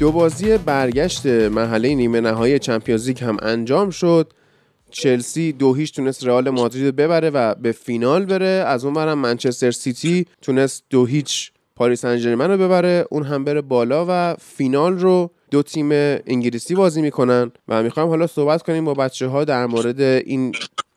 [0.00, 4.32] دو بازی برگشت مرحله نیمه نهایی Champions League هم انجام شد.
[4.90, 8.46] چلسی دو هیچ تونست رئال مادرید ببره و به فینال بره.
[8.46, 13.06] از اون برم منچستر سیتی تونست دو هیچ پاریس سن رو ببره.
[13.10, 15.88] اون هم بره بالا و فینال رو دو تیم
[16.26, 17.52] انگلیسی بازی می‌کنن.
[17.68, 20.54] و می‌خوایم حالا صحبت کنیم با بچه ها در مورد این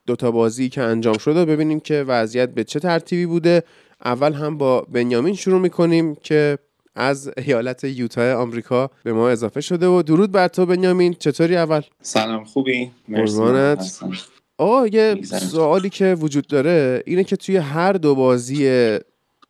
[0.07, 3.63] دوتا بازی که انجام شد و ببینیم که وضعیت به چه ترتیبی بوده.
[4.05, 6.57] اول هم با بنیامین شروع می‌کنیم که
[6.95, 11.13] از ایالت یوتا آمریکا به ما اضافه شده و درود بر تو بنیامین.
[11.13, 13.41] چطوری اول؟ سلام خوبی؟ مرسی.
[14.58, 18.67] آقا یه سوالی که وجود داره اینه که توی هر دو بازی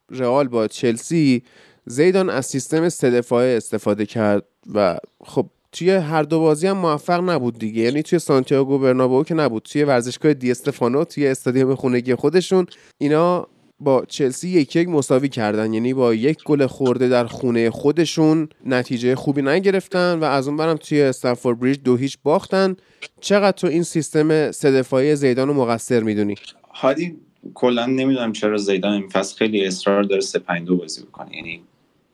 [0.09, 1.43] رئال با چلسی
[1.85, 7.29] زیدان از سیستم سه دفاعه استفاده کرد و خب توی هر دو بازی هم موفق
[7.29, 7.81] نبود دیگه.
[7.81, 12.65] یعنی توی سانتیاگو برنابو که نبود توی ورزشگاه دی استفانو توی استادیوم خونگی خودشون
[12.97, 13.47] اینا
[13.83, 15.73] با چلسی یک یک مساوی کردن.
[15.73, 20.75] یعنی با یک گل خورده در خونه خودشون نتیجه خوبی نگرفتن و از اون برم
[20.75, 22.75] توی استنفورد بریج دو هیچ باختن.
[23.21, 26.35] چقدر تو این سیستم سه دفاعی زیدان رو مقصر می‌دونی؟
[26.73, 27.15] هادی
[27.53, 31.35] کلا نمی‌دونم چرا زیدان این فصل خیلی اصرار داره 3 5 2 بازی بکنه.
[31.35, 31.63] یعنی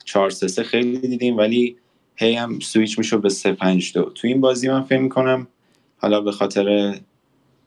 [0.06, 1.76] 4 3 3 خیلی دیدیم ولی
[2.16, 5.48] هی هم سویچ می‌شد به 3 5 2 تو این بازی من فکر می‌کنم
[5.98, 6.96] حالا به خاطر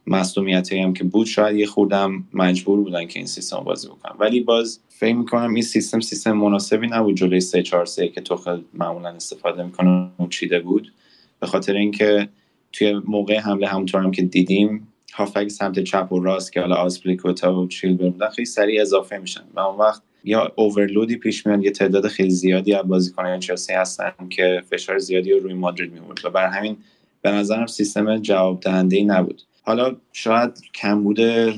[0.07, 4.41] مصدومیتی هم که بود شاید یه خوردم مجبور بودن که این سیستم بازی بکنن ولی
[4.41, 7.17] باز فکر می‌کنم این سیستم سیستم مناسبی نبود.
[7.17, 10.93] جلوی 3 4 3 که توخل معمولا استفاده می‌کنه اون چیده بود.
[11.41, 12.29] به خاطر اینکه
[12.73, 17.61] توی موقع حمله همونطور هم که دیدیم هافک سمت چپ و راست که حالا آسپلیکوتا
[17.61, 19.45] و چیل بودن خیلی سریع اضافه میشن.
[19.55, 24.13] و اون وقت یا اوورلودی پیش میاد یه تعداد خیلی زیادی از بازیکنان چلسی هستن
[24.31, 26.77] که فشار زیادی رو روی مادرید میورد و بر همین
[27.23, 29.43] به نظرم سیستم جواب دهنده ای نبود.
[29.63, 31.55] حالا شاید کم بوده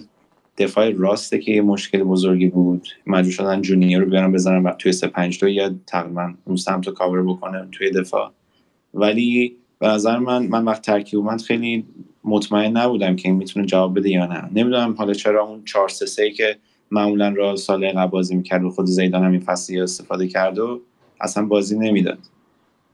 [0.59, 2.89] دفاع راسته که یه مشکل بزرگی بود.
[3.07, 6.93] مجبور شدن جونیور رو بیارن بزنن توی سه پنج دو یا تقریبا اون سمت رو
[6.93, 8.33] کاور بکنه توی دفاع.
[8.95, 11.85] ولی به نظر من من وقت ترکیب اومد خیلی
[12.25, 14.43] مطمئن نبودم که این می‌تونه جواب بده یا نه.
[14.55, 16.57] نمی‌دونم حالا چرا اون 4 3 3 که
[16.91, 20.81] معمولا را سال قبل بازی می‌کرد و خود زیدان هم این فصل استفاده کرد و
[21.21, 22.19] اصلا بازی نمی‌داد.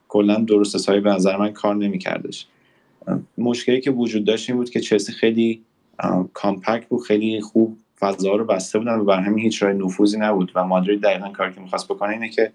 [0.08, 2.46] کلا درست حسابی به نظر من کار نمیکردش.
[3.38, 5.62] مشکلی که وجود داشت این بود که چلسی خیلی
[6.32, 10.52] کامپکت بود خیلی خوب فضا رو بسته بودن و بر همین هیچ راه نفوذی نبود
[10.54, 12.52] و مادرید دقیقا کاری که می‌خواست بکنه اینه که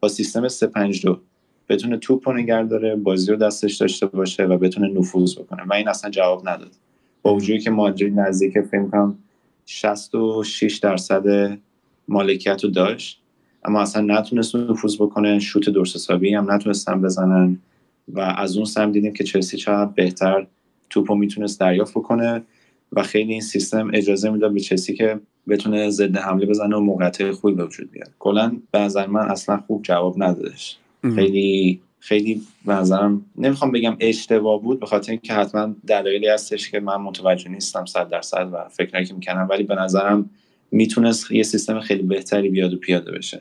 [0.00, 1.20] با سیستم 352
[1.68, 5.62] بتونه توپ نگه داره بازی رو دستش داشته باشه و بتونه نفوذ بکنه.
[5.62, 6.70] و این اصلا جواب نداد.
[7.22, 9.18] با وجودی که مادرید نزدیک فکر کنم
[9.66, 11.58] 66 درصد
[12.08, 13.20] مالکیت رو داشت
[13.64, 17.58] اما اصلا نتونست نفوذ بکنه شوت درست حسابی هم نتونستن بزنن.
[18.08, 20.46] و از اون سم دیدیم که چلسی چقدر بهتر
[20.90, 22.42] توپ رو می‌تونست دریافت بکنه
[22.92, 27.30] و خیلی این سیستم اجازه می‌داد به چلسی که بتونه ضد حمله بزنه و موقعیت
[27.30, 30.78] خوبی به وجود بیاد کلا به نظر من اصلا خوب جواب ندادش.
[31.14, 36.80] خیلی خیلی به نظرم نمی‌خوام بگم اشتباه بود به خاطر اینکه حتما دلایلی هستش که
[36.80, 40.30] من متوجه نیستم صد درصد و فکر که می‌کنم ولی به نظرم
[40.70, 43.40] می‌تونست یه سیستم خیلی بهتری بیاد و پیاده بشه.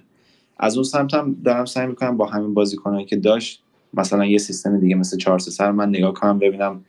[0.60, 3.64] از اون سمت هم دارم سعی می‌کنم با همین بازیکنایی که داشت
[3.94, 6.86] مثلا یه سیستم دیگه مثل 4 سر من نگاه کنم ببینم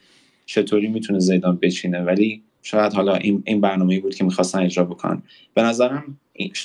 [0.47, 2.01] چطوری می‌تونه زیدان بچینه.
[2.01, 5.23] ولی شاید حالا این این برنامه‌ای بود که می‌خواستن اجرا بکنن.
[5.55, 6.19] به نظرم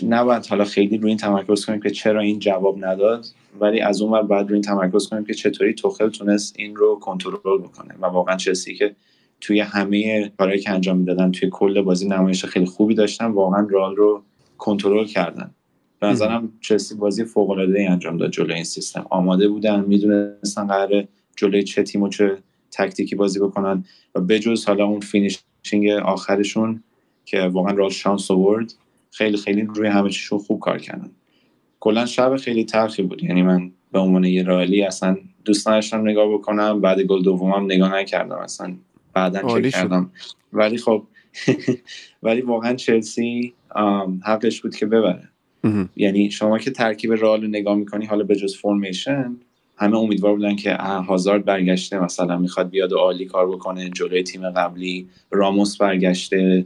[0.08, 3.26] نباید حالا خیلی روی این تمرکز کنیم که چرا این جواب نداد
[3.60, 7.62] ولی از اون بعد روی این تمرکز کنیم که چطوری توخل تونست این رو کنترل
[7.62, 8.96] بکنه و واقعا چلسی که
[9.42, 13.96] توی همه کارهایی که انجام می‌دادن توی کل بازی نمایش خیلی خوبی داشتن واقعا رئال
[13.96, 14.24] رو
[14.58, 15.52] کنترل کردن.
[16.00, 19.06] به نظرم چلسی بازی فوق العاده ای انجام داد جلوی این سیستم.
[19.10, 22.38] آماده بودن می‌دونستن قراره جلوی چه تیم و چه
[22.72, 23.84] تاکتیکی بازی بکنن
[24.16, 26.84] و بجز حالا اون finishing آخرشون
[27.26, 28.74] که واقعا رئال شانس آورد
[29.12, 31.12] خیلی خیلی روی همه چیشون خوب کار کردن.
[31.80, 33.24] کلا شب خیلی تلخی بود.
[33.24, 36.82] یعنی من به عنوان یه رئالی اصلا دوست نداشتم نگاه بکنم.
[36.82, 38.38] بعد گل دومم نگاه نکردم.
[38.38, 38.76] اصلا
[39.14, 40.12] بعدا چک کردم.
[40.54, 41.04] ولی خب
[42.24, 43.54] ولی واقعا چلسی
[44.26, 45.30] حقش بود که ببره.
[45.96, 49.36] یعنی شما که ترکیب رئال رو نگاه می‌کنی حالا به جز فرمیشن
[49.78, 54.50] همه امیدوار بودن که هازارد برگشته مثلا می‌خواد بیاد و عالی کار بکنه جلوی تیم
[54.50, 56.66] قبلی راموس برگشته.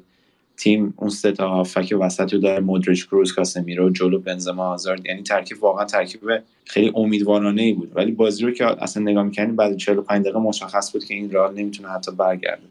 [0.57, 5.05] تیم اون سه تا هافک وسط رو داره مودریچ کروز کاسمیرو جلو بنزما هازارد.
[5.05, 6.21] یعنی ترکیب واقعا ترکیب
[6.65, 7.91] خیلی امیدوارانه ای بود.
[7.95, 11.53] ولی بازی رو که اصلا نگاه می‌کنیم بعد 45 دقیقه مشخص بود که این رئال
[11.53, 12.63] نمی‌تونه حتی برگرده.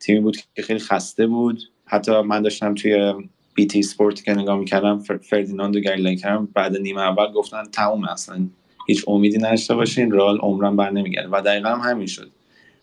[0.00, 1.62] تیمی بود که خیلی خسته بود.
[1.84, 3.14] حتی من داشتم توی
[3.58, 8.46] بیتی سپورت که نگاه می‌کردم فردیناند و کردم بعد نیمه اول گفتن تموم اصلا
[8.86, 11.28] هیچ امیدی نداشته باشین رئال عمرن بر نمیگرده.
[11.28, 12.30] و دقیقا هم همین شد.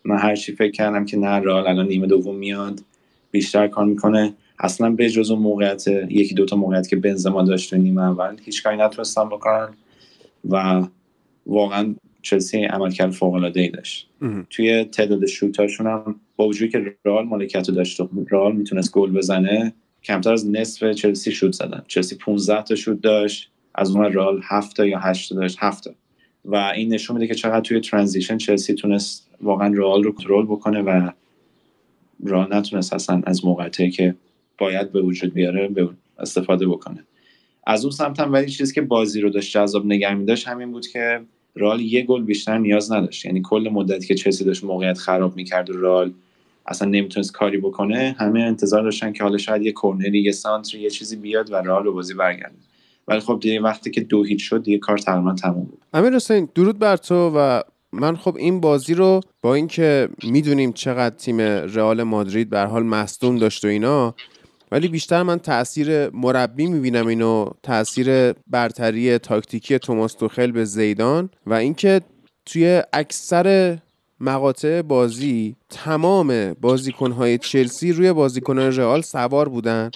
[0.06, 2.80] من هر چی فکر کردم که نه رئال الان نیمه دوم میاد
[3.32, 4.34] بیشتر کار می‌کنه.
[4.60, 8.64] اصلا به جز اون موقعیت یکی دوتا موقعیت که بنزما داشت تو نیمه اول هیچ
[8.64, 9.70] کاری نتونستن بکنن.
[10.50, 10.84] و
[11.46, 14.10] واقعا چلسی عملکرد فوق العاده ای داشت
[14.50, 18.02] توی تعداد شوتاشون هم با وجودی که رئال مالکیت داشت
[18.32, 19.74] رئال می‌تونست گل بزنه
[20.06, 21.84] کمتر از نصف چلسی شوت زدن.
[21.88, 25.84] چلسی 15 تا شوت داشت از اون رئال 7 تا یا 8 تا داشت 7
[25.84, 25.92] تا.
[26.46, 30.82] و این نشون میده که چقدر توی ترانزیشن چلسی تونست واقعا رئال رو کنترل بکنه
[30.82, 31.10] و
[32.24, 34.16] رئال نتونست اصلا از موقعیتی که
[34.58, 37.04] باید به وجود بیاره به استفاده بکنه.
[37.68, 40.88] از اون سمت هم ولی چیزی که بازی رو داشت جذاب نگه داشت همین بود
[40.88, 41.22] که
[41.56, 43.26] رال یه گل بیشتر نیاز نداشت.
[43.26, 46.14] یعنی کل مدتی که چلسی داشت موقعیت خراب می‌کرد و رال
[46.66, 50.90] اصلا نمی‌تونست کاری بکنه همه انتظار داشتن که حالا شاید یه کورنری یه سانتری یه
[50.90, 52.56] چیزی بیاد و رو بازی برگرده.
[53.08, 55.82] ولی خب دیگه وقتی که دو هیچ شد دیگه کار تقریبا تموم بود.
[55.94, 61.16] امیر حسین درود بر تو و من خب این بازی رو با اینکه می‌دونیم چقدر
[61.16, 64.16] تیم رئال مادرید به حال مصدوم داشت و اینا
[64.72, 71.54] ولی بیشتر من تاثیر مربی می‌بینم اینو تاثیر برتری تاکتیکی توماس توخل به زیدان و
[71.54, 72.02] اینکه
[72.46, 73.78] توی اکثر
[74.20, 79.90] مقاطع بازی تمام بازیکنهای چلسی روی بازیکنهای رئال سوار بودن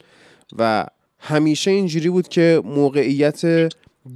[0.60, 0.86] و
[1.20, 3.70] همیشه اینجوری بود که موقعیت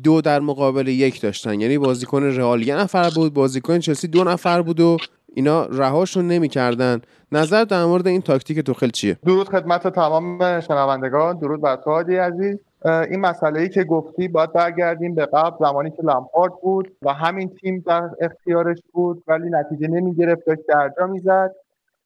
[0.04, 1.62] دو در مقابل یک داشتن.
[1.62, 4.98] یعنی بازیکن رئال یه نفر بود بازیکن چلسی دو نفر بود و
[5.36, 7.02] اینا رهاشون نمی‌کردن.
[7.32, 12.58] نظر در مورد این تاکتیک توخل چیه؟ درود خدمت تمام شنوندگان درود بر تو عزیز.
[12.86, 17.50] این مسئله ای که گفتی باید برگردیم به قبل زمانی که لمپارد بود و همین
[17.50, 21.56] تیم در اختیارش بود ولی نتیجه نمی گرفت داشت درجا می‌زد.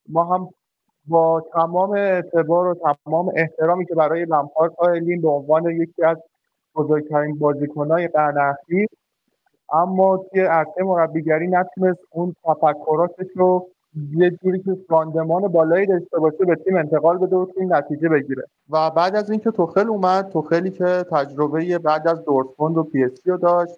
[0.10, 0.50] ما هم
[1.08, 6.18] با تمام اعتبار و تمام احترامی که برای لمپارد قائلیم به عنوان یکی از
[6.76, 8.88] بزرگترین بازیکنهای قرن اخیر
[9.74, 13.70] اما توی عرصه مربیگری نتونست اون تفکراتش رو
[14.16, 18.44] یه جوری که راندمان بالایی داشته باشه به تیم انتقال بده و تیم نتیجه بگیره.
[18.70, 23.06] و بعد از اینکه توخل اومد توخلی که تجربه بعد از دورتموند و پی اس
[23.06, 23.74] جی رو داشت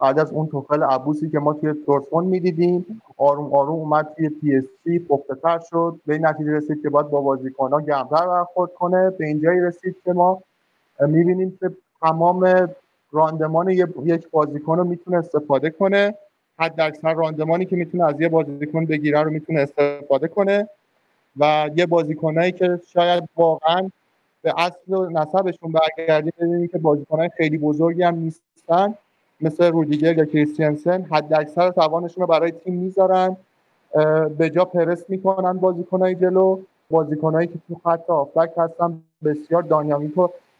[0.00, 4.56] بعد از اون توخل عبوسی که ما توی دورتموند می‌دیدیم آروم آروم اومد توی پی
[4.56, 5.06] اس جی
[5.70, 6.00] شد.
[6.06, 9.10] به این نتیجه رسید که باید با بازیکن‌ها گرمتر برخورد کنه.
[9.10, 10.42] به اینجایی رسید که ما
[11.00, 11.70] می‌بینیم که
[12.00, 12.68] تمام
[13.12, 16.14] راندمان یک بازیکن رو می‌تونه استفاده کنه.
[16.60, 20.68] حد اکثر راندمانی که می‌تونه از یه بازیکن بگیره رو می‌تونه استفاده کنه
[21.36, 23.90] و یه بازیکنایی که شاید واقعا
[24.42, 28.94] به اصل و نسبشون برگردیم ببینیم که بازیکنای خیلی بزرگی هم نیستن
[29.40, 31.02] مثل رودیگر یا کریستیانسن.
[31.02, 33.36] حد اکثر توانشون رو برای تیم می‌ذارن.
[34.38, 36.60] به جا پرس می‌کنن بازیکنای جلو.
[36.90, 40.12] بازیکنایی که تو خط آفک هستن بسیار دانیامیک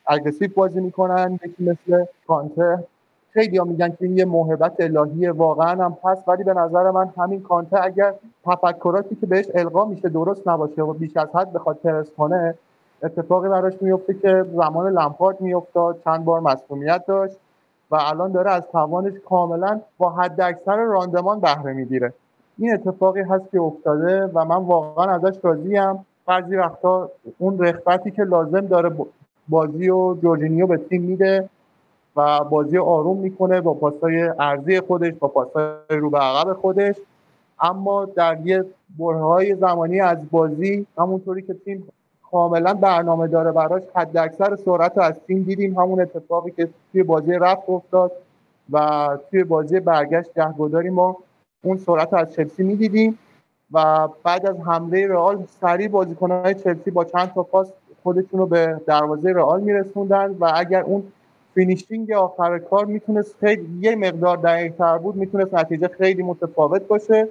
[0.06, 1.38] اگریسیو بازی می‌کنن.
[1.44, 2.84] یکی مثل کانته
[3.32, 6.28] خیلی ها میگن که این یه موهبت الهیه واقعا هم هست.
[6.28, 8.14] ولی به نظر من همین کانته اگر
[8.46, 12.54] تفکراتی که بهش القا میشه درست نباشه و بیش از حد بخواد پرس کنه
[13.02, 17.36] اتفاقی براش میفته که زمان لمپارد میافتاد چند بار مسئولیت داشت
[17.90, 22.12] و الان داره از توانش کاملا با حد اکثر راندمان بهره می‌گیره.
[22.58, 28.22] این اتفاقی هست که افتاده و من واقعا ازش راضیم بعضی وقتا اون رخبتی که
[28.22, 28.90] لازم داره
[29.48, 31.48] بازی و جورجینیو به تیم میده
[32.16, 36.96] و بازی آروم می‌کنه با پاسای ارزی خودش با پاسای رو به عقب خودش.
[37.60, 38.64] اما در یه
[38.98, 41.88] برهای زمانی از بازی همونطوری که تیم
[42.30, 45.78] کاملا برنامه داره براش حد اکثر سرعت رو از تیم دیدیم.
[45.78, 48.12] همون اتفاقی که توی بازی رفت افتاد
[48.72, 51.16] و توی بازی برگشت گهگداری ما
[51.64, 53.18] اون سرعت رو از چلسی می‌دیدیم.
[53.72, 58.80] و بعد از حمله رئال سریع بازیکنهای چلسی با چند تا پاس خودشون رو به
[58.86, 61.02] دروازه رئال میرسوندن و اگر اون
[61.54, 67.28] finishing آخر کار می‌تونست خیلی یه مقدار دقیق تر بود می‌تونست نتیجه خیلی متفاوت باشه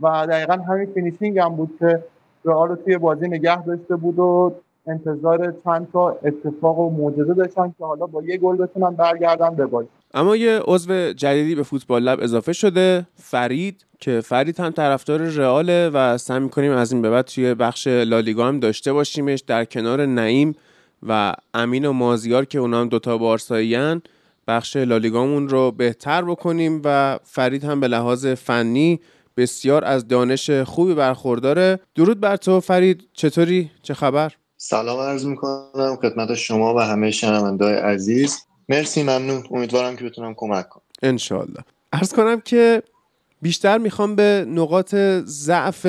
[0.00, 2.04] و دقیقا همین finishing هم بود که
[2.44, 4.54] رئال توی بازی نگه داشته بود و
[4.86, 9.66] انتظار چند تا اتفاق و معجزه داشتن که حالا با یه گل بتونن برگردن به
[9.66, 9.88] بازی.
[10.14, 15.90] اما یه عضو جدیدی به فوتبال Lab اضافه شده فرید که فرید هم طرفدار رئاله
[15.94, 20.06] و سعی می‌کنیم از این به بعد توی بخش لالیگا هم داشته باشیمش در کنار
[20.06, 20.54] نعیم.
[21.02, 24.02] و امین و مازیار که اونا هم دوتا بارساییان
[24.48, 29.00] بخش لالیگامون رو بهتر بکنیم و فرید هم به لحاظ فنی
[29.36, 31.80] بسیار از دانش خوبی برخورداره.
[31.94, 37.74] درود بر تو فرید چطوری؟ چه خبر؟ سلام عرض می‌کنم خدمت شما و همه شنوندای
[37.74, 38.38] عزیز.
[38.68, 39.44] مرسی ممنون.
[39.50, 40.82] امیدوارم که بتونم کمک کنم.
[41.02, 42.82] انشالله ارز کنم که
[43.42, 45.86] بیشتر می‌خوام به نقاط ضعف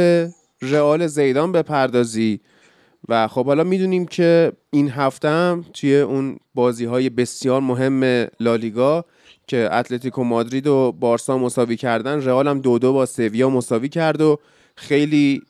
[0.61, 2.39] رئال زیدان بپردازی.
[3.09, 9.05] و خب حالا می‌دونیم که این هفته هم توی اون بازی های بسیار مهم لالیگا
[9.47, 14.21] که اتلتیکو مادرید و بارسا مساوی کردن رئال هم دو دو با سویا مساوی کرد
[14.21, 14.39] و
[14.75, 15.41] خیلی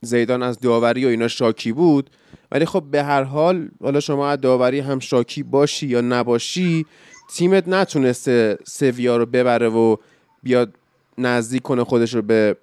[0.00, 2.10] زیدان از داوری و اینا شاکی بود.
[2.52, 6.86] ولی خب به هر حال حالا شما از داوری هم شاکی باشی یا نباشی
[7.34, 9.96] تیمت نتونسته سویا رو ببره و
[10.42, 10.74] بیاد
[11.18, 12.56] نزدیک کنه خودش رو به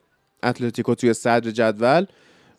[0.43, 2.05] اتلتیکو توی صدر جدول.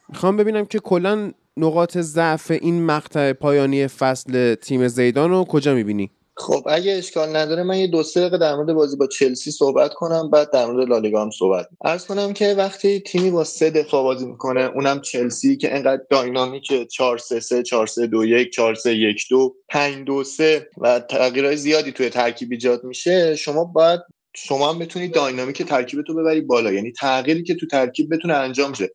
[0.09, 6.11] می‌خوام ببینم که کلا نقاط ضعف این مقطع پایانی فصل تیم زیدان رو کجا می‌بینی؟
[6.37, 9.94] خب اگه اشکال نداره من یه دو سه دقیقه در مورد بازی با چلسی صحبت
[9.94, 14.02] کنم بعد در مورد لالیگا هم صحبت ارز کنم که وقتی تیمی با سه دفاع
[14.02, 18.75] بازی می‌کنه اونم چلسی که انقدر داینامیک 4 3 3 4 3 2 1 4
[18.75, 24.00] 3 1 2 5 2 3 و تغییرات زیادی توی ترکیب ایجاد میشه شما باید
[24.37, 26.73] شما هم بتونی داینامیک ترکیب تو ببری بالا.
[26.73, 28.90] یعنی تغییری که تو ترکیب بتونه انجام شه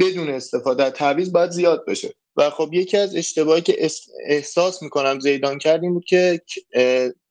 [0.00, 2.14] بدون استفاده از تعویض باید زیاد بشه.
[2.36, 3.88] و خب یکی از اشتباهی که
[4.26, 6.40] احساس می‌کنم زیدان کردیم بود که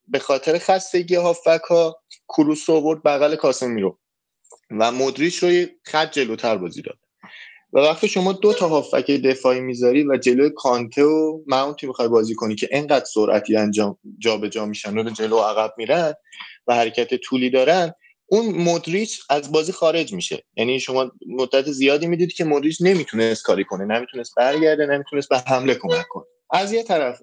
[0.07, 3.99] به خاطر خستگی هافک ها کروس رو آورد بغل کاسمی رو
[4.79, 6.97] و مدریش رو خط جلوتر بازی داد.
[7.73, 12.35] و وقتی شما دو تا هافک دفاعی می‌ذاری و جلوی کانته و ماونتی می‌خوای بازی
[12.35, 16.13] کنی که انقدر سرعتی انجام جابجا جا میشن و جلو عقب میرن
[16.67, 17.93] و حرکت طولی دارن
[18.31, 20.43] اون مدریچ از بازی خارج میشه.
[20.57, 25.75] یعنی شما مدت زیادی می‌دید که مدریچ نمی‌تونست کاری کنه نمی‌تونست برگرده نمی‌تونست به حمله
[25.75, 26.25] کمک کنه.
[26.51, 27.21] از یه طرف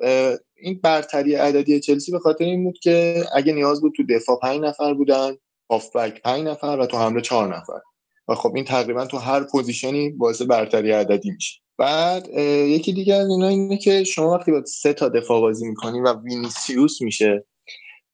[0.56, 4.60] این برتری عددی چلسی به خاطر این بود که اگه نیاز بود تو دفاع پنج
[4.60, 5.36] نفر بودن
[5.70, 7.80] هافبک پنج نفر و تو حمله چهار نفر.
[8.28, 11.60] و خب این تقریبا تو هر position ی باعث برتری عددی میشه.
[11.78, 16.00] بعد یکی دیگه از اینا اینه که شما وقتی با سه تا دفاع بازی می‌کنی
[16.00, 17.44] و وینیسیوس میشه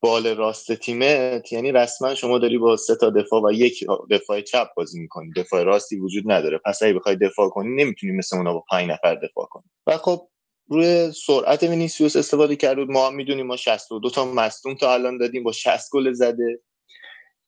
[0.04, 4.68] بال راست تیمت یعنی رسما شما داری با سه تا دفاع و یک دفاع چپ
[4.76, 5.30] بازی می‌کنی.
[5.37, 6.61] دفاع راستی وجود نداره.
[6.64, 9.64] پس اگه بخوای دفاع کنی نمی‌تونی مثل اونا با پنج نفر دفاع کنی.
[9.87, 10.28] و خب
[10.68, 12.78] روی سرعت وینیسیوس استفاده کرد.
[12.78, 16.61] ما هم می‌دونیم ما 62 تا مصدوم تا الان دادیم با 60 گل زده.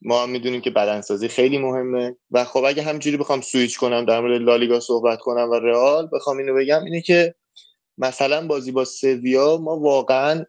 [0.02, 2.16] ما هم می‌دونیم که بدنسازی خیلی مهمه.
[2.30, 6.38] و خب اگه همجوری بخوام سویچ کنم در مورد لالیگا صحبت کنم و رئال بخوام
[6.38, 7.34] اینو بگم اینه که
[7.98, 10.44] مثلا بازی با سویا ما واقعا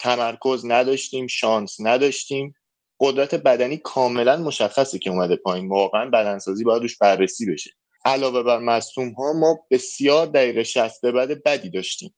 [0.00, 2.54] تمرکز نداشتیم شانس نداشتیم.
[3.00, 5.68] قدرت بدنی کاملا مشخصه که اومده پایین.
[5.68, 7.70] واقعا بدنسازی باید روش بررسی بشه.
[8.04, 12.14] علاوه بر مصوم ها ما بسیار دقیقه 60 بعد بدی داشتیم.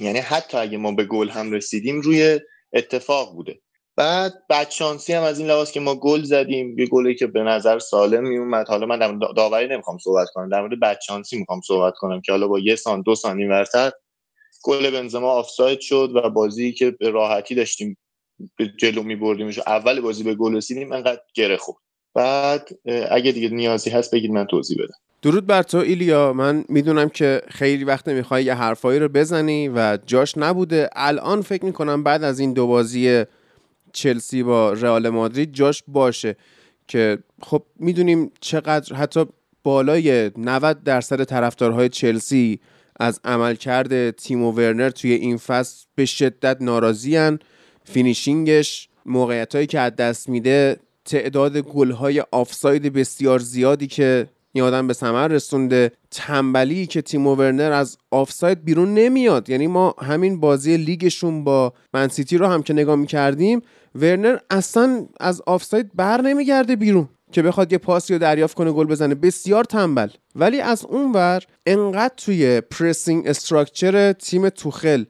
[0.00, 2.40] یعنی حتی اگه ما به گل هم رسیدیم روی
[2.72, 3.60] اتفاق بوده.
[3.96, 6.78] بعد بدشانسی هم از این لحاظ که ما گل زدیم.
[6.78, 10.48] یه گلی که به نظر سالم می اومد حالا من داوری نمی‌خوام صحبت کنم.
[10.48, 13.92] در مورد بدشانسی می‌خوام صحبت کنم که حالا با یه سان دو سانی ورتر
[14.62, 17.96] گل بنزما آفساید شد و بازی که به راحتی داشتیم
[18.78, 21.78] جلو می بردیمش اول بازی به گل رسیدیم انقدر گره خورد.
[22.14, 22.68] بعد
[23.10, 24.94] اگه دیگه نیازی هست بگید من توضیح بدم.
[25.22, 26.32] درود بر تو ایلیا.
[26.32, 30.90] من می‌دونم که خیلی وقت می‌خوای یه حرفایی رو بزنی و جاش نبوده.
[30.92, 33.24] الان فکر می‌کنم بعد از این دو بازی
[33.92, 36.36] چلسی با رئال مادرید جاش باشه
[36.88, 39.24] که خب می‌دونیم چقدر حتی
[39.62, 42.60] بالای 90 درصد طرفدارهای چلسی
[43.02, 47.38] از عملکرد تیمو ورنر توی این فصل به شدت ناراضین
[47.84, 54.26] finishing ش موقعیت هایی که از دست میده تعداد گل های آفساید بسیار زیادی که
[54.52, 59.50] این آدم به ثمر رسونده تنبلی که تیمو ورنر از آفساید بیرون نمیاد.
[59.50, 63.62] یعنی ما همین بازی لیگشون با من سیتی رو هم که نگاه می‌کردیم
[63.94, 67.08] ورنر اصلا از آفساید بر نمیگرده بیرون.
[67.32, 69.14] که بخواد یه پاسی رو دریافت کنه گل بزنه.
[69.14, 70.08] بسیار تنبل.
[70.36, 75.04] ولی از اون ور انقدر توی پرسینگ استراکچر تیم توخل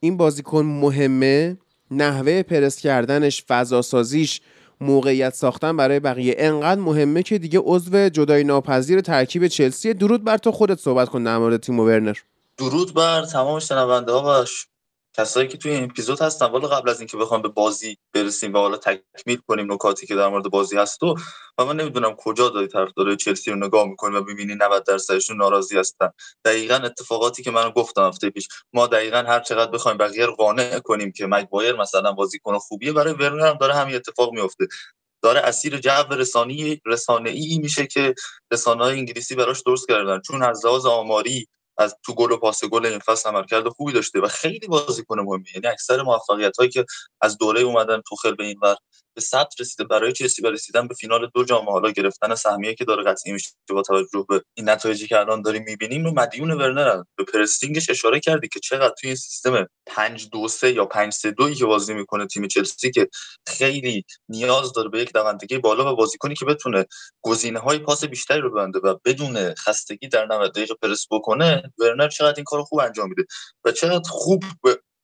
[0.00, 1.56] این بازیکن مهمه
[1.90, 4.40] نحوه پرس کردنش فضا سازیش
[4.80, 9.94] موقعیت ساختن برای بقیه انقدر مهمه که دیگه عضو جدای ناپذیر ترکیب چلسی.
[9.94, 12.16] درود بر تو خودت صحبت کن در مورد تیم ورنر.
[12.58, 14.44] درود بر تمام شنونده ها
[15.16, 18.58] کسایی که توی این اپیزود هستن والا قبل از اینکه بخوام به بازی برسیم و
[18.58, 21.14] حالا تکمیل کنیم نکاتی که در مورد بازی هست و
[21.58, 26.10] من نمی‌دونم کجا داری طرفدار چلسی رو نگاه می‌کنی و ببینی 90 درصدشون ناراضی هستن.
[26.44, 28.48] دقیقا اتفاقاتی که من گفتم هفته پیش.
[28.72, 33.12] ما دقیقا هر چقدر بخوایم بقیه رو قانع کنیم که مگوایر مثلا بازیکن خوبیه برای
[33.12, 34.66] ورنر هم داره همین اتفاق میفته
[35.22, 38.14] داره اسیر جو رسانی رسانه‌ای میشه که
[38.52, 40.20] رسانه‌های انگلیسی براش درست کردن.
[40.20, 44.20] چون از لحاظ آماری از تو گل و پاس گل این فصل عملکرد خوبی داشته
[44.20, 46.86] و خیلی بازیکن مهمی یعنی اکثر موفقیت هایی که
[47.20, 48.76] از دوره اومدن توخل به این ور
[49.14, 52.84] به ثبت رسیده برای چلسی و رسیدن به فینال دو جام حالا گرفتن سهمیه که
[52.84, 57.02] داره قطعی میشه با توجه به این نتایجی که الان داریم می‌بینیم رو مدیون ورنر
[57.16, 61.30] به پرستینگش اشاره کردی که چقدر توی این سیستم 5 2 3 یا 5 3
[61.30, 63.08] 2 که بازی می‌کنه تیم چلسی که
[63.46, 66.86] خیلی نیاز داره به یک دوندگی بالا و بازیکنی که بتونه
[67.22, 72.08] گزینه های پاس بیشتری رو بنده و بدون خستگی در 90 دقیقه پرس بکنه ورنر
[72.08, 73.24] چقدر این کارو خوب انجام میده
[73.64, 74.44] و چقدر خوب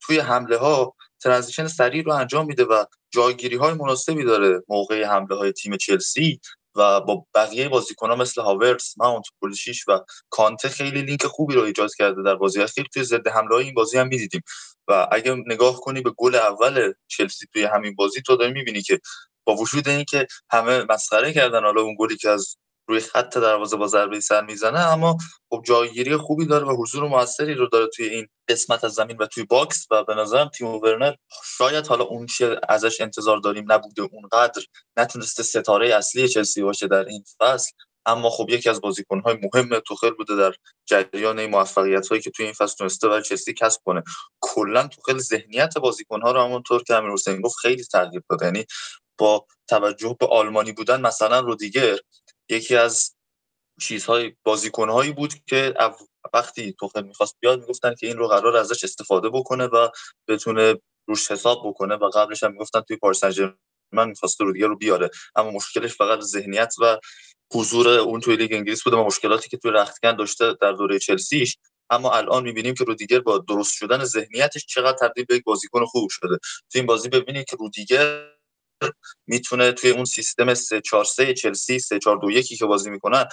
[0.02, 5.36] توی حمله ها ترانزیشن سریع رو انجام میده و جایگیری های مناسبی داره موقع حمله
[5.36, 6.40] های تیم چلسی
[6.74, 11.90] و با بقیه بازیکنان مثل هاورس، ماونت، پولیشیش و کانته خیلی لینک خوبی رو ایجاد
[11.98, 12.86] کرده در بازی اخیر.
[12.94, 14.42] توی ضد حمله های این بازی هم می‌دیدیم.
[14.88, 19.00] و اگه نگاه کنی به گل اول چلسی توی همین بازی تو داری می‌بینی که
[19.44, 22.56] با وجود اینکه همه مسخره کردن حالا اون گلی که از
[22.90, 25.16] روی خط دروازه با ضربه سر می‌زنه اما
[25.50, 29.26] خب جایگیری خوبی داره و حضور موثری رو داره توی این قسمت از زمین و
[29.26, 31.14] توی box و به نظرم تیمو ورنر
[31.58, 34.62] شاید حالا اون چه ازش انتظار داریم نبوده اونقدر
[34.96, 37.72] نتونسته ستاره اصلی چلسی باشه در این فصل.
[38.06, 40.54] اما خب یکی از بازیکن‌های مهم توخل بوده در
[40.86, 44.02] جریان این موفقیت‌هایی که توی این فصل تونسته برای چلسی کسب کنه.
[44.40, 48.44] کلا توخل ذهنیت بازیکن‌ها رو همونطور که امیر حسین گفت خیلی تغییر داده.
[48.46, 48.64] یعنی
[49.18, 51.96] با توجه به آلمانی بودن مثلا رودیگر
[52.50, 53.14] یکی از
[53.80, 55.74] چیزهای بازیکنهایی بود که
[56.34, 59.88] وقتی توخل می‌خواست بیاد می‌گفتن که این رو قرار ازش استفاده بکنه و
[60.28, 60.74] بتونه
[61.08, 63.24] روش حساب بکنه و قبلش هم می‌گفتن توی پاریس
[63.92, 65.10] من می‌خواست رو دیگه رو بیاره.
[65.36, 66.98] اما مشکلش فقط ذهنیت و
[67.52, 71.58] حضور اون توی لیگ انگلیس بوده و مشکلاتی که توی رختکن داشته در دوره چلسیش.
[71.90, 76.10] اما الان می‌بینیم که رودیگر با درست شدن ذهنیتش چقدر تبدیل به یک بازیکن خوب
[76.10, 76.36] شده.
[76.72, 78.32] تو این بازی ببینید که رودیگر
[79.26, 83.24] می‌تونه توی اون سیستم 3 4 3 چلسی 3 4 2 1 که بازی می‌کنن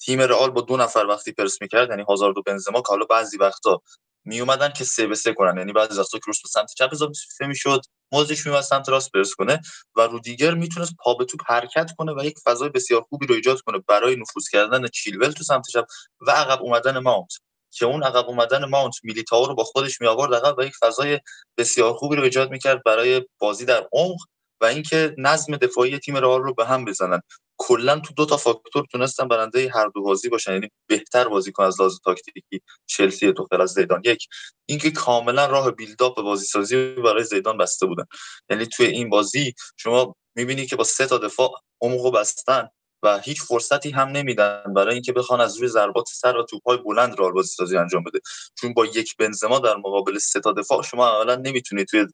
[0.00, 3.38] تیم رئال با دو نفر وقتی پرس می‌کرد یعنی هازارد و بنزما که حالا بعضی
[3.38, 3.82] وقتا
[4.24, 7.46] می اومدن که سه به سه کنن یعنی بعضی وقتا کروس به سمت چپ اضافه
[7.46, 7.80] می‌شد
[8.12, 9.60] موزیش میومد سمت راست پرس کنه
[9.96, 13.60] و رودیگر می‌تونست پا به توپ حرکت کنه و یک فضای بسیار خوبی رو ایجاد
[13.60, 15.84] کنه برای نفوذ کردن چیلول تو سمت چپ
[16.20, 17.32] و عقب اومدن ماونت.
[17.74, 21.20] که اون عقب اومدن ماونت میلیتائو رو با خودش می آورد عقب و یک فضای
[21.56, 24.18] بسیار خوبی رو ایجاد می‌کرد برای بازی در عمق
[24.62, 27.20] و اینکه نظم دفاعی تیم رئال رو به هم بزنن.
[27.56, 30.52] کلا تو دو تا فاکتور تونستن برنده هر دو بازی باشن.
[30.52, 34.02] یعنی بهتر بازی کن از لحاظ تاکتیکی چلسی تو از زیدان.
[34.04, 34.26] یک
[34.66, 38.04] اینکه کاملا راه بیلداپ بازی سازی برای زیدان بسته بودن.
[38.50, 42.68] یعنی توی این بازی شما می‌بینی که با سه تا دفاع عمق بستن.
[43.02, 47.18] و هیچ فرصتی هم نمیدن برای اینکه بخوان از روی ضربات سر و توپ‌های بلند
[47.18, 48.20] رال بازی سازی انجام بده.
[48.60, 52.06] چون با یک بنزما در مقابل سه تا دفاع شما اولا نمی‌تونید توی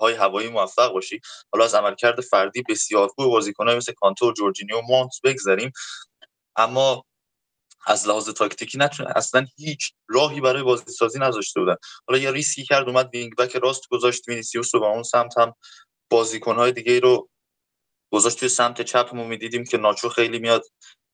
[0.00, 1.20] توپ‌های هوایی موفق باشی.
[1.52, 5.72] حالا از عملکرد فردی بسیار خوب بازیکن‌های مثل کانته و جورجینیو و ماونت بگذریم.
[6.56, 7.04] اما
[7.86, 11.76] از لحاظ تاکتیکی نتونه اصلا هیچ راهی برای بازی سازی نذاشته بودن.
[12.08, 15.54] حالا یه ریسکی کرد اومد wing back راست گذاشت وینیسیوس رو با اون سمت هم
[16.10, 17.28] بازیکن‌های دیگه رو
[18.10, 20.64] گذاشت توی سمت چپ ما می‌دیدیم که ناچو خیلی میاد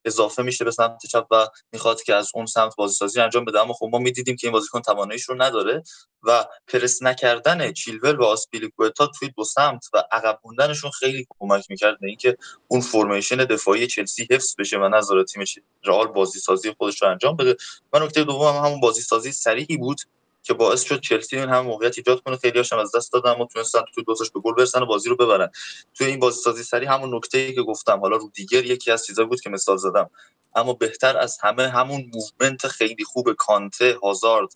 [0.05, 3.59] اضافه میشه به سمت چپ و می‌خواد که از اون سمت بازیسازی انجام بده.
[3.59, 5.83] اما خب ما می‌دیدیم که این بازیکن تواناییش رو نداره
[6.23, 11.99] و پرس نکردن چیلول و آسپیلیکوتا توی دو سمت و عقب موندنشون خیلی کمک می‌کرد
[11.99, 15.43] به اینکه اون فرمیشن دفاعی چلسی حفظ بشه و نذاره تیم
[15.85, 17.55] رئال بازی سازی خودش رو انجام بده.
[17.93, 19.97] و نکته دوم هم همون بازی سازی سریعی بود
[20.45, 22.37] که باعث شد چلسی این هم موقعیت ایجاد کنه.
[22.37, 25.15] خیلی هاشم از دست دادن اما تونستن تو دوتاش به گل برسن و بازی رو
[25.15, 25.49] ببرن.
[25.93, 29.05] توی این بازی سازی سری همون نکته ای که گفتم حالا رو دیگر یکی از
[29.05, 30.09] چیزا بود که مثال زدم.
[30.55, 34.49] اما بهتر از همه همون movement خیلی خوب کانته هازارد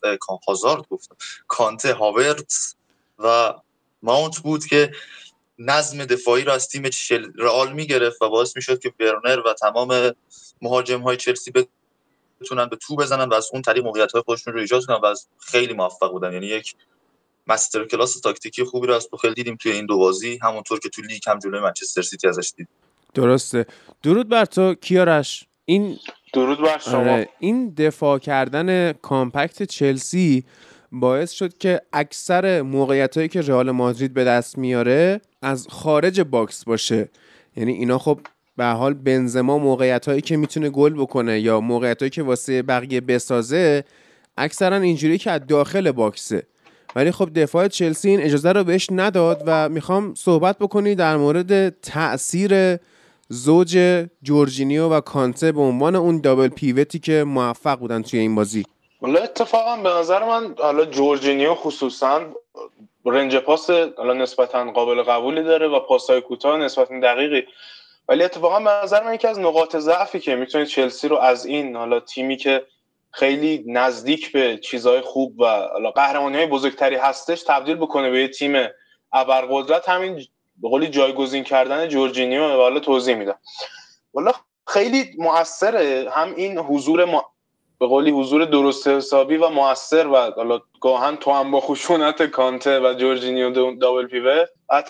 [0.48, 1.16] هازارد گفتم.
[1.48, 2.76] کانته هاورتس
[3.20, 3.54] و
[4.04, 4.92] ماونت بود که
[5.60, 6.90] نظم دفاعی رو از تیم
[7.38, 10.12] رئال می‌گرفت و باعث می‌شد که ورنر و تمام
[10.62, 11.52] مهاجم های چلسی
[12.42, 15.06] بتونن به تو بزنن و از اون طریق موقعیت های خودشون رو ایجاد کنن و
[15.06, 16.34] از خیلی موفق بودن.
[16.34, 16.76] یعنی یک
[17.48, 21.22] masterclass تاکتیکی خوبی رو از توخل دیدیم توی این دو بازی همونطور که تو لیگ
[21.28, 22.68] هم جلوی منچستر سیتی ازش دید
[23.14, 23.66] درسته.
[24.04, 25.46] درود بر تو کیارش.
[25.66, 26.00] این
[26.34, 26.98] درود بر شما.
[26.98, 30.46] آره، این دفاع کردن compact چلسی
[30.92, 36.66] باعث شد که اکثر موقعیت هایی که رئال مادرید به دست میاره از خارج box
[36.66, 37.10] باشه.
[37.56, 38.20] یعنی اینا خب
[38.60, 43.02] به حال بنزما موقعیت هایی که می‌تونه گل بکنه یا موقعیت هایی که واسه بقیه
[43.02, 43.84] بسازه
[44.38, 46.44] اکثرا اینجوری که از داخل باکسه.
[46.96, 51.70] ولی خب دفاع چلسی این اجازه رو بهش نداد و می‌خوام صحبت بکنی در مورد
[51.70, 52.78] تاثیر
[53.30, 58.66] زوج جورجینیو و کانته به عنوان اون دابل پیوتی که موفق بودن توی این بازی.
[59.02, 62.22] حالا اتفاقا به نظر من حالا جورجینیو خصوصا
[63.06, 67.44] رنج پاس حالا نسبتا قابل قبولی داره و پاسای کوتاه نسبتا دقیقی.
[68.10, 71.76] ولی اتفاقا به نظر من یکی از نقاط ضعفی که می‌تونه چلسی رو از این
[71.76, 72.66] حالا تیمی که
[73.12, 75.46] خیلی نزدیک به چیزهای خوب و
[75.96, 78.68] قهرمانی های بزرگتری هستش تبدیل بکنه به یه تیم
[79.14, 80.16] ابرقدرت همین
[80.58, 83.40] به قولی جایگزین کردن جورجینیو حالا توضیح میدم
[84.14, 84.32] والا
[84.68, 87.26] خیلی موثره هم این حضور.
[87.80, 92.80] به قولی حضور درست حسابی و موثر و حالا گاهن تو هم با خشونت کانته
[92.80, 94.46] و جورجینیو دابل پیوه.
[94.70, 94.84] از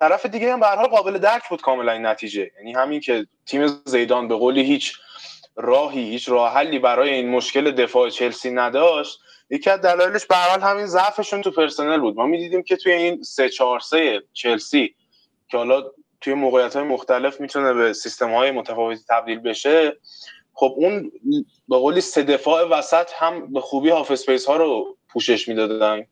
[0.00, 2.50] طرف دیگه هم به قابل درک بود کاملا این نتیجه.
[2.58, 4.96] یعنی همین که تیم زیدان به قولی هیچ
[5.56, 9.18] راهی هیچ راه حلی برای این مشکل دفاع چلسی نداشت.
[9.50, 12.16] یکی از دلایلش به حال همین ضعفشون تو پرسنل بود.
[12.16, 14.94] ما می‌دیدیم که توی این 3 4 3 چلسی
[15.48, 15.84] که حالا
[16.20, 19.96] توی موقعیت های مختلف می‌تونه به سیستم های متفاوتی تبدیل بشه
[20.58, 21.12] خب اون
[21.68, 26.06] به قولی سه دفاع وسط هم به خوبی half space ها رو پوشش می‌دادن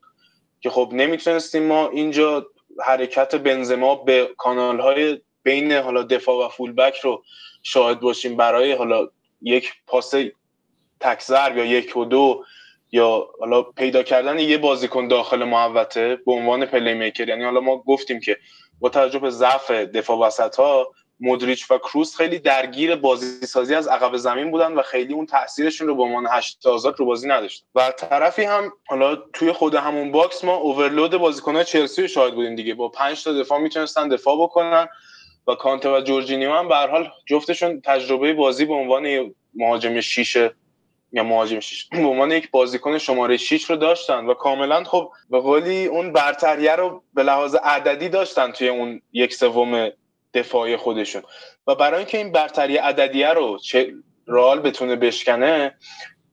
[0.61, 2.47] که خب نمی‌تونستیم ما اینجا
[2.83, 7.23] حرکت بنزما به کانال های بین حالا دفاع و full back رو
[7.63, 9.07] شاهد باشیم برای حالا
[9.41, 10.13] یک پاس
[10.99, 12.43] تکزر یا یک و دو
[12.91, 18.19] یا حالا پیدا کردن یه بازیکن داخل محوطه به عنوان playmaker یعنی حالا ما گفتیم
[18.19, 18.37] که
[18.79, 23.87] با توجه به ضعف دفاع وسط ها مودریچ و کروس خیلی درگیر بازی سازی از
[23.87, 27.65] عقب زمین بودن و خیلی اون تاثیرشون رو به عنوان هشت آزاد رو بازی نداشتن.
[27.75, 32.55] و طرفی هم حالا توی خود همون box ما overload بازیکن‌های چلسی رو شاهد بودیم
[32.55, 32.73] دیگه.
[32.73, 34.87] با 5 تا دفاع می‌تونستن دفاع بکنن
[35.47, 40.53] و کانته و جورجینیو هم به حال جفتشون تجربه بازی به عنوان مهاجم شیشه
[41.11, 45.39] یا مهاجم شیش به عنوان یک بازیکن شماره 6 رو داشتن و کاملا خب به
[45.39, 49.89] قولی اون برتریه رو به لحاظ عددی داشتن توی اون یک سوم
[50.39, 51.21] دفاعی خودشون.
[51.67, 53.93] و برای اینکه این برتری عددیه رو چه
[54.25, 55.75] رال بتونه بشکنه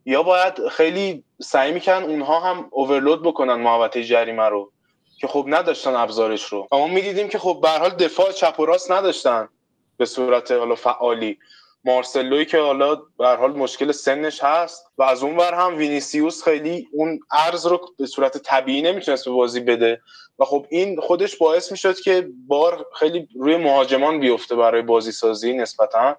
[0.06, 4.72] یا باید خیلی سعی میکن اونها هم اوورلود بکنن محوطه جریمه رو
[5.20, 6.68] که خب نداشتن ابزارش رو.
[6.72, 9.48] اما می‌دیدیم که خب به حال دفاع چپ و راست نداشتن
[9.96, 11.38] به صورت حالا فعالی.
[11.84, 16.88] مارسلوی که حالا به حال مشکل سنش هست و از اون ور هم وینیسیوس خیلی
[16.92, 20.00] اون عرض رو به صورت طبیعی نمی‌تونست به بازی بده.
[20.38, 25.52] و خب این خودش باعث می‌شد که بار خیلی روی مهاجمان بیفته برای بازی سازی
[25.52, 26.16] نسبتا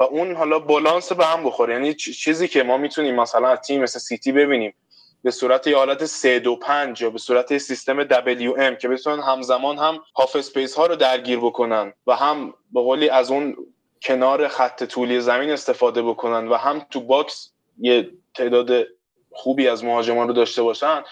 [0.00, 1.74] و اون حالا بالانس به هم بخوره.
[1.74, 4.74] یعنی چیزی که ما می‌تونیم مثلا از تیم مثل سیتی ببینیم
[5.22, 9.78] به صورت یه حالت 3 2 5 یا به صورت سیستم WM که بتونن همزمان
[9.78, 13.56] هم half space ها رو درگیر بکنن و هم به قولی از اون
[14.02, 18.86] کنار خط طولی زمین استفاده بکنن و هم تو box یه تعداد
[19.30, 21.02] خوبی از مهاجمان رو داشته باشن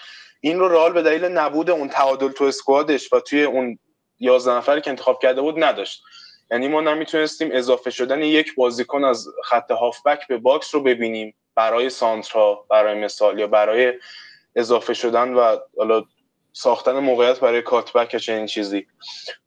[0.45, 3.79] این رو رئال به دلیل نبود اون تعادل تو squad ش و توی اون
[4.19, 6.03] 11 نفری که انتخاب کرده بود نداشت.
[6.51, 11.89] یعنی ما نمی‌تونستیم اضافه شدن یک بازیکن از خط هافبک به box رو ببینیم برای
[11.89, 13.93] سانترا برای مثال یا برای
[14.55, 16.03] اضافه شدن و حالا
[16.53, 18.87] ساختن موقعیت برای کاتبک چنین چیزی.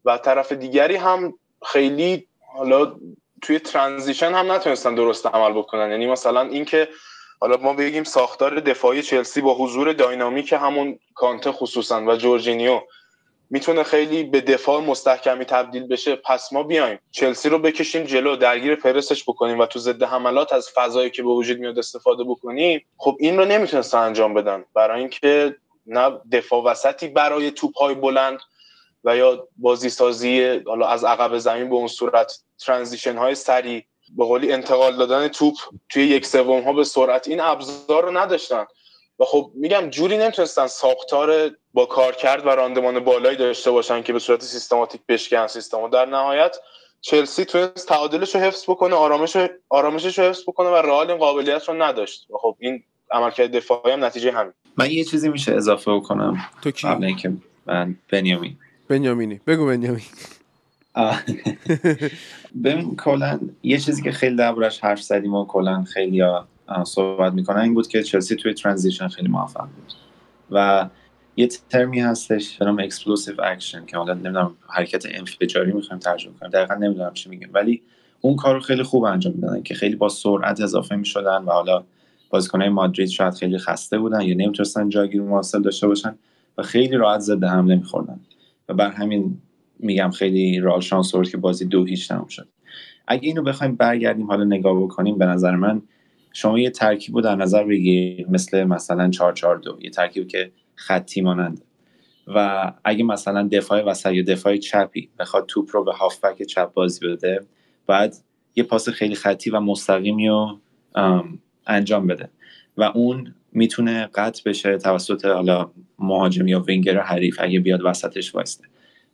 [0.05, 2.97] و طرف دیگری هم خیلی حالا
[3.43, 5.91] توی ترانزیشن هم نتونستن درست عمل بکنن.
[5.91, 6.89] یعنی مثلا اینکه
[7.41, 12.81] حالا ما بگیم ساختار دفاعی چلسی با حضور داینامیک همون کانته خصوصا و جورجینیو
[13.51, 16.17] می‌تونه خیلی به دفاع مستحکمی تبدیل بشه.
[16.17, 20.69] پس ما بیایم چلسی رو بکشیم جلو درگیر پرسش بکنیم و تو ضد حملات از
[20.75, 22.87] فضایی که به وجود میاد استفاده بکنیم.
[22.97, 24.65] خب این رو نمی‌تونستن انجام بدن.
[24.75, 28.39] برای اینکه نه دفاع وسطی برای توپ های بلند
[29.05, 33.85] و یا بازی سازی حالا از عقب زمین به اون صورت ترانزیشن های سریع
[34.17, 35.55] به قولی انتقال دادن توپ
[35.89, 38.65] توی یک سوم ها به سرعت این ابزار رو نداشتن.
[39.19, 44.13] و خب میگم جوری نمی‌تونستن ساختار با کار کرد و راندمان بالایی داشته باشن که
[44.13, 45.47] به صورت سیستماتیک بشکن.
[45.47, 46.57] سیستم و در نهایت
[47.01, 49.37] چلسی تونست تعادلش رو حفظ بکنه آرامش
[49.69, 52.31] آرامشش رو حفظ بکنه و رئال این قابلیت رو نداشت.
[52.31, 54.53] و خب این عملکرد دفاعی هم نتیجه همین.
[54.77, 56.87] من یه چیزی میشه اضافه بکنم تو کی؟
[57.67, 58.59] من بنیامین.
[58.89, 59.41] بنیامینی.
[59.47, 60.03] بگو بنیامین.
[62.65, 66.23] ببین کلا یه چیزی که خیلی دربارش حرف زدیم و کلا خیلی
[66.87, 69.93] صحبت می‌کنن این بود که چلسی توی transition خیلی موفق بود.
[70.51, 70.89] و
[71.37, 76.51] یه ترمی هستش به نام explosive action که حالا نمی‌دونم حرکت انفجاری می‌خوایم ترجمه کنیم.
[76.51, 77.49] دقیقا نمی‌دونم چی میگیم.
[77.53, 77.83] ولی
[78.21, 81.85] اون کار رو خیلی خوب انجام می‌دادن که خیلی با سرعت اضافه می‌شدن و حالا
[82.31, 86.19] بازیکنهای مادرید شاید خیلی خسته بودن یا نمی‌تونستن جاگیر مواصل داشته باشن
[86.59, 88.21] و خیلی راحت ضد حمله میخوردن.
[88.69, 89.39] و بر همین
[89.79, 92.49] میگم خیلی رال شانس آورد که بازی دو هیچ تموم شد.
[93.07, 95.83] اگه اینو بخوایم برگردیم حالا نگاه بکنیم به نظر من
[96.33, 101.63] شما یه ترکیب رو در نظر بگیر مثل مثلا 442 یه ترکیب که خطی ماننده.
[102.27, 107.07] و اگه مثلا دفاع وسط یا دفاع چپی بخواد توپ رو به هافبک چپ بازی
[107.07, 107.41] بده
[107.87, 108.17] بعد
[108.57, 110.59] یه پاس خیلی خطی و مستقیمی رو
[111.67, 112.29] انجام بده.
[112.77, 118.65] و اون می‌تونه قطع بشه توسط حالا مهاجم یا وینگر حریف اگه بیاد وسطش وایسته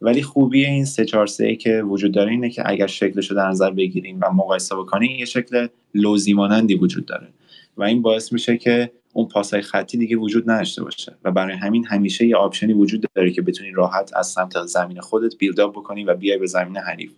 [0.03, 3.49] ولی خوبی این سه 4 3 که وجود داره اینه که اگر شکلش رو در
[3.49, 7.29] نظر بگیریم و مقایسه بکنیم یه شکل لوزی مانندی وجود داره.
[7.77, 11.17] و این باعث میشه که اون پاسای خطی دیگه وجود نداشته باشه.
[11.25, 15.01] و برای همین همیشه یه option ی وجود داره که بتونی راحت از سمت زمین
[15.01, 17.13] خودت build up بکنی و بیای به زمین حریف.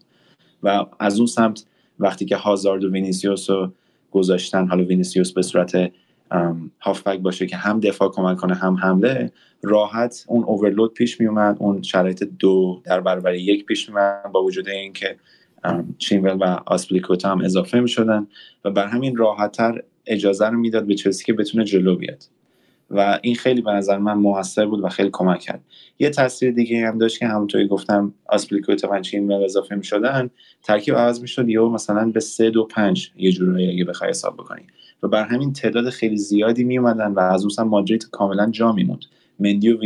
[0.62, 1.64] و از اون سمت
[1.98, 3.72] وقتی که هازارد و وینیسیوس رو
[4.10, 5.92] گذاشتن حالا وینیسیوس به صورت
[6.80, 9.32] هافبک باشه که هم دفاع کمک کنه هم حمله
[9.62, 13.94] راحت اون overload پیش می اومد اون شرایط دو در برابر یک پیش می
[14.32, 15.16] با وجود اینکه
[15.98, 18.26] چیلول و آسپلیکوتا هم اضافه می شدن
[18.64, 22.24] و بر همین راحتتر اجازه رو می‌داد به چلسی که بتونه جلو بیاد.
[22.90, 25.64] و این خیلی به نظر من موثر بود و خیلی کمک کرد.
[25.98, 30.30] یه تاثیر دیگه هم داشت که همونطوری گفتم آسپلیکوتا و چیلول اضافه می شدن
[30.62, 34.34] ترکیب عوض می شد یا مثلا به سه دو پنج یه جورایی اگه بخوای حساب
[34.34, 34.62] بکنی.
[35.02, 39.04] و بر همین تعداد خیلی زیادی می اومدن و از اون مادرید کاملا جا میموند.
[39.38, 39.78] مندی و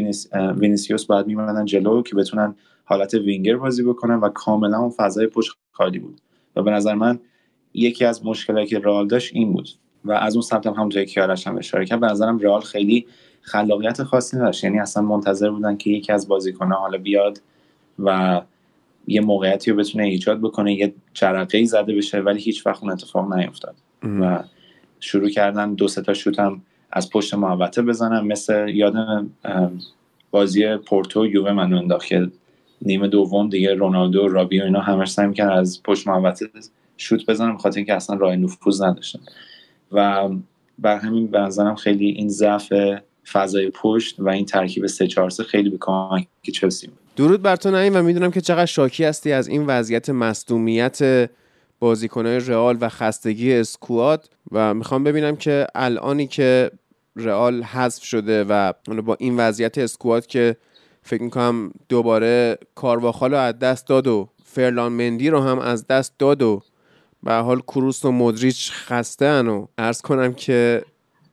[0.53, 5.53] وینیسیوس باید میمدن جلو که بتونن حالت وینگر بازی بکنن و کاملا اون فضای پشت
[5.73, 6.21] خالی بود.
[6.57, 7.21] و به نظر من
[7.75, 9.69] یکی از مشکلاتی که رئال داشت این بود.
[10.05, 13.07] و از اون سمت هم همونطوری که کیارش هم اشاره کرد به نظرم رئال خیلی
[13.41, 14.65] خلاقیت خاصی نداشت.
[14.65, 17.41] یعنی اصلا منتظر بودن که یکی از بازیکن‌ها حالا بیاد
[17.99, 18.41] و
[19.07, 23.35] یه موقعیتی رو بتونه ایجاد بکنه یه جرقه زده بشه ولی هیچ وقت اون اتفاق
[23.35, 23.75] نیفتاد.
[24.21, 24.43] و
[25.01, 29.31] شروع کردن دو سه تا شوت هم از پشت محوطه بزنم مثل یادم
[30.31, 32.31] بازی پورتو یووه من انداخت که
[32.83, 36.47] نیمه دوم دیگه رونالدو رابی و اینا همش سعی می‌کنن از پشت محوطه
[36.97, 39.21] شوت بزنم بخاطر اینکه اصلا راه نفوذ نداشتن.
[39.93, 40.29] و
[40.79, 42.73] بر همین به نظرم خیلی این ضعف
[43.33, 48.03] فضای پشت و این ترکیب 3 4 خیلی به کمک چلسی درود بر تو و
[48.03, 51.31] می‌دونم که چقدر شاکی هستی از این وضعیت مصدومیت
[51.81, 56.71] بازیکنهای رئال و خستگی اسکواد و می‌خوام ببینم که الانی که
[57.17, 58.73] رئال حذف شده و
[59.05, 60.57] با این وضعیت اسکواد که
[61.03, 66.19] فکر می‌کنم دوباره کارواخال رو از دست داد و فرلان مندی رو هم از دست
[66.19, 66.63] داد و
[67.23, 70.83] به حال کروس و مدریچ خسته و ارز کنم که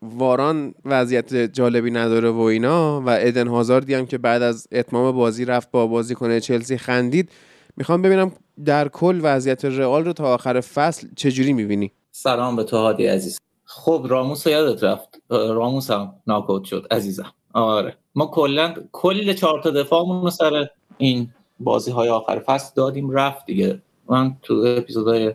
[0.02, 5.46] واران وضعیت جالبی نداره و اینا و ادن هازاردی هم که بعد از اتمام بازی
[5.46, 7.30] رفت با بازی کنه چلسی خندید.
[7.78, 8.32] می‌خوام ببینم
[8.66, 13.40] در کل وضعیت رئال رو تا آخر فصل چجوری می‌بینی؟ سلام به تو هادی عزیز.
[13.66, 17.34] خب راموس یادت رفت؟ راموس هم ناکوت شد عزیزم.
[17.54, 17.98] آره.
[18.16, 20.68] ما کلا کل چهار تا دفاعمون رو سر
[20.98, 23.82] این بازی های آخر فصل دادیم رفت دیگه.
[24.10, 25.34] من تو اپیزودهای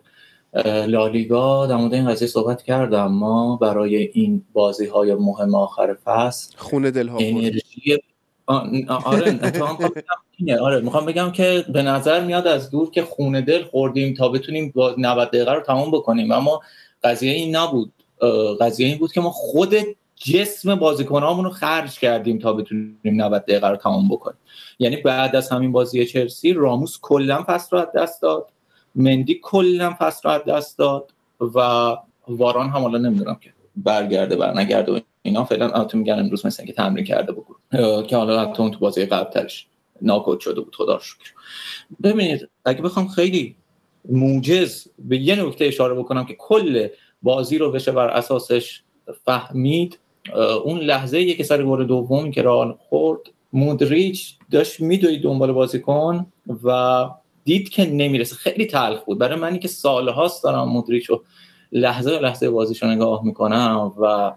[0.87, 6.55] لالیگا در مورد این قضیه صحبت کردم ما برای این بازی های مهم آخر فصل
[6.57, 7.99] خونه دل ها انرژی
[8.47, 9.39] آره
[10.61, 14.73] آره می‌خوام بگم که به نظر میاد از دور که خونه دل خوردیم تا بتونیم
[14.99, 16.61] 90 دقیقه رو تموم بکنیم اما
[17.05, 17.93] قضیه این نبود.
[18.61, 19.75] قضیه این بود که ما خود
[20.15, 24.39] جسم بازیکنامون رو خرج کردیم تا بتونیم 90 دقیقه رو تمام بکنیم.
[24.79, 28.47] یعنی بعد از همین بازی چلسی راموس کلا پس رو از دست داد.
[28.95, 31.97] مندی کلا پس رو دست داد و
[32.29, 35.45] واران هم حالا نمی‌دونم که برگرده بر نگرده و اینا.
[35.45, 37.55] فعلا البته میگن امروز مثلا که تمرین کرده بگو.
[38.03, 39.67] که حالا اون تو بازی قبل ترش
[40.03, 40.77] ناکوت شده بود.
[40.77, 41.33] خدا شکر.
[42.03, 43.57] ببینید اگه بخوام خیلی
[44.09, 46.89] موجز به یه نکته اشاره بکنم که کل
[47.23, 48.83] بازی رو بشه بر اساسش
[49.25, 49.99] فهمید
[50.65, 53.21] اون لحظه یه که سر گل دوم که رال خورد
[53.53, 56.27] مودریچ داشت میدوی دنبال بازیکن
[56.65, 57.07] و
[57.45, 58.37] دید که نمی‌رسه.
[58.37, 59.19] خیلی تلخ بود.
[59.19, 61.25] برای منی که سالهاست دارم مودریچ رو
[61.73, 64.33] لحظه لحظه بازیشو نگاه می‌کنم و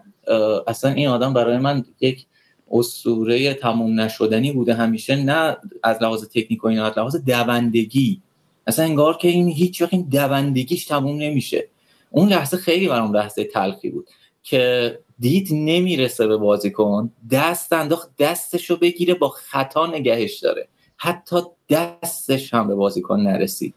[0.66, 2.26] اصلا این آدم برای من یک
[2.70, 5.16] اسطوره تموم نشدنی بوده همیشه.
[5.16, 8.20] نه از لحاظ تکنیک و اینا از لحاظ دوندگی.
[8.66, 11.68] اصلا انگار که این هیچ وقت این دوندگیش تموم نمیشه.
[12.10, 14.08] اون لحظه خیلی برام لحظه تلخی بود
[14.42, 17.12] که دید نمی‌رسه به بازیکن.
[17.30, 20.68] دست انداخت دستش رو بگیره با خطا نگهش داره.
[20.96, 21.36] حتی
[21.70, 23.74] دستش هم به بازیکن نرسید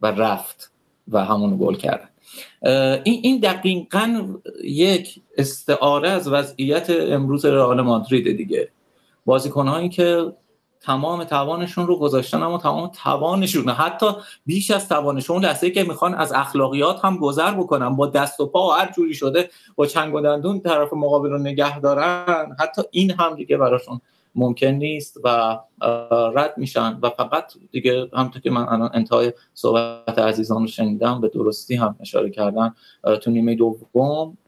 [0.00, 0.72] و رفت
[1.08, 2.08] و همون گل کردن
[3.04, 8.68] این این دقیقا یک استعاره از وضعیت امروز رئال مادرید دیگه.
[9.26, 10.32] بازیکنهایی که
[10.80, 14.06] تمام توانشون رو گذاشتن اما تمام توانشون حتی
[14.46, 18.68] بیش از توانشون لحظه که می‌خوان از اخلاقیات هم گذر بکنن با دست و پا
[18.68, 23.10] و هر جوری شده با چنگ و دندون طرف مقابل رو نگه دارن حتی این
[23.10, 24.00] هم دیگه براشون
[24.34, 25.58] ممکن نیست و
[26.34, 31.28] رد میشن و فقط دیگه همونطور که من الان انتهای صحبت عزیزان رو شنیدم به
[31.28, 32.74] درستی هم اشاره کردن.
[33.20, 34.38] تو نیمه دوم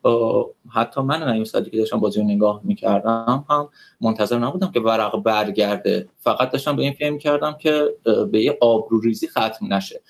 [0.69, 3.69] حتی من نیم که داشتم بازی رو نگاه می‌کردم هم
[4.01, 6.09] منتظر نبودم که ورق برگرده.
[6.19, 7.89] فقط داشتم به این فهم کردم که
[8.33, 10.01] به یه آبروریزی ختم نشه.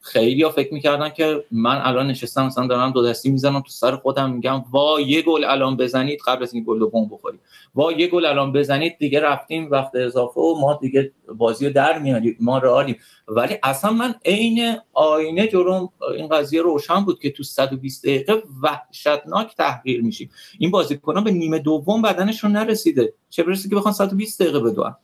[0.00, 3.96] خیلی ها فکر می‌کردن که من الان نشستم مثلا دارم دو دستی می‌زنم تو سر
[3.96, 7.40] خودم میگم وا یه گل الان بزنید قبل از این گل دوم بخوریم.
[7.74, 11.98] وا یه گل الان بزنید دیگه رفتیم وقت اضافه و ما دیگه بازی رو در
[11.98, 12.96] میاریم ما رئالیم
[13.28, 19.56] ولی اصلا من عین آینه جرم این قضیه روشن بود که تو 120 دقیقه وحشتناک
[19.56, 20.30] تحقیر میشیم.
[20.58, 23.14] این بازیکنان به نیمه دوم بدنشون نرسیده.
[23.30, 24.94] چه برسه که بخوان 120 دقیقه بدون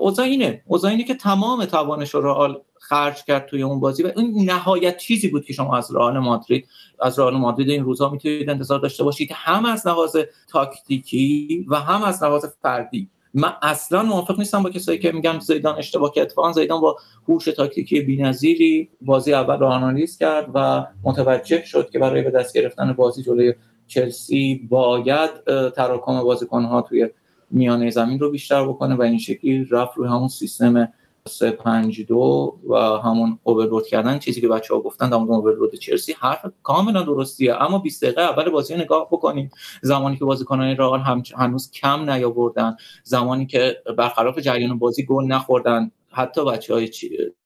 [0.00, 4.50] اوضاع اینه اوضاع اینه که تمام توانش رو خرج کرد توی اون بازی و این
[4.50, 6.68] نهایت چیزی بود که شما از رئال مادرید
[7.00, 9.30] از رئال مادرید این روزا می‌تونید انتظار داشته باشید.
[9.32, 10.16] هم از لحاظ
[10.48, 13.10] تاکتیکی و هم از لحاظ فردی.
[13.34, 16.26] من اصلا موافق نیستم با کسایی که میگن زیدان اشتباه کرد.
[16.26, 16.96] اتفاقا زیدان با
[17.28, 22.54] هوش تاکتیکی بی‌نظیری بازی اول رو آنالیز کرد و متوجه شد که برای به دست
[22.54, 23.54] گرفتن بازی جلوی
[23.86, 25.30] چلسی باید
[25.76, 27.08] تراکم بازیکن‌ها توی
[27.50, 30.92] میانه زمین رو بیشتر بکنه و این شکلی رفت روی همون سیستم
[31.28, 37.02] 352 و همون اوورلود کردن چیزی که بچه ها گفتن در اوورلود چلسی حرف کاملا
[37.02, 37.62] درستیه.
[37.62, 39.50] اما 20 دقیقه اول بازی نگاه بکنیم.
[39.82, 42.76] زمانی که بازیکنان رئال هم هنوز کم نیاوردن.
[43.04, 45.90] زمانی که برخلاف جریان بازی گل نخوردن.
[46.10, 46.90] حتی بچه های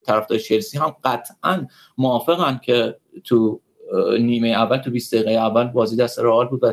[0.06, 1.66] طرفدار چلسی هم قطعا
[1.98, 3.60] موافقن که تو
[4.20, 6.72] نیمه اول تو 20 دقیقه اول بازی دست رئال بود و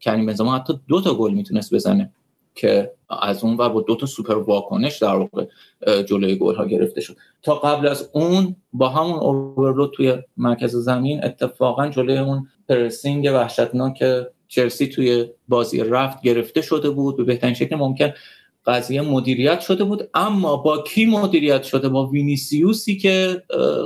[0.00, 2.12] کریم بنزما حتی دو تا گل می‌تونست بزنه.
[2.56, 5.46] که از اون و با دو تا سوپر واکنش در واقع
[6.02, 7.16] جلوی گل ها گرفته شد.
[7.42, 14.04] تا قبل از اون با همون overload توی مرکز زمین اتفاقا جلوی اون pressing وحشتناک
[14.48, 17.16] چلسی توی بازی رفت گرفته شده بود.
[17.16, 18.12] به بهترین شکل ممکن
[18.66, 23.42] قضیه مدیریت شده بود اما با کی مدیریت شده؟ با وینیسیوسی که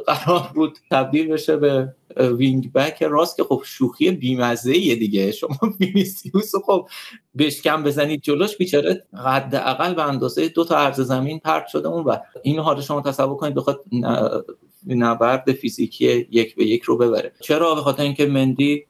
[0.06, 3.02] قرار بود تبدیل بشه به wing back.
[3.02, 5.32] راست که خب شوخی بیمزه دیگه.
[5.32, 6.88] شما وینیسیوس خب
[7.38, 12.16] بشکن بزنید جلوش بیچاره حداقل به اندازه دو تا عرض زمین پرت شده اون و
[12.42, 13.80] این حال شما تصور کنید بخواد
[14.86, 17.32] نبرد فیزیکی یک به یک رو ببره.
[17.40, 18.84] چرا؟ به خاطر اینکه مندی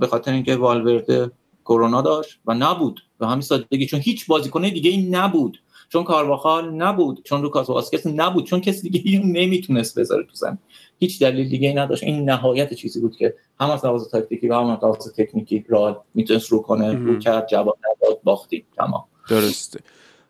[0.00, 1.30] به خاطر اینکه والورده
[1.64, 3.86] کرونا داشت و نبود به همین سادگی.
[3.86, 5.60] چون هیچ بازیکن دیگه این نبود.
[5.88, 7.22] چون کارواخال نبود.
[7.24, 8.44] چون لوکاس واسکس نبود.
[8.44, 10.58] چون کسی دیگه نمی‌تونست بذاره تو زمین
[10.98, 12.02] هیچ دلیل دیگه ای نداشت.
[12.02, 16.04] این نهایت چیزی بود که هم از لحاظ تاکتیکی و هم از لحاظ تکنیکی را
[16.14, 19.04] می‌تونست رو کنه رو کرد جواب نداد باختی تمام.
[19.28, 19.80] درسته.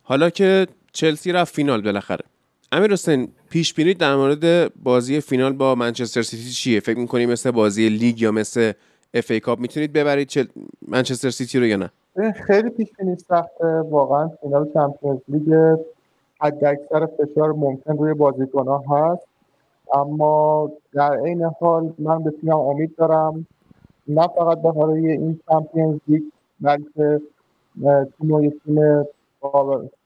[0.02, 2.24] حالا که چلسی رفت فینال بالاخره.
[2.72, 7.50] امیر حسین پیش بینی در مورد بازی فینال با منچستر سیتی چیه؟ فکر می‌کنی مثل
[7.50, 8.72] بازی لیگ یا مثل
[9.14, 10.44] FA Cup می‌تونید ببرید چل...
[10.88, 11.90] منچستر سیتی رو یا نه؟
[12.32, 13.80] خیلی پیش بینی سخته.
[13.80, 15.76] واقعا فینال چمپیونز لیگ
[16.40, 19.26] حد اکثر فشار ممکن روی بازیکن‌ها هست.
[19.94, 23.46] اما در عین حال من به تیمم امید دارم.
[24.08, 26.22] نه فقط به برای این چمپیونز لیگ
[26.60, 27.20] بلکه
[28.18, 29.04] تیم و تیم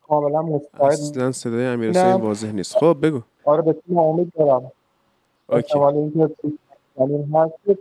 [0.08, 0.82] کاملا مستعد.
[0.82, 2.76] اصلا صدای امیر حسین واضح نیست.
[2.76, 3.20] خب بگو.
[3.44, 4.72] آره به تیم امید دارم.
[5.48, 6.30] احتمال اینکه
[7.34, 7.78] هست.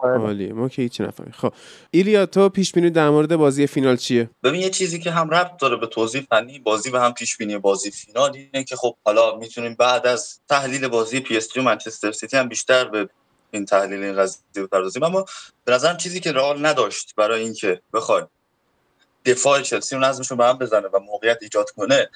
[0.00, 1.32] عالی ما که هیچی نفهمیم.
[1.32, 1.52] خب
[1.90, 5.60] ایلیا تو پیش بینی در مورد بازی فینال چیه؟ ببین یه چیزی که هم ربط
[5.60, 9.36] داره به توضیح فنی بازی و هم پیش بینی بازی فینال اینه که خب حالا
[9.36, 13.08] می‌تونیم بعد از تحلیل بازی PSG و منچستر سیتی هم بیشتر به
[13.50, 15.02] این تحلیل این قضیه بپردازیم.
[15.02, 15.24] اما
[15.64, 18.30] به نظرم چیزی که رئال نداشت برای اینکه بخواد
[19.24, 22.10] دفاع چلسی رو نظمشون به هم بزنه و موقعیت ایجاد کنه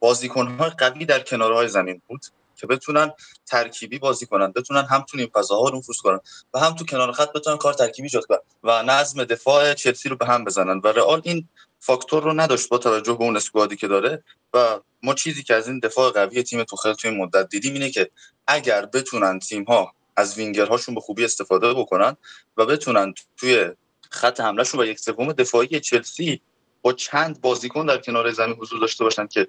[0.00, 2.20] بازیکن‌های قوی در کنارهای زمین بود.
[2.60, 3.12] که بتونن
[3.46, 6.20] ترکیبی بازی کنن بتونن هم تو این فضاها نفوذ کنن
[6.54, 10.16] و هم تو کنار خط بتونن کار ترکیبی ایجاد کنن و نظم دفاع چلسی رو
[10.16, 10.80] به هم بزنن.
[10.84, 11.48] و رئال این
[11.80, 15.68] فاکتور رو نداشت با توجه به اون اسکوادی که داره و ما چیزی که از
[15.68, 18.10] این دفاع قوی تیم توخل توی مدت دیدیم اینه که
[18.46, 22.16] اگر بتونن تیم ها از وینگرهاشون به خوبی استفاده بکنن
[22.56, 23.70] و بتونن توی
[24.10, 26.40] خط حملهشون و یک سوم دفاعی چلسی
[26.82, 29.46] با چند بازیکن در کنار زمین حضور داشته باشن که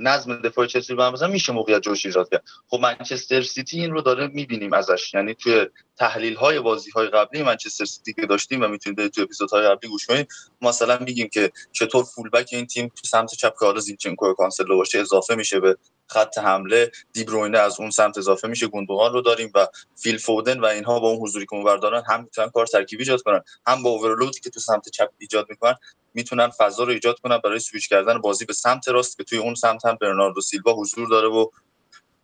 [0.00, 2.44] نظم دفاع چلسی رو مثلا میشه موقعیت توش ایجاد کرد.
[2.68, 5.14] خب منچستر سیتی این رو داره می‌بینیم ازش.
[5.14, 9.68] یعنی توی تحلیل های بازی های قبلی منچستر سیتی که داشتیم و می‌تونید توی اپیزودهای
[9.68, 10.28] قبلی گوش کنید
[10.60, 14.76] مثلا میگیم که چطور full back این تیم تو سمت چپ که حالا زینچنکو کانسلو
[14.76, 16.90] باشه اضافه میشه به خط حمله.
[17.12, 21.08] دیبروینه از اون سمت اضافه میشه گوندوغان رو داریم و فیل فودن و اینها با
[21.08, 24.50] اون حضوری که دارن هم می‌تونن کار ترکیبی ایجاد کنن هم با overload ی که
[24.50, 25.74] تو سمت چپ ایجاد می‌کنن.
[26.14, 29.54] می‌تونن فضا رو ایجاد کنن برای سویچ کردن بازی به سمت راست که توی اون
[29.54, 31.46] سمت هم برناردو سیلوا حضور داره و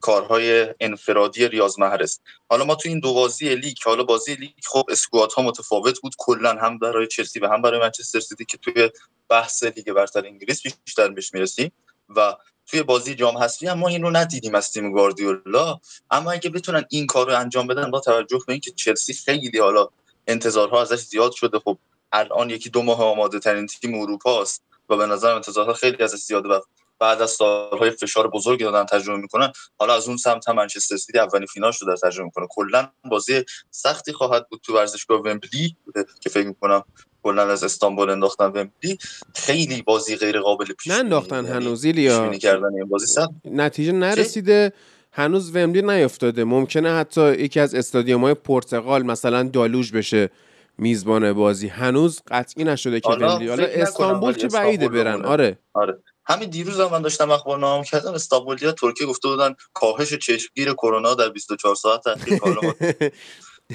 [0.00, 2.18] کارهای انفرادی ریاض محرز
[2.48, 6.12] حالا ما تو این دو بازی لیگ حالا بازی لیگ خب squad ها متفاوت بود.
[6.18, 8.90] کلا هم برای چلسی و هم برای منچستر سیتی که توی
[9.28, 11.72] بحث لیگ برتر انگلیس بیشتر بهش می‌رسیم
[12.16, 15.80] و توی بازی جام حذفی هم ما این رو ندیدیم از تیم گواردیولا.
[16.10, 19.88] اما اگه بتونن این کار رو انجام بدن با توجه به اینکه چلسی خیلی حالا
[20.26, 21.78] انتظارها ازش زیاد شده خب
[22.16, 26.18] الان یکی دو ماه آماده ترین تیم اروپا است و به نظر انتظارها خیلی ازش
[26.18, 26.60] زیاده و
[26.98, 31.18] بعد از سالهای فشار بزرگی دادن تجربه می‌کنن حالا از اون سمت هم منچستر سیتی
[31.18, 32.46] اولین فینال رو در تجربه می‌کنه.
[32.50, 35.76] کلا بازی سختی خواهد بود تو ورزشگاه ومبلی
[36.20, 36.84] که فکر می‌کنم
[37.22, 38.98] کلا از استانبول انداختن ومبلی.
[39.34, 43.30] خیلی بازی غیر قابل پیش نه انداختن یعنی هنوز یا کردن این بازی سخت.
[43.44, 44.72] نتیجه نرسیده.
[45.12, 50.30] هنوز ومبلی نیافتاده ممکنه حتی یکی از استادیوم های پرتغال مثلا دالوژ بشه.
[50.78, 55.24] میزبان بازی هنوز قطعی نشده که ومبلی حالا استانبول که بعیده برن.
[55.24, 55.58] آره.
[55.72, 55.98] آره.
[56.24, 61.14] همین دیروز هم من داشتم اخبار نام کردم استانبولیا ترکیه گفته بودن کاهش چشمگیر کرونا
[61.14, 62.60] در 24 ساعت اخیر حالا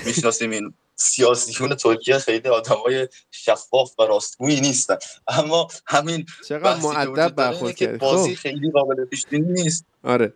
[0.06, 0.52] می‌شناسیم.
[0.52, 4.98] این سیاسیون ترکیه خیلی آدمای شفاف و راستگویی نیستن.
[5.28, 8.42] اما همین چقدر اینه برخورد که بازی خب.
[8.42, 9.86] خیلی قابل پیش بینی نیست.
[10.04, 10.34] آره.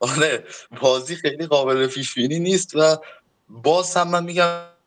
[0.00, 0.44] آره.
[0.80, 2.96] بازی خیلی قابل پیش بینی نیست و
[3.48, 4.77] باز هم من میگم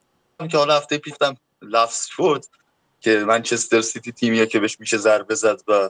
[0.48, 2.46] که حالا هفته پیشم لفظ شد
[3.00, 5.89] که منچستر سیتی تیمیه که بهش میشه ضربه زد و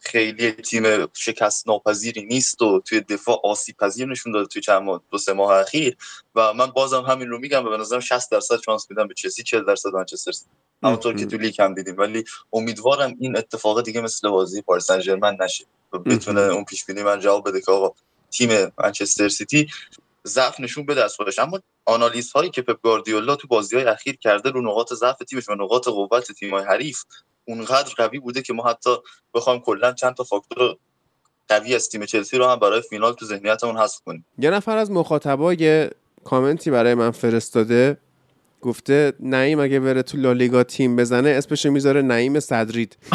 [0.00, 5.02] خیلی تیم شکست ناپذیری نیست و توی دفاع آسیب پذیر نشون داده توی چند ماه
[5.10, 5.96] دو سه ماه اخیر
[6.34, 9.42] و من بازم همین رو میگم و به نظرم 60 درصد شانس میدم به چلسی
[9.42, 10.50] 40 درصد منچستر سیتی.
[10.82, 11.98] همونطور که تو لیگ هم دیدیم.
[11.98, 15.64] ولی امیدوارم این اتفاق دیگه مثل بازی پاریس سن ژرمن نشه.
[15.92, 17.94] و بتونه اون پیش بینی من جواب بده که آقا
[18.30, 19.68] تیم منچستر سیتی
[20.26, 21.38] ضعف نشون بده از خودش.
[21.38, 25.48] اما آنالیز هایی که پپ گواردیولا تو بازی های اخیر کرده رو نقاط ضعف تیمش
[25.48, 27.04] و نقاط قوت تیم های حریف
[27.44, 28.90] اونقدر قوی بوده که ما حتی
[29.34, 30.76] بخوایم کلا چند تا فاکتور
[31.48, 34.26] قوی از تیم چلسی رو هم برای فینال تو ذهنیتمون حذف کنیم.
[34.38, 35.90] یه نفر از مخاطبا یه
[36.24, 37.98] کامنتی برای من فرستاده
[38.62, 42.96] گفته نعیم اگه بره تو لالیگا تیم بزنه اسمشو می‌ذاره نعیم صدرید.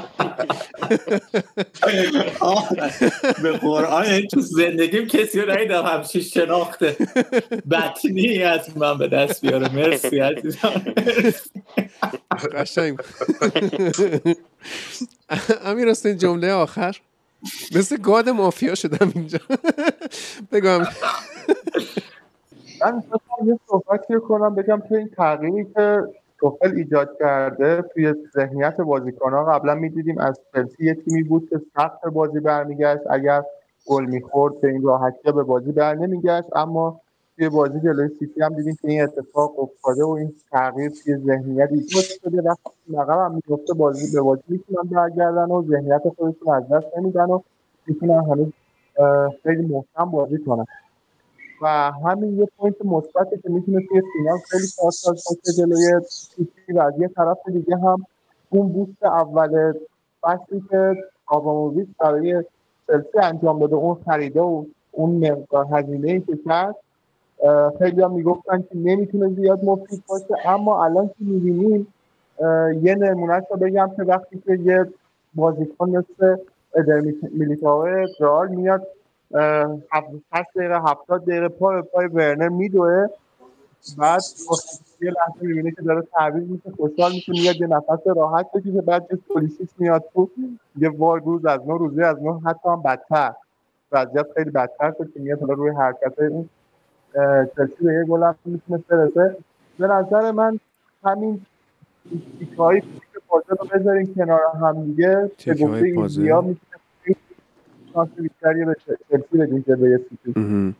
[3.42, 6.84] به قرآن یعنی تو زندگیم کسی رو ندیدم همچین شناخت
[7.70, 9.74] بطنی از من به دست بیاره.
[9.74, 10.82] مرسی عزیزم.
[12.54, 12.98] قشنگ.
[15.64, 16.96] امیر حسین جمله آخر.
[17.74, 19.38] مثل گاد مافیا شدم اینجا.
[20.52, 20.78] بگم.
[22.80, 23.02] من
[23.46, 26.02] یه صحبتی کنم بگم که این تغییری که
[26.40, 32.06] توفل ایجاد کرده توی ذهنیت بازیکنها قبلا می‌دیدیم از چلسی یه تیمی بود که سخت
[32.12, 33.02] بازی برمیگشت.
[33.10, 33.42] اگر
[33.86, 36.56] گل می‌خورد به این راحتی به بازی بر نمیگشت.
[36.56, 37.00] اما
[37.36, 41.68] توی بازی جلوی سیتی هم دیدیم که این اتفاق افتاده و این تغییر توی ذهنیت
[41.72, 42.42] ایجاد شده.
[42.42, 47.24] وقتی نقب هم میفته بازی به بازی می‌تونن برگردن و ذهنیت خودشون از دست نمیدن
[47.24, 47.40] و
[47.86, 48.52] می‌تونن هنوز
[49.42, 50.64] خیلی محکم بازی کنن.
[51.60, 56.80] و همین یه point مثبتی که می‌تونه توی فینال خیلی کارساز باشه جلوی سیتی و
[56.80, 58.06] از یه طرف دیگه هم
[58.50, 59.72] اون boost اول
[60.22, 60.94] فصلی که
[61.26, 62.44] آباموویچ برای
[62.86, 66.74] چلسی انجام داده اون خریده و اون مقدار هزینه که کرد
[67.78, 70.34] خیلی هم می‌گفتن که نمی‌تونه زیاد مفید باشه.
[70.48, 71.86] اما الان که می‌بینیم
[72.82, 74.86] یه نمونهش رو بگم که وقتی که یه
[75.34, 76.36] بازیکن مثل
[76.74, 77.00] ادر
[77.32, 77.86] میلیتاو
[78.20, 78.86] رئال میاد
[79.92, 83.06] هفت- 60 دقیقه 70 دقیقه پای به پای ورنر میدوه.
[83.98, 84.22] بعد
[85.02, 89.06] یه لحظه می‌بینه که داره تعویض میشه خوشحال میشه میاد یه نفس راحت بکشه بعد
[89.10, 90.28] یه پلیسیش میاد تو
[90.78, 93.32] یه وای روز از نو روزه از نو حتی هم بدتر.
[93.92, 96.12] وضعیت خیلی بدتر شد که میاد حالا روی حرکت
[97.14, 99.36] اه، چلسی به یه گل هم می‌تونه برسه.
[99.78, 100.60] به نظر من
[101.04, 101.46] همین
[102.38, 102.82] تیکه های
[103.28, 105.08] پازل رو بذاریم کنار هم دیگه.
[105.08, 106.69] به تیکه‌های گفته می‌تونه
[107.94, 108.76] شانس بیشتری به
[109.10, 110.74] چلسی بدیم جلوی سیتی.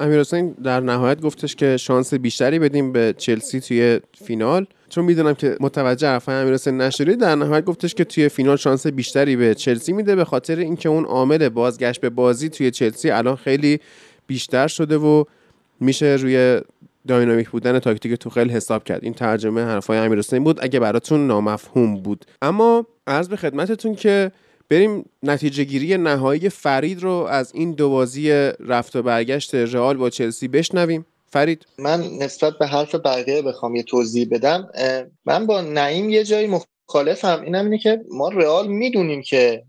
[0.00, 4.66] امیر حسین در نهایت گفتش که شانس بیشتری بدیم به چلسی توی فینال.
[4.88, 9.36] چون می‌دونم که متوجه حرفای امیر حسین در نهایت گفتش که توی فینال شانس بیشتری
[9.36, 13.80] به چلسی میده به خاطر اینکه اون عامل بازگشت به بازی توی چلسی الان خیلی
[14.26, 15.24] بیشتر شده و
[15.80, 16.60] میشه روی
[17.08, 19.04] داینامیک بودن تاکتیک توخل حساب کرد.
[19.04, 22.24] این ترجمه حرفای امیر حسین بود اگه براتون نامفهوم بود.
[22.42, 24.32] اما عرض به خدمتتون که
[24.68, 30.10] بریم نتیجه گیری نهایی فرید رو از این دو بازی رفت و برگشت رئال با
[30.10, 31.06] چلسی بشنویم.
[31.26, 31.66] فرید.
[31.78, 34.68] من نسبت به حرف بقیه بخوام یه توضیح بدم.
[35.24, 37.42] من با نعیم یه جایی مخالفم.
[37.44, 39.64] اینم اینه که ما رئال می‌دونیم که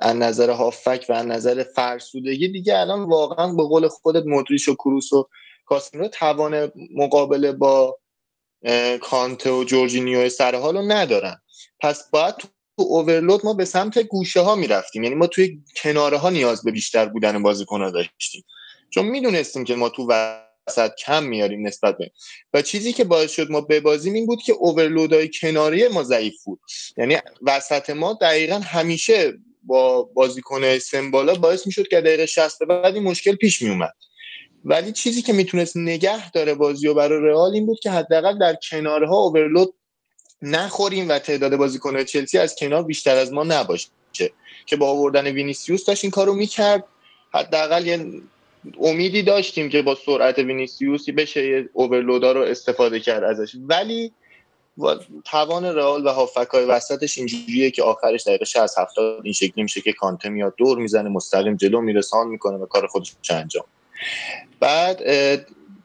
[0.00, 4.74] از نظر هافک و از نظر فرسودگی دیگه الان واقعا به قول خودت مدریش و
[4.74, 5.28] کروس و
[5.66, 7.98] کاسمیرو توان مقابله با
[9.00, 11.36] کانته و جورجینیو سر حال رو ندارن.
[11.80, 12.34] پس باید
[12.80, 15.02] تو اوورلود ما به سمت گوشه ها می‌رفتیم.
[15.02, 18.44] یعنی ما توی کناره ها نیاز به بیشتر بودن بازیکن ها داشتیم.
[18.90, 22.10] چون می‌دونستیم که ما تو وسط کم میاریم نسبت به
[22.54, 26.44] و چیزی که باعث شد ما ببازیم این بود که اوورلود های کناری ما ضعیف
[26.44, 26.60] بود.
[26.96, 32.94] یعنی وسط ما دقیقا همیشه با بازیکن سمبالا باعث می‌شد که دقیقه 60 به بعد
[32.94, 33.92] این مشکل پیش میومد
[34.64, 38.56] ولی چیزی که می‌تونست نگه داره بازی و برای رئال این بود که حداقل در
[38.70, 39.74] کنارها overload
[40.42, 43.88] نخوریم و تعداد بازیکن‌های چلسی از کنار بیشتر از ما نباشه.
[44.66, 46.84] که با آوردن وینیسیوس داشت این کارو می‌کرد.
[47.34, 48.06] حداقل یه
[48.80, 53.52] امیدی داشتیم که با سرعت وینیسیوس بشه یه overload ا رو استفاده کرد ازش.
[53.68, 54.12] ولی
[55.24, 59.92] توان رئال و هافبکای وسطش اینجوریه که آخرش دقیقه 60 70 این شکلی میشه که
[59.92, 63.64] کانته میاد دور می‌زنه مستقیم جلو میرسان می‌کنه و کار خودش انجام
[64.60, 65.02] بعد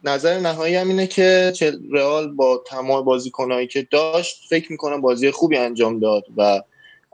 [0.04, 1.52] نظر نهایی هم اینه که
[1.92, 6.62] رئال با تمام بازیکنهایی که داشت فکر می‌کنم بازی خوبی انجام داد و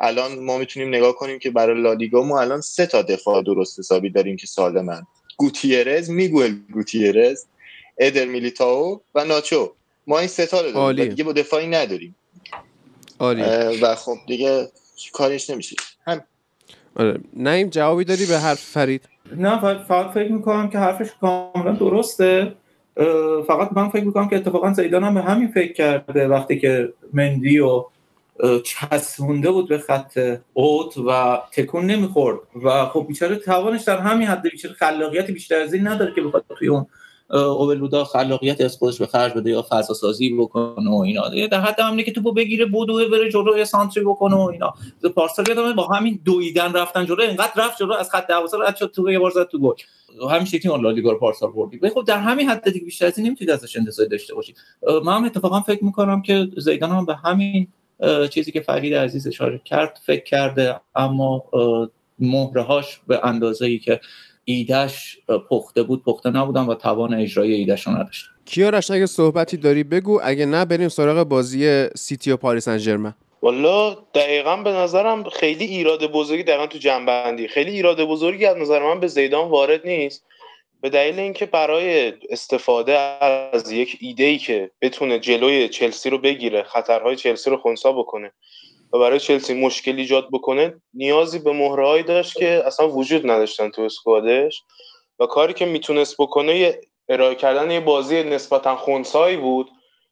[0.00, 4.10] الان ما می‌تونیم نگاه کنیم که برای لالیگا ما الان سه تا دفاع درست حسابی
[4.10, 5.02] داریم که سالمن.
[5.36, 7.44] گوتیرز میگوئل گوتیرز
[7.98, 9.72] ادر میلیتاو و ناچو.
[10.06, 12.16] ما این سه تا رو داریم دیگه با دفاعی نداریم.
[13.18, 13.42] عالی
[13.82, 14.68] و خب دیگه
[15.12, 15.76] کارش نمیشه.
[16.06, 16.22] هم
[16.96, 17.20] آره.
[17.32, 22.54] نیم جوابی داری به حرف فرید؟ نه فقط فکر می‌کنم که حرفش کاملا درسته.
[23.46, 27.58] فقط من فکر می‌کنم که اتفاقا زیدان هم به همین فکر کرده وقتی که مندی
[27.58, 27.84] و
[28.64, 32.38] چسبونده بود به خط اوت و تکون نمی‌خورد.
[32.64, 36.44] و خب بیچاره توانش در همین حد بیچاره خلاقیت بیشتر از این نداره که بخواد
[36.58, 36.86] توی اون
[37.32, 41.28] اوورلودا خلاقیت از خودش به خرج بده یا فضا سازی بکنه و اینا.
[41.28, 44.74] در حد همینه که توپو بگیره بودوه بره جلو سانتری بکنه و اینا.
[45.14, 48.92] پارسال یادم با همین دویدن رفتن جلو اینقدر رفت جلو از خط 12 رد شد
[48.94, 49.74] تو یه بار زد تو گل.
[50.30, 53.50] همین شکلی اون لالیگا پارسال بردی خب در همین حد دیگه بیشتر از این نمی‌تونید
[53.50, 54.56] ازش انتظار داشته باشید
[55.04, 57.68] من هم اتفاقا فکر می‌کنم که زیدان هم به همین
[58.30, 61.44] چیزی که فرید عزیز اشاره کرد فکر کرده اما
[62.18, 64.00] مهرهاش به اندازه ای که
[64.44, 65.18] ایدش
[65.50, 70.20] پخته بود پخته نبودن و توان اجرای ایدش رو نداشت کیارش اگه صحبتی داری بگو
[70.22, 76.12] اگه نه بریم سراغ بازی سیتی و پاریس سن والا دقیقا به نظرم خیلی ایراد
[76.12, 80.24] بزرگی دقیقا تو جنبندی خیلی ایراد بزرگی از نظر من به زیدان وارد نیست.
[80.80, 86.62] به دلیل اینکه برای استفاده از یک ایده ای که بتونه جلوی چلسی رو بگیره
[86.62, 88.32] خطرهای چلسی رو خونسا بکنه
[88.92, 93.82] و برای چلسی مشکل ایجاد بکنه نیازی به مهرهایی داشت که اصلا وجود نداشتن تو
[93.82, 94.62] اسکوادش.
[95.18, 99.70] و کاری که می‌تونست بکنه ارائه کردن یه بازی نسبتا خونسایی بود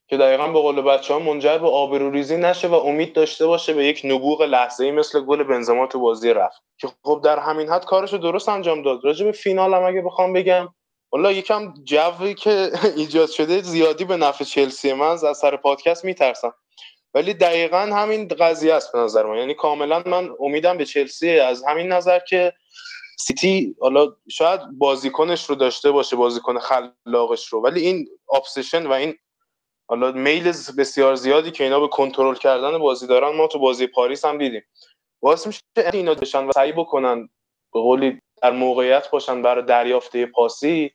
[0.08, 3.84] که دقیقا به قول بچه ها منجر به آبروریزی نشه و امید داشته باشه به
[3.84, 6.62] یک نبوغ لحظه ای مثل گل بنزما تو بازی رفت.
[6.78, 9.04] که خب در همین حد کارش رو درست انجام داد.
[9.04, 10.68] راجع فینال هم اگه بخوام بگم
[11.12, 16.54] والا یکم جوی که ایجاد شده زیادی به نفع چلسی من از سر پادکست میترسم.
[17.14, 19.36] ولی دقیقا همین قضیه است به نظر من.
[19.36, 22.52] یعنی کاملا من امیدم به چلسی از همین نظر که
[23.18, 27.60] سیتی حالا شاید بازیکنش رو داشته باشه بازیکن خلاقش رو.
[27.60, 29.14] ولی این obsession و این
[29.88, 34.24] حالا میل بسیار زیادی که اینا به کنترل کردن بازی دارن ما تو بازی پاریس
[34.24, 34.62] هم دیدیم.
[35.22, 35.60] واسه میشه
[35.92, 37.28] اینا داشتن و سعی بکنن
[37.72, 40.90] به قولی در موقعیت باشن برای دریافته پاسی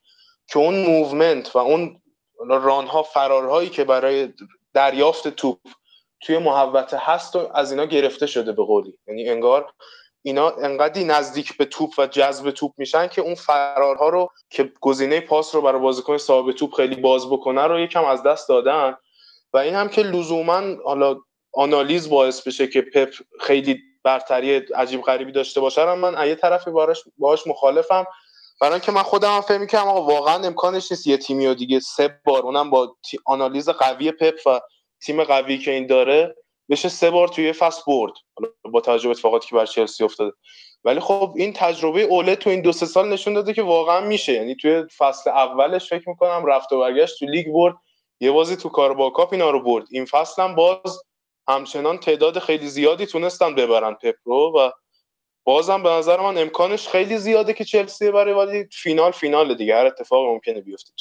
[0.47, 2.01] که اون movement و اون
[2.39, 4.33] run ها فرارهایی که برای
[4.73, 5.59] دریافت توپ
[6.21, 8.97] توی محوطه هست و از اینا گرفته شده به قولی.
[9.07, 9.73] یعنی انگار
[10.21, 15.19] اینا انقدی نزدیک به توپ و جذب توپ میشن که اون فرارها رو که گزینه
[15.19, 18.95] پاس رو برای بازیکن صاحب توپ خیلی باز بکنه رو یکم از دست دادن.
[19.53, 21.15] و این هم که لزوما حالا
[21.53, 23.09] آنالیز باعث بشه که پپ
[23.39, 28.05] خیلی برتری عجیب غریبی داشته باشه من یه طرفی باش باهاش مخالفم.
[28.61, 31.79] برای که من خودم هم فکر می‌کنم آقا واقعا امکانش نیست یه تیمی و دیگه
[31.79, 32.95] سه بار اونم با
[33.25, 34.59] آنالیز قوی پپ و
[35.01, 36.35] تیم قوی که این داره
[36.69, 38.13] بشه سه بار توی فصل برد.
[38.71, 40.33] با توجه به اتفاقاتی که بر چلسی افتاده.
[40.83, 44.33] ولی خب این تجربه اوله تو این دو سه سال نشون داده که واقعا میشه.
[44.33, 47.75] یعنی توی فصل اولش فکر می‌کنم رفت و برگشت تو لیگ برد.
[48.19, 49.85] یه بازی تو کار کاپ اینا رو برد.
[49.91, 51.03] این فصل هم باز
[51.47, 54.71] همچنان تعداد خیلی زیادی تونستن ببرن پپ رو و
[55.43, 59.75] بازم به نظر من امکانش خیلی زیاده که چلسی برای ولی فینال فینال دیگه.
[59.75, 60.91] هر اتفاق ممکنه بیفته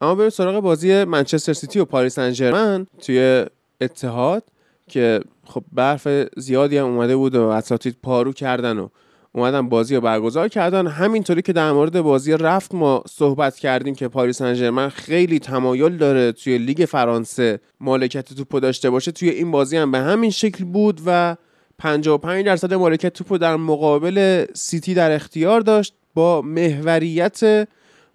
[0.00, 3.44] اما بریم سراغ بازی منچستر سیتی و پاریس سن توی
[3.80, 4.42] اتحاد
[4.88, 8.88] که خب برف زیادی هم اومده بود و اساتید پارو کردن و
[9.32, 10.86] اومدن بازی رو برگزار کردن.
[10.86, 16.32] همینطوری که در مورد بازی رفت ما صحبت کردیم که پاریس سن خیلی تمایل داره
[16.32, 19.12] توی لیگ فرانسه مالکیت توپو داشته باشه.
[19.12, 21.36] توی این بازی هم به همین شکل بود و
[21.78, 27.68] 55 درصد مالکیت توپو در مقابل سیتی در اختیار داشت با محوریت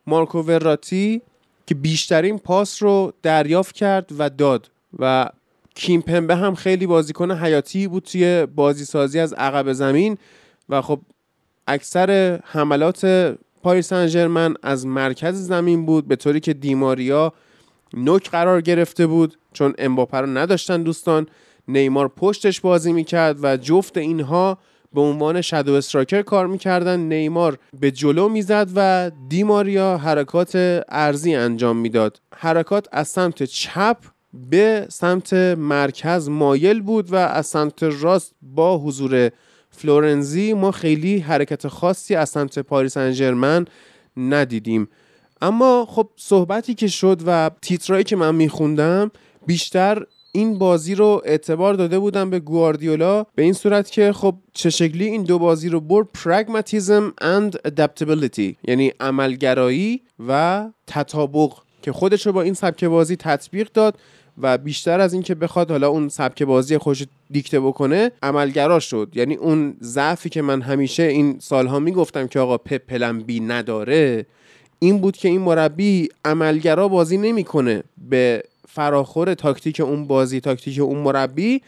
[0.07, 1.21] مارکو وراتی
[1.70, 4.72] که بیشترین پاس رو دریافت کرد و داد.
[4.99, 5.30] و
[5.76, 10.17] کیمپمبه هم خیلی بازیکن حیاتی بود توی بازی سازی از عقب زمین.
[10.70, 10.99] و خب
[11.67, 13.05] اکثر حملات
[13.63, 17.34] پاریس سن از مرکز زمین بود به طوری که دیماریا
[17.93, 21.28] نوک قرار گرفته بود چون امباپه رو نداشتن دوستان.
[21.67, 24.57] نیمار پشتش بازی می‌کرد و جفت اینها
[24.93, 26.99] به عنوان شادو استراکر کار می‌کردن.
[26.99, 32.21] نیمار به جلو می‌زد و دیماریا حرکات ارزی انجام می‌داد.
[32.35, 33.97] حرکات از سمت چپ
[34.33, 39.31] به سمت مرکز مایل بود و از سمت راست با حضور
[39.71, 43.65] فلورنزی ما خیلی حرکت خاصی از سمت پاریس انجرمن
[44.17, 44.89] ندیدیم.
[45.41, 49.11] اما خب صحبتی که شد و تیترایی که من میخوندم
[49.45, 54.69] بیشتر این بازی رو اعتبار داده بودم به گواردیولا به این صورت که خب چه
[54.69, 61.51] شکلی این دو بازی رو برد؟ Pragmatism and adaptability یعنی عملگرایی و تطابق
[61.82, 63.97] که خودش رو با این سبک بازی تطبیق داد
[64.41, 69.11] و بیشتر از اینکه بخواد حالا اون سبک بازی خوش دیکته بکنه عملگرا شد.
[69.13, 74.25] یعنی اون ضعفی که من همیشه این سالها می‌گفتم که آقا پپ پلن بی نداره
[74.80, 78.43] این بود که این مربی عملگرا بازی نمی‌کنه به
[78.74, 81.61] فراخور تاکتیک اون بازی تاکتیک اون مربی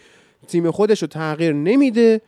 [0.48, 2.22] تیم خودش رو تغییر نمیده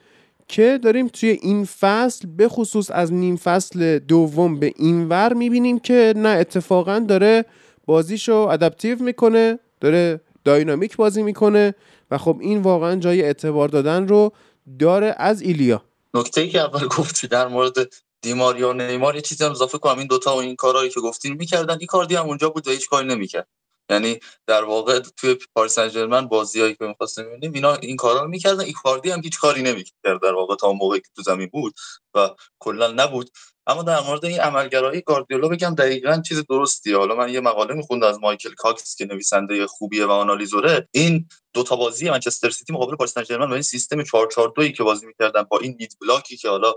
[0.48, 5.80] که داریم توی این فصل به خصوص از نیم فصل دوم به این ور می‌بینیم
[5.80, 7.46] که نه اتفاقا داره
[7.86, 11.76] بازیشو ادپتیو می‌کنه داره داینامیک بازی می‌کنه
[12.12, 14.34] و خب این واقعا جای اعتبار دادن رو
[14.80, 15.84] داره از ایلیا.
[16.14, 17.74] نکته ای که اول گفتی در مورد
[18.22, 19.98] دیماریا و نیمار یه چیزی هم اضافه کنم.
[19.98, 21.78] این دوتا و این کارهایی که گفتین می‌کردن.
[21.80, 23.48] ایکاردی هم اونجا بود و هیچ کاری نمی‌کرد.
[23.90, 28.28] یعنی در واقع توی پاریس سن ژرمن بازیایی که می‌خواستیم ببینیم اینا این کارا رو
[28.28, 28.64] می‌کردن.
[28.64, 31.74] ایکاردی هم هیچ کاری نمی‌کرد در واقع تا موقعی که تو زمین بود
[32.16, 32.30] و
[32.60, 33.30] کلا نبود.
[33.68, 36.98] اما در مورد این عملگرایی گاردیولا بگم دقیقا چیز درستیه.
[36.98, 40.88] حالا من یه مقاله میخوندم از مایکل کاکس که نویسنده خوبیه و آنالیزوره.
[40.92, 44.84] این دو تا بازی منچستر سیتی مقابل پاریس سن ژرمن و این سیستم 442 که
[44.84, 46.74] بازی می‌کردن با این mid block ی که حالا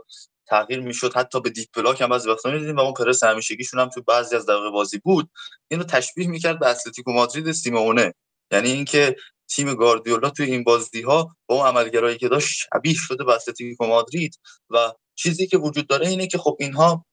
[0.48, 1.16] تغییر می‌شد.
[1.16, 4.36] حتی به deep block هم بعضی وقتا می‌دیدیم و اون پرس همیشگیشون هم تو بعضی
[4.36, 5.30] از دقایق بازی بود.
[5.68, 8.14] اینو تشبیه می‌کرد به اتلتیکو مادرید سیمئونه
[8.52, 9.16] یعنی اینکه
[9.48, 13.86] تیم گاردیولا توی این بازی ها با اون عملگرایی که داشت شبیه شده به اتلتیکو
[13.86, 14.38] مادرید
[14.70, 17.06] و چیزی که وجود داره اینه که خب اینها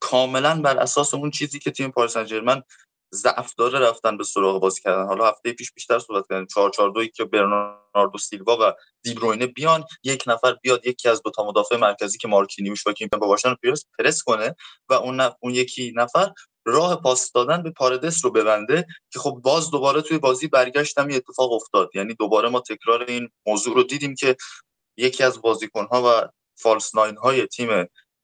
[0.00, 2.62] کاملا بر اساس اون چیزی که تیم پاریس سن
[3.14, 5.06] ضعف داره رفتن به سراغ بازی کردن.
[5.06, 9.84] حالا هفته پیش بیشتر صحبت کردن 4 4 2 که برناردو سیلوا و دیبروینه بیان
[10.02, 13.84] یک نفر بیاد یکی از دو تا مدافع مرکزی که مارکینیوش و کیمپن باشن پرس
[13.98, 14.56] پرس کنه
[14.88, 16.32] و اون اون یکی نفر
[16.64, 21.16] راه پاس دادن به پاردس رو ببنده که خب باز دوباره توی بازی برگشتم یه
[21.16, 21.90] اتفاق افتاد.
[21.94, 24.36] یعنی دوباره ما تکرار این موضوع رو دیدیم که
[24.96, 26.28] یکی از بازیکن‌ها و
[26.58, 27.68] فالس ناین های تیم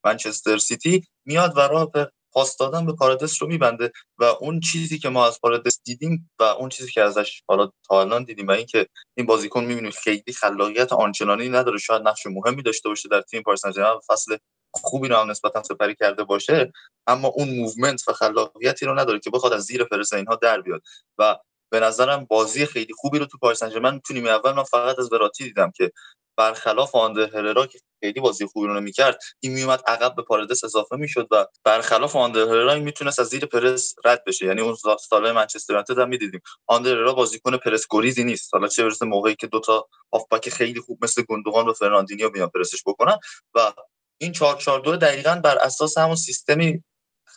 [0.05, 1.91] منچستر سیتی میاد و راه
[2.33, 6.43] پاس دادن به پاردس رو میبنده و اون چیزی که ما از پاردس دیدیم و
[6.43, 10.93] اون چیزی که ازش حالا تا الان دیدیم و اینکه این بازیکن می‌بینیم خیلی خلاقیت
[10.93, 13.63] آنچنانی نداره شاید نقش مهمی داشته باشه در تیم پاریس
[14.11, 14.37] فصل
[14.75, 16.73] خوبی رو هم نسبتا سپری کرده باشه
[17.07, 20.83] اما اون movement و خلاقیتی رو نداره که بخواد از زیر پرس اینها در بیاد.
[21.19, 21.37] و
[21.73, 24.99] به نظرم بازی خیلی خوبی رو تو پاریس سن ژرمن تو نیمه اول من فقط
[24.99, 25.93] از وراتی دیدم که
[26.37, 30.97] برخلاف آندر هررا که خیلی بازی خوبی رو نمی‌کرد این میومد عقب به پاردس اضافه
[30.97, 34.47] می‌شد و برخلاف آندر هررا می‌تونست از زیر پرس رد بشه.
[34.47, 34.77] یعنی اون
[35.11, 36.41] سال منچستر یونایتد هم می‌دیدیم.
[36.67, 38.55] آندر هررا بازیکن پرس گریزی نیست.
[38.55, 42.83] حالا چه برسه موقعی که دوتا هافبک خیلی خوب مثل گوندوغان و فرناندینیو بیان پرسش
[42.87, 43.19] بکنن.
[43.55, 43.73] و
[44.19, 46.85] این 442 دقیقا بر اساس همون سیستمی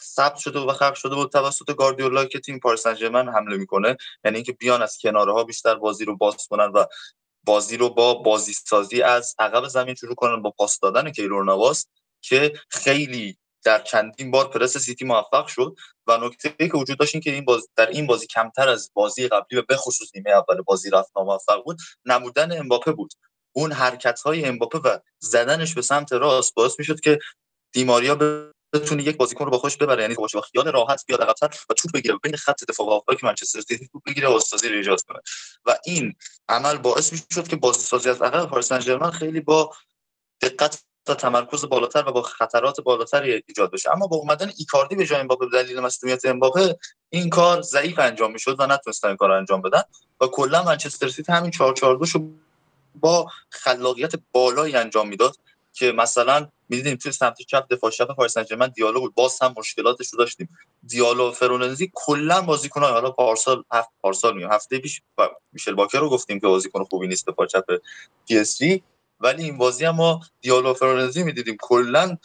[0.03, 3.97] ثبت شده و خلق شده بود توسط گاردیولا که تیم پاریس حمله می‌کنه.
[4.23, 6.85] یعنی اینکه بیان از کناره ها بیشتر بازی رو باز کنن و
[7.45, 11.85] بازی رو با بازی سازی از عقب زمین شروع کنن با پاس دادن کیلور نواس
[12.21, 15.75] که خیلی در چندین بار پرس سیتی موفق شد.
[16.07, 18.91] و نکته ای که وجود داشت این که این باز در این بازی کمتر از
[18.93, 23.13] بازی قبلی و به خصوص نیمه اول بازی رفت ناموفق بود نمودن امباپه بود.
[23.55, 27.19] اون حرکت های امباپه و زدنش به سمت راست باعث می‌شد که
[27.73, 28.15] دیماریا
[28.79, 30.01] بتونه یک بازیکن رو با خودش ببره.
[30.01, 33.25] یعنی باشه با خیال راحت بیاد عقب‌تر و توپ بگیره بین خط دفاع و که
[33.25, 35.19] منچستر سیتی توپ بگیره و استازی رو ایجاد کنه.
[35.65, 36.15] و این
[36.49, 39.73] عمل باعث می‌شد که بازی سازی از عقب پاریس سن خیلی با
[40.41, 43.91] دقت و تمرکز بالاتر و با خطرات بالاتری ایجاد بشه.
[43.91, 46.77] اما با اومدن ایکاردی به جای امباپه به دلیل مسئولیت امباپه
[47.09, 49.81] این کار ضعیف انجام می‌شد و نتونستن این کار رو انجام بدن.
[50.21, 52.29] و کلا منچستر سیتی همین 442 شو
[52.95, 55.35] با خلاقیت بالایی انجام می‌داد
[55.73, 59.15] که مثلا می‌دیدیم توی سمت چپ دفاع چپ پاریس سن دیالو بود.
[59.15, 60.49] باز هم مشکلاتش رو داشتیم.
[60.83, 65.01] دیالو فلورنزی کلا بازیکن‌ها حالا پارسال هفت پارسال میگم هفته پیش
[65.51, 67.65] میشل باکر رو گفتیم که بازیکن خوبی نیست دفاع چپ
[68.27, 68.83] پی اس جی.
[69.19, 71.57] ولی این بازی هم ما دیالو فلورنزی می‌دیدیم.
[71.61, 72.17] کلا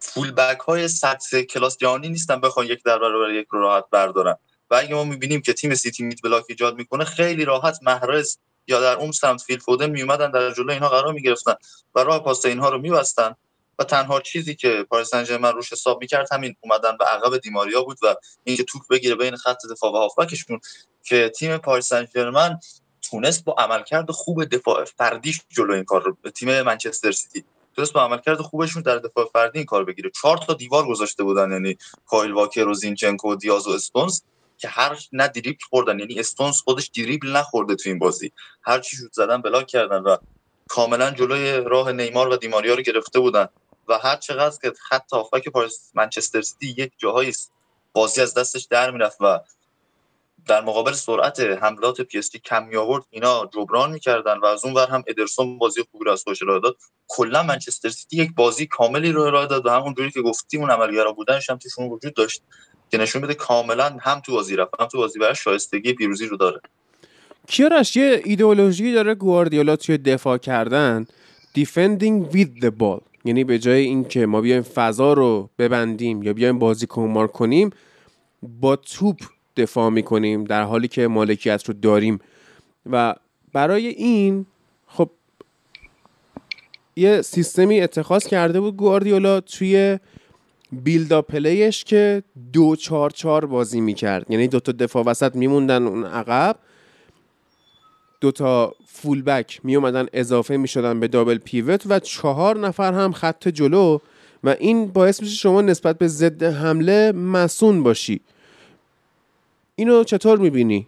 [0.00, 4.36] full back های سطح کلاس جهانی نیستن بخوان یک در برابر یک رو راحت بردارن.
[4.70, 8.80] و اگه ما می‌بینیم که تیم سیتی mid block ایجاد می‌کنه خیلی راحت محرز یا
[8.80, 11.54] در اون سمت فیل فودن میومدن در جلو اینها قرار می‌گرفتن
[11.94, 13.34] و راه پاس اینها رو میبستن.
[13.78, 17.98] و تنها چیزی که پاریس سن روش حساب می‌کرد همین اومدن به عقب دی‌ماریا بود
[18.02, 18.14] و
[18.44, 20.60] اینکه توپ بگیره بین خط دفاع و هافبکشون
[21.04, 22.08] که تیم پاریس سن
[23.02, 27.44] تونست با عملکرد خوب دفاع فردیش جلو این کار رو تیم منچستر سیتی
[27.76, 30.10] تونست با عملکرد خوبشون در دفاع فردی این کار بگیره.
[30.10, 31.76] چهار تا دیوار گذاشته بودن یعنی
[32.06, 34.20] کایل واکر و زینچنکو و دیاز و استونز
[34.58, 38.32] که هر نه دریبل خوردن یعنی استونز خودش دریبل نخورده تو این بازی.
[38.62, 40.16] هر چی شد زدن block کردن و
[40.68, 43.48] کاملا جلوی راه نیمار و دی‌ماریا رو گرفته بودن.
[43.88, 45.44] و هر چقدر که خط هافبک
[45.94, 47.32] منچستر سیتی یک جاهایی
[47.92, 49.40] بازی از دستش در می‌رفت و
[50.46, 54.64] در مقابل سرعت حملات پی اس جی کم می آورد اینا جبران می‌کردن و از
[54.64, 56.76] اون ور هم ادرسون بازی خوبی رو از خودش ارائه داد.
[57.08, 60.70] کلا منچستر سیتی یک بازی کاملی رو ارائه داد و همون جوری که گفتیم اون
[60.70, 62.42] عملگرا بودنش هم توشون وجود داشت
[62.90, 66.36] که نشون بده کاملا هم تو بازی رفت هم تو بازی برگشت شایستگی پیروزی رو
[66.36, 66.60] داره.
[67.48, 71.06] کیارش یه ایدئولوژی داره گواردیولا توی دفاع کردن.
[71.58, 73.07] Defending with the ball.
[73.24, 77.70] یعنی به جای اینکه ما بیایم فضا رو ببندیم یا بیایم بازی کنمار کنیم
[78.60, 79.20] با توپ
[79.56, 82.18] دفاع می‌کنیم در حالی که مالکیت رو داریم.
[82.90, 83.14] و
[83.52, 84.46] برای این
[84.86, 85.10] خب
[86.96, 89.98] یه سیستمی اتخاذ کرده بود گواردیولا توی
[90.72, 94.30] بیلدا پلیش که دو چار چار بازی می‌کرد.
[94.30, 96.56] یعنی دوتا دفاع وسط میموندن اون عقب.
[98.20, 103.12] دوتا فول بک می اومدن اضافه می شدن به دابل پیوت و چهار نفر هم
[103.12, 103.98] خط جلو
[104.44, 108.20] و این باعث میشه شما نسبت به ضد حمله مسون باشی
[109.76, 110.86] اینو چطور می‌بینی؟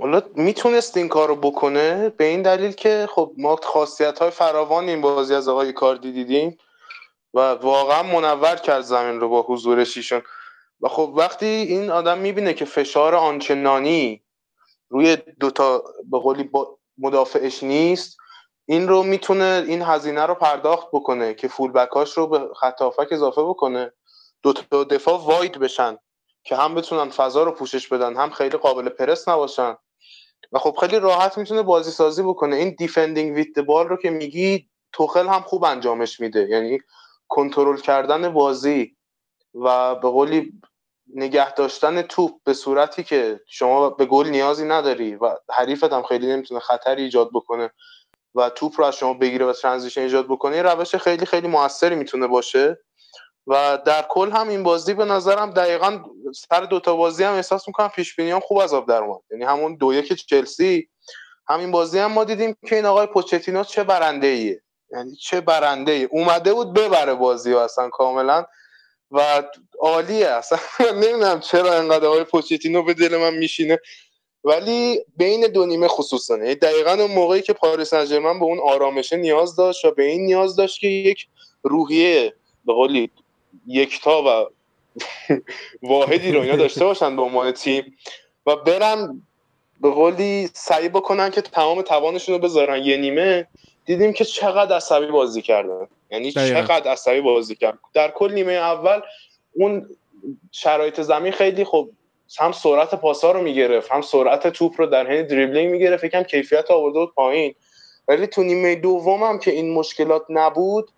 [0.00, 4.88] حالا می‌تونست این کار رو بکنه به این دلیل که خب ما خاصیت های فراوان
[4.88, 6.58] این بازی از آقای کاردی دیدیم
[7.34, 10.22] و واقعا منور کرد زمین رو با حضورش ایشون
[10.80, 14.22] و خب وقتی این آدم می‌بینه که فشار آنچنانی
[14.92, 16.50] روی دوتا به قولی
[16.98, 18.16] مدافعش نیست.
[18.66, 23.42] این رو می‌تونه این هزینه رو پرداخت بکنه که فول بکاش رو به خط اضافه
[23.42, 23.92] بکنه.
[24.42, 25.98] دو تا دفاع واید بشن
[26.44, 29.76] که هم بتونن فضا رو پوشش بدن هم خیلی قابل پرس نباشن.
[30.52, 32.56] و خب خیلی راحت می‌تونه بازی سازی بکنه.
[32.56, 36.48] این دیفندینگ ویت بال رو که میگی توخل هم خوب انجامش میده.
[36.48, 36.78] یعنی
[37.28, 38.96] کنترل کردن بازی
[39.54, 40.52] و به قولی
[41.14, 46.26] نگه داشتن توپ به صورتی که شما به گل نیازی نداری و حریفت هم خیلی
[46.26, 47.70] نمی‌تونه خطری ایجاد بکنه
[48.34, 52.26] و توپ رو از شما بگیره و ترانزیشن ایجاد بکنه روش خیلی خیلی موثری می‌تونه
[52.26, 52.78] باشه.
[53.46, 56.04] و در کل هم این بازی به نظرم دقیقا
[56.34, 59.20] سر دوتا بازی هم احساس می‌کنم پیش خوب از آب در اومد.
[59.30, 60.88] یعنی همون دو یک چلسی
[61.48, 65.92] همین بازی هم ما دیدیم که این آقای پوچتینو چه برنده ایه یعنی چه برنده
[65.92, 68.44] ای اومده بود ببره بازی و اصلا کاملا.
[69.12, 69.42] و
[69.80, 70.28] عالیه.
[70.28, 70.58] اصلا
[70.94, 73.78] نمی‌دونم چرا انقدر آقای پوچتینو به دل من میشینه.
[74.44, 79.16] ولی بین دو نیمه خصوصا یعنی دقیقا اون موقعی که پاریس سن به اون آرامشه
[79.16, 81.26] نیاز داشت و به این نیاز داشت که یک
[81.62, 82.34] روحیه
[82.66, 83.10] به قولی
[83.66, 84.50] یکتا و
[85.82, 87.96] واحدی رو اینا داشته باشن به عنوان تیم
[88.46, 89.22] و برن
[89.80, 92.82] به قولی سعی بکنن که تمام توانشون رو بذارن.
[92.84, 93.48] یه نیمه
[93.84, 95.86] دیدیم که چقدر عصبی بازی کردن.
[96.12, 97.78] یعنی چقدر عصبی بازی کرد.
[97.94, 99.00] در کل نیمه اول
[99.52, 99.88] اون
[100.52, 101.90] شرایط زمین خیلی خوب
[102.38, 106.70] هم سرعت پاسا رو می‌گرفت هم سرعت توپ رو در حین دریبلینگ می‌گرفت یکم کیفیت
[106.70, 107.54] آورده بود پایین.
[108.08, 110.90] ولی تو نیمه دوم هم که این مشکلات نبود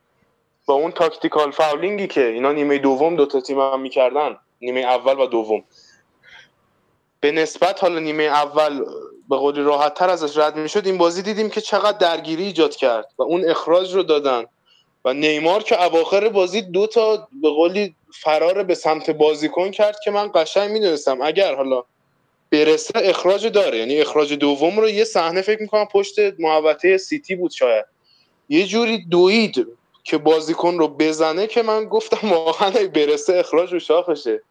[0.66, 5.20] با اون tactical fouling ی که اینا نیمه دوم دوتا تیم هم می‌کردن نیمه اول
[5.20, 5.64] و دوم.
[7.20, 8.84] به نسبت حالا نیمه اول
[9.28, 13.12] به قولی راحت تر ازش رد می‌شد این بازی دیدیم که چقدر درگیری ایجاد کرد
[13.18, 14.44] و اون اخراج رو دادن.
[15.04, 20.10] و نیمار که اواخر بازی دو تا به قولی فرار به سمت بازیکن کرد که
[20.10, 21.22] من قشنگ می‌دونستم.
[21.22, 21.84] اگر حالا
[22.50, 23.78] برسه اخراج داره.
[23.78, 27.84] یعنی اخراج دوم رو یه صحنه فکر می‌کنم پشت محوطه سیتی بود شاید.
[28.48, 29.66] یه جوری دوید
[30.04, 34.42] که بازیکن رو بزنه که من گفتم واقعا برسه اخراج رو شاخشه.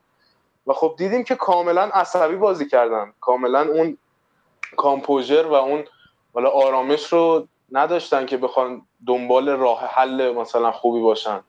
[0.68, 3.14] و خب دیدیم که کاملا عصبی بازی کردن.
[3.22, 3.98] کاملا اون
[4.78, 5.86] composure و اون
[6.34, 11.44] حالا آرامش رو نداشتن که بخوان دنبال راه حل مثلا خوبی باشن.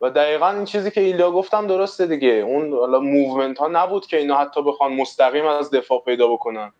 [0.00, 2.28] و دقیقا این چیزی که ایلیا گفتم درسته دیگه.
[2.28, 6.72] اون حالا movement ها نبود که اینا حتی بخوان مستقیم از دفاع پیدا بکنن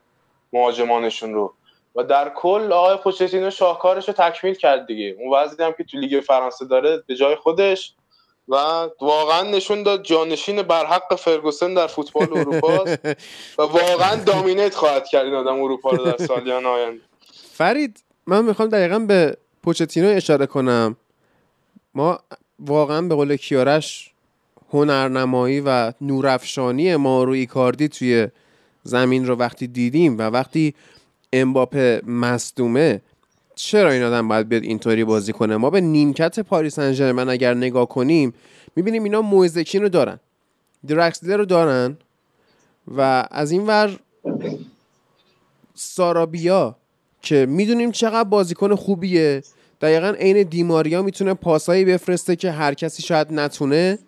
[0.53, 1.55] مهاجمانشون رو.
[1.95, 5.17] و در کل آقای پوچتینو شاهکارش رو تکمیل کرد دیگه.
[5.19, 7.95] اون وضعی هم که تو لیگ فرانسه داره به جای خودش
[8.49, 8.57] و
[9.01, 12.85] واقعا نشون داد جانشین برحق فرگوسن در فوتبال اروپا
[13.59, 17.03] و واقعا دامینیت خواهد کرد این آدم اروپا رو در سالیان آینده.
[17.53, 20.97] فرید من می‌خوام دقیقا به پوچتینو اشاره کنم.
[21.95, 22.21] ما
[22.59, 24.11] واقعا به قول کیارش
[24.73, 28.29] هنرنمایی و نورافشانی ما رو ایکاردی توی
[28.83, 30.75] زمین رو وقتی دیدیم و وقتی
[31.33, 33.01] امباپه مصدومه
[33.55, 37.55] چرا این آدم باید بیاد اینطوری بازی کنه؟ ما به نیمکت پاریس سن ژرمن اگر
[37.55, 38.35] نگاه کنیم
[38.77, 40.21] می‌بینیم اینا مویس کین رو دارن
[40.87, 41.97] درکسلر رو دارن
[42.97, 43.99] و از این ور
[45.75, 46.77] سارابیا
[47.27, 49.43] که می‌دونیم چقدر بازیکن خوبیه.
[49.81, 53.99] دقیقا عین دی‌ماریا می‌تونه پاسایی بفرسته که هر کسی شاید نتونه.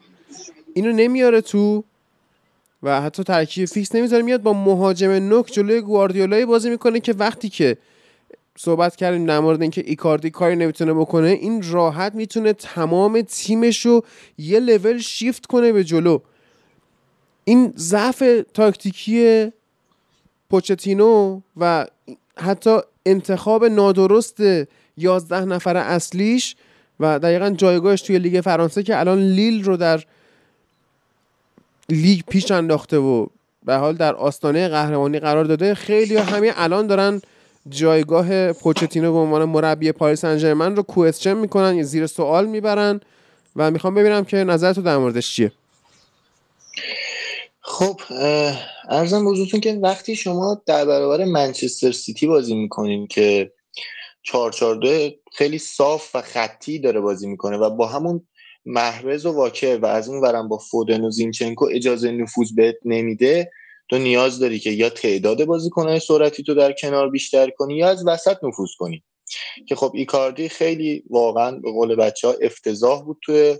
[0.74, 1.84] اینو نمیاره تو
[2.82, 7.48] و حتی ترکیب fix نمی‌ذاره میاد با مهاجم نوک جلوی گواردیولای بازی می‌کنه که وقتی
[7.48, 7.76] که
[8.58, 14.04] صحبت کردیم در مورد اینکه ایکاردی کاری نمی‌تونه بکنه این راحت می‌تونه تمام تیمش رو
[14.38, 16.18] یه لول شیفت کنه به جلو.
[17.44, 18.22] این ضعف
[18.54, 19.52] تاکتیکی
[20.50, 21.86] پوچتینو و
[22.36, 22.78] حتی
[23.10, 24.36] انتخاب نادرست
[24.96, 26.56] یازده نفر اصلیش
[27.00, 30.04] و دقیقا جایگاهش توی لیگ فرانسه که الان لیل رو در
[31.88, 33.26] لیگ پیش انداخته و
[33.64, 35.74] به حال در آستانه قهرمانی قرار داده.
[35.74, 37.20] خیلی همین الان دارن
[37.68, 43.00] جایگاه پوچتینو به عنوان مربی پاریس سن رو کوئسچن می‌کنن زیر سوال می‌برن
[43.56, 45.52] و می‌خوام ببینم که نظرتو در موردش چیه؟
[47.68, 48.00] خب
[48.88, 53.52] ارزم بزرگتون که وقتی شما در برابر منچستر سیتی بازی می‌کنین که
[54.22, 58.28] 442 خیلی صاف و خطی داره بازی می‌کنه و با همون
[58.66, 63.50] محرز و واکر و از اون ورم با فودن و زینچنکو اجازه نفوذ بهت نمیده
[63.90, 68.06] تو نیاز داری که یا تعداد بازیکنهای سرعتی تو در کنار بیشتر کنی یا از
[68.06, 69.02] وسط نفوذ کنی.
[69.68, 73.56] که خب ایکاردی خیلی واقعا به قول بچه ها افتضاح بود توی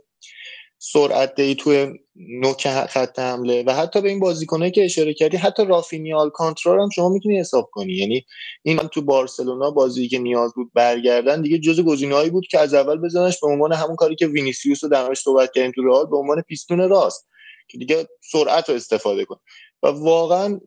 [0.79, 5.65] سرعت دی توی نوک خط حمله و حتی به این بازیکنه که اشاره کردی حتی
[5.65, 7.93] رافینیا آلکانترا هم شما می‌تونی حساب کنی.
[7.93, 8.25] یعنی
[8.63, 12.97] این تو بارسلونا بازی که نیاز بود برگردن دیگه جز گزینه‌هایی بود که از اول
[12.97, 16.43] بزنش به عنوان همون کاری که وینیسیوس رو درش صحبت کردیم تو رئال به عنوان
[16.43, 17.29] piston راست
[17.69, 19.37] که دیگه سرعت رو استفاده کن.
[19.83, 20.61] و واقعا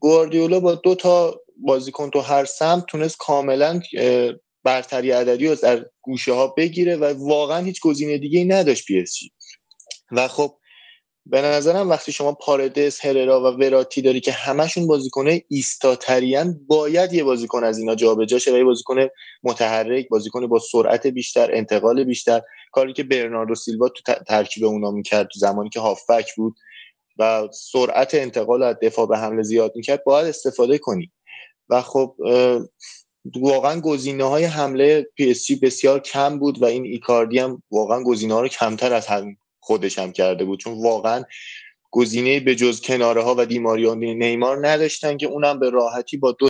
[0.00, 3.80] گواردیولا با دو تا بازیکن تو هر سمت تونست کاملا
[4.66, 9.04] برتری عددی رو در گوشه ها بگیره و واقعا هیچ گزینه دیگه ای نداشت پی
[10.12, 10.56] و خب
[11.26, 17.24] به نظرم وقتی شما پاردس هررا و وراتی داری که همشون بازیکنه ایستاتریان باید یه
[17.24, 19.08] بازیکن از اینا جابجا شه و یه بازیکن
[19.42, 22.40] متحرک بازیکن با سرعت بیشتر انتقال بیشتر.
[22.72, 26.56] کاری که برناردو سیلوا تو ترکیب اونا می‌کرد زمانی که هافبک بود
[27.18, 31.12] و سرعت انتقال از دفاع به حمله زیاد می‌کرد باید استفاده کنی.
[31.68, 32.16] و خب
[33.40, 38.02] واقعا گزینه های حمله پی اس جی بسیار کم بود و این ایکاردی هم واقعا
[38.02, 40.60] گزینه ها رو کمتر از هم خودش هم کرده بود.
[40.60, 41.24] چون واقعا
[41.90, 46.48] گزینه به جز کناره ها و دی‌ماریا نیمار نداشتن که اونم به راحتی با دو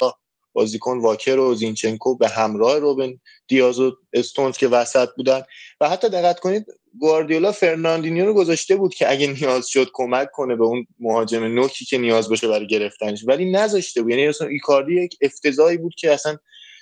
[0.53, 5.43] بازیکن واکر و زینچنکو به همراه روبن دیاز و استونز که وسط بودن.
[5.81, 6.67] و حتی دقت کنید
[6.99, 11.85] گواردیولا فرناندینیو رو گذاشته بود که اگه نیاز شد کمک کنه به اون مهاجم نوکی
[11.85, 13.25] که نیاز باشه برای گرفتنش.
[13.27, 14.11] ولی نذاشته بود.
[14.11, 16.37] یعنی اصلا ایکاردی یک افتضاحی بود که اصلا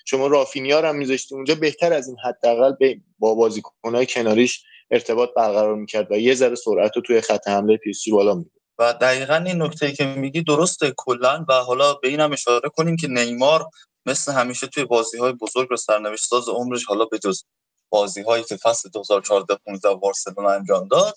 [0.05, 6.13] شما رافینیا هم میذاشتی اونجا بهتر از این حداقل با بازیکنهای کناریش ارتباط برقرار می‌کرد
[6.13, 9.37] و یه ذره سرعت رو توی خط حمله پی اس جی بالا می‌برد و دقیقا
[9.37, 13.67] این نکته که میگی درسته کلا و حالا به اینم اشاره کنیم که نیمار
[14.07, 17.45] مثل همیشه توی بازی های بزرگ و سرنوشت ساز عمرش حالا به جز
[17.89, 21.15] بازی هایی که فصل 2014 15 بارسلونا انجام داد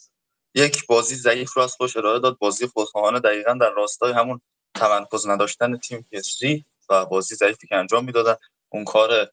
[0.56, 2.38] یک بازی ضعیف رو از خوش ارائه داد.
[2.38, 4.42] بازی خودخواهانه دقیقا در راستای همون
[4.76, 8.36] تمرکز نداشتن تیم پی و بازی ضعیفی که انجام می‌دادن.
[8.70, 9.32] اون کار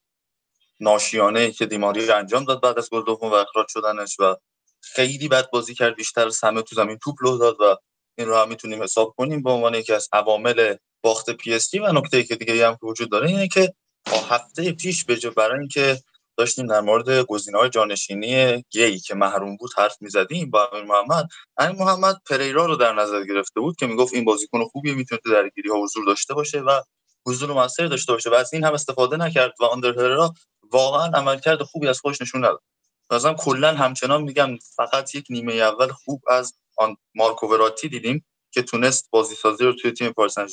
[0.81, 4.37] ناشیانه که دیماری انجام داد بعد از گل دوم و اخراج شدنش و
[4.81, 7.77] خیلی بد بازی کرد بیشتر همه تو زمین توپ لو داد و
[8.19, 9.43] این رو هم می‌تونیم حساب کنیم.
[9.43, 13.11] به عنوان یکی از عوامل باخت پی اس و نکته که دیگه هم که وجود
[13.11, 13.75] داره اینه که
[14.13, 15.99] با هفته پیش به برای اینکه
[16.37, 17.09] داشتیم در مورد
[17.55, 22.77] های جانشینی گی که محروم بود حرف می‌زدیم با امیر محمد امیر محمد پریرا رو
[22.77, 26.61] در نظر گرفته بود که می‌گفت این بازیکن خوبیه می‌تونه درگیری ها حضور داشته باشه
[26.61, 26.81] و
[27.27, 28.31] حضور موثر داشته باشه.
[28.31, 30.31] و از این هم استفاده نکرد و آندر
[30.73, 32.63] واقعا عملکرد خوبی از خودش نشون نداد.
[33.11, 38.63] مثلا کلا همچنان میگم فقط یک نیمه اول خوب از آن مارکو وراتی دیدیم که
[38.63, 40.47] تونست بازی سازی رو توی تیم پاریس سن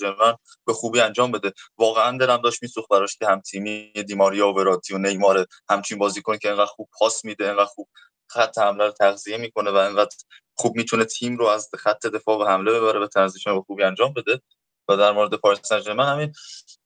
[0.66, 1.54] به خوبی انجام بده.
[1.78, 6.38] واقعا دلم داشت میسوخت براش که هم تیمی دیماریا و وراتی و نیمار همچین بازیکن
[6.38, 7.90] که انقدر خوب پاس میده انقدر خوب
[8.28, 10.16] خط حمله رو تغذیه می‌کنه و انقدر
[10.58, 14.14] خوب می‌تونه تیم رو از خط دفاع و حمله ببره به transition به خوبی انجام
[14.14, 14.42] بده.
[14.88, 16.34] و در مورد پاریس سن همین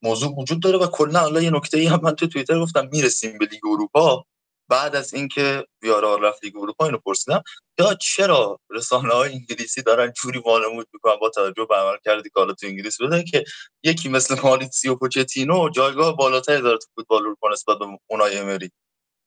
[0.02, 3.38] موضوع وجود داره و کلا حالا یه نکته ای هم من تو توییتر گفتم می‌رسیم
[3.38, 4.26] به لیگ اروپا.
[4.70, 7.44] بعد از اینکه ویارال رفت لیگ اروپا اینو پرسیدم
[7.80, 12.54] یا چرا رسانه های انگلیسی دارن جوری وانمود می‌کنن؟ با توجه به عمل کردی که
[12.54, 13.44] تو انگلیس بده که
[13.84, 18.72] یکی مثل ماریتسیو پوچتینو جایگاه بالاتری داره تو فوتبال اروپا نسبت به اونای امری.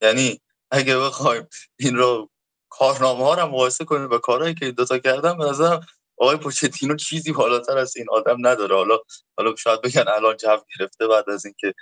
[0.01, 0.41] یعنی
[0.71, 1.47] اگه بخوایم
[1.79, 2.29] این رو
[2.69, 5.79] کارنامه ها رو مقایسه کنیم با کارهایی که این دوتا کردن به نظر
[6.19, 8.75] آقای پوچتینو چیزی بالاتر از این آدم نداره.
[8.75, 8.99] حالا
[9.37, 11.73] حالا شاید بگن الان جو گرفته بعد از اینکه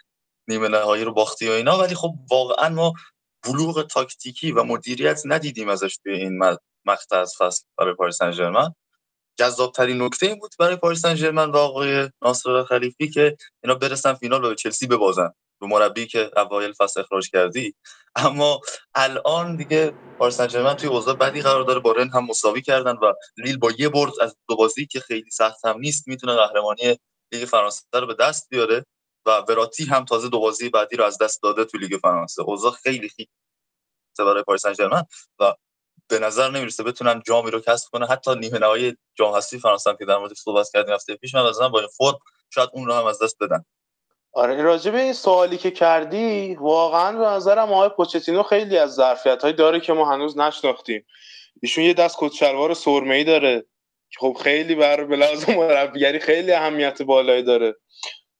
[0.50, 2.94] نیمه نهایی رو باختی و اینا ولی خب واقعا ما
[3.44, 6.40] بلوغ تاکتیکی و مدیریت ندیدیم ازش توی این
[6.86, 8.74] مقطع از فصل برای پاریس سن ژرمن
[9.40, 14.46] جذابترین نکته این بود برای پاریس سن و آقای ناصر خلیفی که اینا برسن فینال
[14.46, 15.34] و به چلسی ببازن.
[15.62, 17.76] به مربی که اوایل فصل اخراج کردی.
[18.16, 18.62] اما
[18.96, 21.80] الان دیگه پاریس سن توی اوضاع بدی قرار داره.
[21.80, 25.32] با رن هم مساوی کردن و لیل با یه برد از دو بازی که خیلی
[25.32, 27.00] سخت هم نیست می‌تونه قهرمانی
[27.32, 28.86] لیگ فرانسه رو به دست بیاره
[29.26, 32.42] و وراتی هم تازه دو بازی بعدی رو از دست داده تو لیگ فرانسه.
[32.42, 33.30] اوضاع خیلی خیلی
[34.20, 35.04] برای پاریس سن
[35.40, 35.54] و
[36.10, 40.06] به نظر نمی‌رسه بتونن جامی رو کسب کنه حتی نیمه نهایی جام حذفی فرانسه که
[40.06, 43.24] در موردش صحبت کردیم هفته پیش من با این فرم شاید اون رو هم از
[43.24, 43.66] دست بدن.
[44.38, 49.46] آره راجع به این سوالی که کردی واقعا به نظرم آقای پوچتینو خیلی از ظرفیت
[49.46, 51.06] داره که ما هنوز نشناختیم.
[51.62, 53.66] ایشون یه دست کت شلوار سرمه‌ای داره.
[54.20, 55.16] خب خیلی بر به
[55.48, 57.76] مربیگری خیلی اهمیت بالایی داره.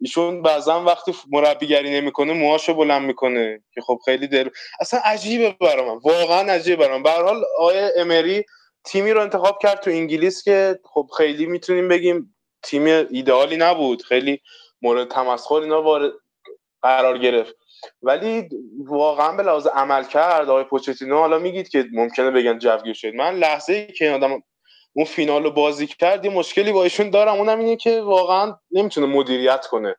[0.02, 3.64] ایشون بعضا وقتی مربیگری نمی‌کنه موهاشو بلند می‌کنه.
[3.74, 8.44] که خب خیلی دل اصلا عجیبه برام واقعا عجیبه برام به حال آقای امری
[8.86, 14.02] تیمی رو انتخاب کرد تو انگلیس که خب خیلی می‌تونیم بگیم تیم ایدئالی نبود.
[14.02, 14.42] خیلی
[14.88, 16.12] مورد تمسخر اینا وارد
[16.82, 17.56] قرار گرفت.
[18.02, 18.50] ولی
[18.86, 21.18] واقعا به لحاظ عمل کرد آقای پوچتینو.
[21.18, 23.14] حالا میگید که ممکنه بگن جوگیر شد.
[23.14, 24.44] من لحظه ای که آدم
[24.94, 27.36] اون فینال رو بازی کرد یه مشکلی با ایشون دارم.
[27.36, 29.96] اونم اینه که واقعا نمی‌تونه مدیریت کنه.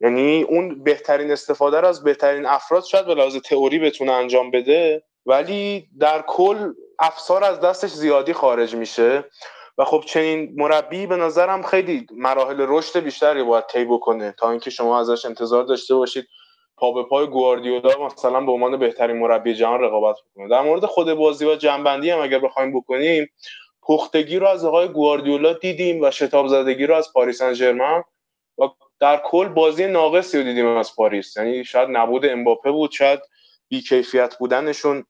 [0.00, 5.02] یعنی اون بهترین استفاده رو از بهترین افراد شاید به لحاظ تئوری بتونه انجام بده
[5.26, 9.24] ولی در کل افسار از دستش زیادی خارج میشه.
[9.78, 14.70] و خب چنین مربی به نظرم خیلی مراحل رشد بیشتری باید طی بکنه تا اینکه
[14.70, 16.28] شما ازش انتظار داشته باشید
[16.76, 20.48] پا به پای گواردیولا مثلا به عنوان بهترین مربی جهان رقابت بکنه.
[20.48, 23.30] در مورد خود بازی و جنبندی هم اگر بخوایم بکنیم
[23.82, 27.78] پختگی رو از آقای گواردیولا دیدیم و شتاب زدگی رو از پاریس سن
[28.58, 28.68] و
[29.00, 31.36] در کل بازی ناقصی رو دیدیم از پاریس.
[31.36, 33.20] یعنی شاید نبود امباپه بود شاید
[33.68, 35.04] بیکیفیت بودنشون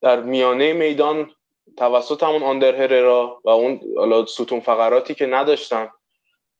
[0.00, 1.30] در میانه میدان
[1.76, 3.80] توسط همون آندر هررا و اون
[4.26, 5.90] ستون فقراتی که نداشتن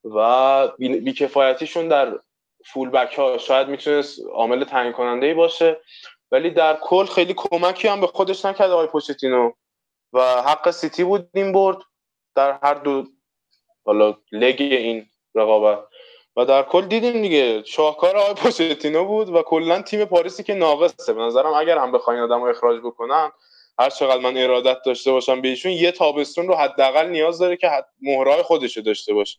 [0.04, 2.18] و بیکفایتیشون در
[2.66, 5.80] فول بک ها شاید می‌تونست عامل تعیین کننده ای باشه.
[6.32, 9.52] ولی در کل خیلی کمکی هم به خودش نکرد آقای پوچتینو
[10.12, 11.78] و حق سیتی بود این برد
[12.34, 13.04] در هر دو
[13.84, 15.84] حالا لگ این رقابت.
[16.36, 21.12] و در کل دیدیم دیگه شاهکار آقای پوچتینو بود و کلا تیم پاریسی که ناقصه.
[21.12, 23.32] به نظرم اگر هم بخواین آدم رو اخراج بکنن
[23.78, 27.68] هر چقدر من ارادت داشته باشم به ایشون یه تابستون رو حداقل نیاز داره که
[27.68, 27.86] حد...
[28.02, 29.38] مهرهای خودش داشته باشه.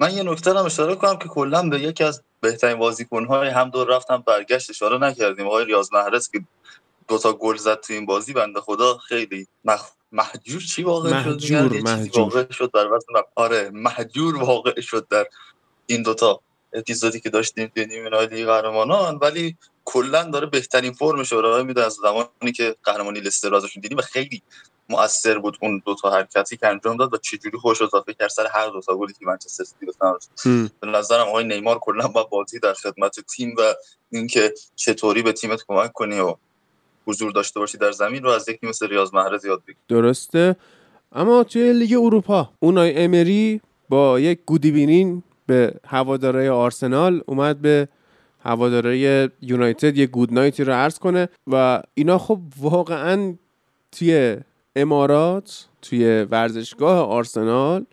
[0.00, 3.96] من یه نکته هم اشاره کنم که کلا به یکی از بهترین بازیکن‌های هم دور
[3.96, 5.46] رفتم برگشت اشاره نکردیم.
[5.46, 6.40] آقای ریاض محرز که
[7.08, 9.90] دوتا گل زد تو این بازی بنده خدا خیلی مخ...
[10.12, 12.22] محجور چی واقع محجور شد محجور.
[12.22, 12.86] واقع شد در
[13.34, 15.26] آره محجور واقع شد در
[15.86, 16.40] این دوتا
[16.74, 21.84] اپیزودی که داشتیم توی نیمه نهایی قهرمانان ولی کلا داره بهترین فرمش رو ارائه میده
[21.84, 24.42] از زمانی که قهرمانی لستر ازشون دیدیم و خیلی
[24.88, 28.46] مؤثر بود اون دو تا حرکتی که انجام داد و چجوری خوش اضافه کرد سر
[28.46, 29.86] هر دو تا گلی که منچستر سیتی
[30.80, 33.74] به نظرم آقای نیمار کلا با بازی در خدمت تیم و
[34.10, 36.34] اینکه چطوری به تیمت کمک کنی و
[37.06, 39.76] حضور داشته باشی در زمین رو از یکی مثل ریاض محرز یاد بگیر.
[39.88, 40.56] درسته.
[41.12, 47.88] اما توی لیگ اروپا اونای امری با یک گودیبینین به هواداره آرسنال اومد به
[48.40, 53.34] هواداره یونایتد یه گود نایتی رو عرض کنه و اینا خب واقعا
[53.92, 54.36] توی
[54.76, 57.86] امارات توی ورزشگاه آرسنال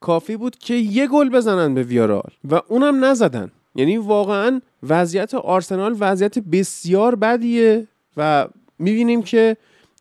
[0.00, 3.50] کافی بود که یه گل بزنن به ویارال و اونم نزدن.
[3.74, 9.56] یعنی واقعا وضعیت آرسنال وضعیت بسیار بدیه و می‌بینیم که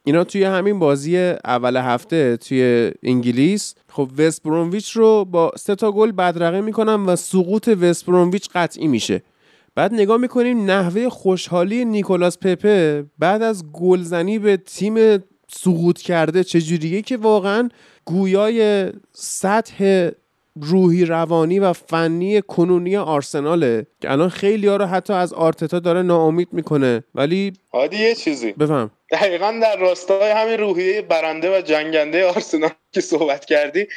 [0.07, 5.91] اینا توی همین بازی اول هفته توی انگلیس خب وست برونویچ رو با سه تا
[5.91, 9.23] گل بدرقه می‌کنن و سقوط وست برونویچ قطعی میشه.
[9.75, 17.01] بعد نگاه می‌کنیم نحوه خوشحالی نیکولاس پپه بعد از گلزنی به تیم سقوط کرده چجوریه
[17.01, 17.69] که واقعا
[18.05, 20.09] گویای سطح
[20.61, 26.01] روحی روانی و فنی کنونی آرسناله که الان خیلی ها رو حتی از آرتتا داره
[26.01, 27.03] ناامید می‌کنه.
[27.15, 28.51] ولی عادی یه چیزی.
[28.51, 28.91] بفهم.
[29.11, 33.87] دقیقا در راستای همین روحیه برنده و جنگنده آرسنال که صحبت کردی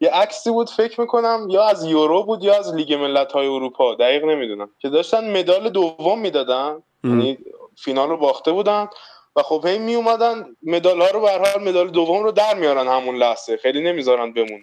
[0.00, 3.94] یه عکسی بود فکر می‌کنم یا از یورو بود یا از لیگ ملت های اروپا
[3.94, 7.38] دقیق نمی‌دونم که داشتن مدال دوم می‌دادن یعنی
[7.76, 8.88] فینال رو باخته بودن
[9.36, 12.88] و خب هی می اومدن مدال ها رو به حال مدال دوم رو در میارن
[12.88, 14.62] همون لحظه خیلی نمی‌ذارن بمون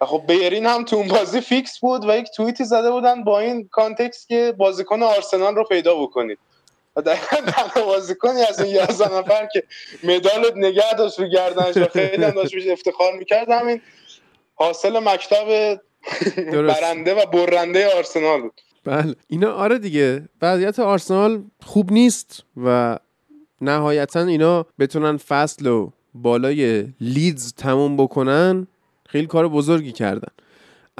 [0.00, 3.40] و خب بلرین هم تو اون بازی فیکس بود و یک توییتی زده بودن با
[3.40, 6.38] این context که بازیکن آرسنال رو پیدا بکنید.
[6.98, 9.62] و دقیقا بازیکنی از این یازده نفر که
[10.04, 13.80] مدال نگه داشت رو گردنش و خیلی هم داشت افتخار می‌کرد همین
[14.54, 15.80] حاصل مکتب
[16.46, 18.60] برنده و برنده آرسنال بود.
[18.84, 19.14] بله.
[19.28, 20.28] اینا آره دیگه.
[20.42, 22.98] وضعیت آرسنال خوب نیست و
[23.60, 28.66] نهایتا اینا بتونن فصل و بالای لیدز تموم بکنن
[29.08, 30.32] خیلی کار بزرگی کردن.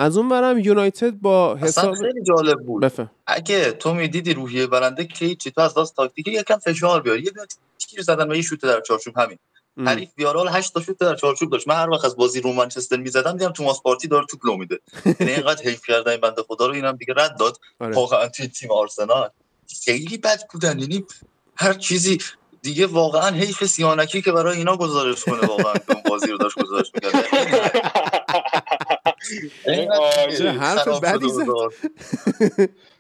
[0.01, 2.83] از اون برم یونایتد با حساب خیلی جالب بود.
[2.83, 3.11] بفهم.
[3.27, 7.23] اگه تو می‌دیدی روحیه برنده که چی تو از دست تاکتیکی یکم فشار بیاری.
[7.23, 7.33] یه
[7.79, 9.39] تیر زدن و یه شوت در چارچوب همین.
[9.87, 11.69] حریف بیارال 8 تا شوت در چارچوب داشت.
[11.69, 14.81] من هر وقت از بازی رو منچستر می‌زدم دیدم توماس پارتی داره توپ لو میده.
[15.21, 17.61] یعنی اینقدر حیف کرده این بنده خدا رو اینم دیگه رد داد.
[17.81, 17.95] آره.
[17.95, 19.29] واقعا توی تیم آرسنال
[19.85, 20.79] خیلی بد بودن.
[20.79, 21.05] یعنی
[21.57, 22.19] هر چیزی
[22.63, 26.91] دیگه واقعا حیف سیانکی که برای اینا گزارش کنه واقعا اون بازی رو داشت گزارش
[26.95, 27.25] می‌کرد.
[30.39, 31.45] چه حرف بدی زد؟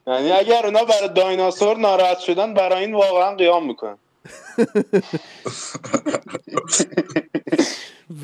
[0.06, 3.98] یعنی اگر اونا برای دایناسور ناراحت شدن برای این واقعا قیام می‌کنن.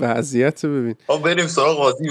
[0.00, 0.94] وضعیت ببین.
[1.09, 2.05] آقا بریم سراغ بازی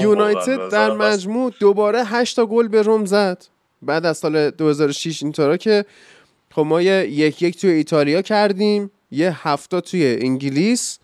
[0.00, 3.44] یونایتد در مجموع دوباره 8 تا گل به روم زد.
[3.82, 5.84] بعد از سال 2006 اینطورا که
[6.50, 10.98] خب ما یه یک یک توی ایتالیا کردیم یه هفتا توی انگلیس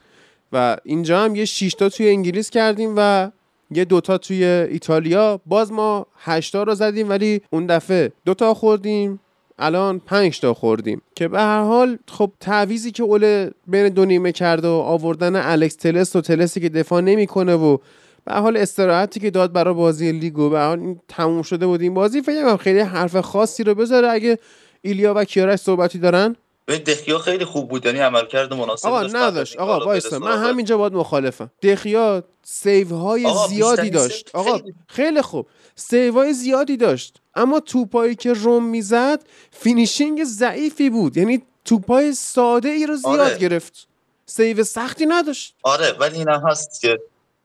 [0.53, 3.30] و اینجا هم یه 6 تا توی انگلیس کردیم و
[3.71, 5.41] یه دوتا توی ایتالیا.
[5.47, 9.21] باز ما 8 تا رو زدیم ولی اون دفعه دوتا خوردیم
[9.59, 11.03] الان پنج تا خوردیم.
[11.14, 15.77] که به هر حال خب تعویزی که اول بین دو نیمه کرد و آوردن الکس
[15.77, 17.77] تلس و تلسی که دفاع نمی‌کنه و
[18.25, 21.67] به هر حال استراحتی که داد برای بازی لیگ و به هر حال تموم شده
[21.67, 24.09] بود این بازی فکر کنم خیلی حرف خاصی رو بذاره.
[24.09, 24.39] اگه
[24.83, 26.37] ایلیا و کیارش صحبتی دارن
[26.69, 29.57] دخیا خیلی خوب بود یعنی عملکرد مناسب آقا نداشت.
[29.57, 31.51] آقا وایسا من همینجا باید مخالفم.
[31.62, 34.31] دخیا save های زیادی داشت.
[34.35, 35.47] آقا خیلی- خیلی خوب.
[35.77, 37.21] save های زیادی داشت.
[37.35, 41.17] اما توپایی که روم می‌زد finishing ضعیفی بود.
[41.17, 43.39] یعنی توپای ساده ای رو زیاد آره.
[43.39, 43.89] گرفت.
[44.27, 45.55] save سختی نداشت.
[45.62, 46.99] آره ولی این هست که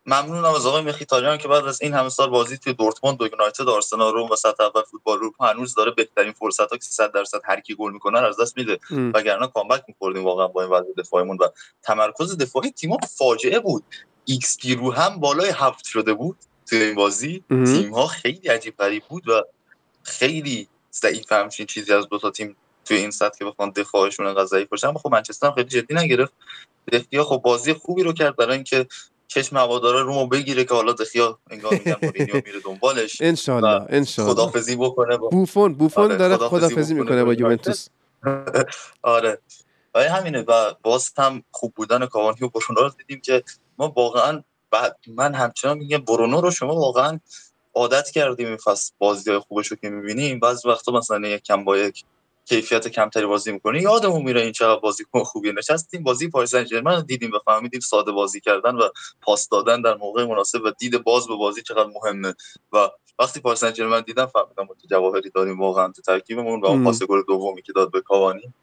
[0.05, 3.69] ممنونم از آقای مخیتاریان که بعد از این همه سال بازی توی دورتموند و یونایتد
[3.69, 7.41] آرسنال روم و سطح اول فوتبال اروپا هنوز داره بهترین فرصت ها که 100 درصد
[7.43, 8.79] هر کی گل می‌کنه از دست میده.
[9.13, 11.47] وگرنه comeback می‌خوردیم واقعا با این وضع دفاعیمون و
[11.83, 13.83] تمرکز دفاعی تیم‌ها فاجعه بود.
[14.25, 16.37] ایکس پی رو هم بالای هفت شده بود
[16.69, 17.43] توی این بازی.
[17.49, 17.63] مهم.
[17.63, 19.43] تیم‌ها خیلی عجیب غریب بود و
[20.03, 24.45] خیلی ضعیف همچین چیزی از دو تا تیم توی این سطح که بخوان دفاعشون انقدر
[24.45, 26.33] ضعیف باشه اما خب منچستر هم خیلی جدی نگرفت.
[26.91, 28.87] دخیا خب بازی خوبی رو کرد برای اینکه
[29.33, 33.21] چشم هوادارا رومو بگیره که حالا دخیا انگار میگن مورینیو میره دنبالش.
[33.31, 37.87] انشالله انشالله خدافزی بکنه با بوفون بوفون آره، داره بکنه می‌کنه با با یوونتوس.
[39.01, 39.39] آره.
[39.93, 43.43] آره همینه و باز هم خوب بودن کاوانی و برونو رو دیدیم که
[43.77, 47.19] ما واقعا بعد من همچنان میگم برونو رو شما واقعا
[47.73, 50.39] عادت کردیم این فصل بازی های خوبش رو که می‌بینیم.
[50.39, 52.03] بعضی وقتا مثلا یک کم با یک
[52.45, 56.03] کیفیت کمتری بازی می‌کنه یادمون میره این چقدر بازیکن خوبیه نشستیم.
[56.03, 58.89] بازی پاریس سن ژرمن رو دیدیم و فهمیدیم ساده بازی کردن و
[59.21, 62.33] پاس دادن در موقع مناسب و دید باز به بازی چقدر مهمه.
[62.73, 62.89] و
[63.19, 66.83] وقتی پاریس سن ژرمن دیدم فهمیدم ما جواهری داریم واقعا تو ترکیبمون و اون.
[66.83, 68.53] پاس گل دومی که داد به کاوانی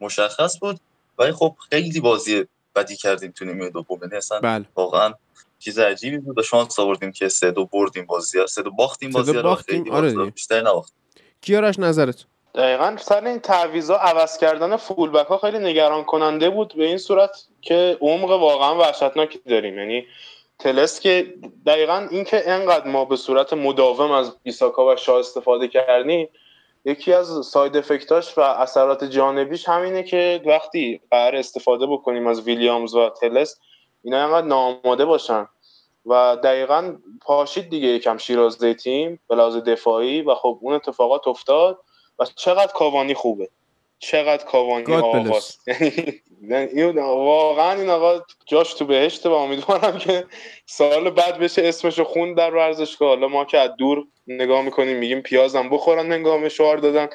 [0.00, 0.80] مشخص بود.
[1.18, 2.44] ولی خب خیلی بازی
[2.74, 3.98] بدی کردیم تو نیمه دوم.
[4.02, 4.64] یعنی اصلا بله.
[4.74, 5.14] واقعا
[5.58, 8.46] چیز عجیبی بود و شانس آوردیم که سه دو بردیم بازی.
[8.48, 10.30] سه دو باختیم بازی رو باختیم، خیلی آره.
[10.30, 10.96] بیشتر نباختیم.
[11.40, 12.24] کیارش نظرت
[12.54, 12.96] دقیقا.
[13.00, 17.98] سر این تعویضا عوض کردن فولبک ها خیلی نگران کننده بود به این صورت که
[18.00, 19.78] عمق واقعا وحشتناکی داریم.
[19.78, 20.06] یعنی
[20.58, 21.34] تلس که
[21.66, 26.28] دقیقا اینکه انقدر ما به صورت مداوم از بیساکا و شاه استفاده کردیم
[26.84, 32.94] یکی از ساید افکتاش و اثرات جانبیش همینه که وقتی قرار استفاده بکنیم از ویلیامز
[32.94, 33.60] و تلس
[34.02, 35.48] اینا انقدر ناآماده باشن.
[36.06, 39.36] و دقیقا پاشید دیگه یکم شیرازه تیم به
[39.66, 41.78] دفاعی و خب اون اتفاقات افتاد.
[42.22, 43.48] و چقدر کاوانی خوبه.
[43.98, 50.24] چقدر کاوانی آقاست یعنی این واقعا این آقا جاش تو بهشته و امیدوارم که
[50.66, 53.08] سال بعد بشه اسمشو خون در ورزشگاه.
[53.08, 57.08] حالا ما که از دور نگاه می‌کنیم میگیم پیازم بخورن هنگام شعار دادن.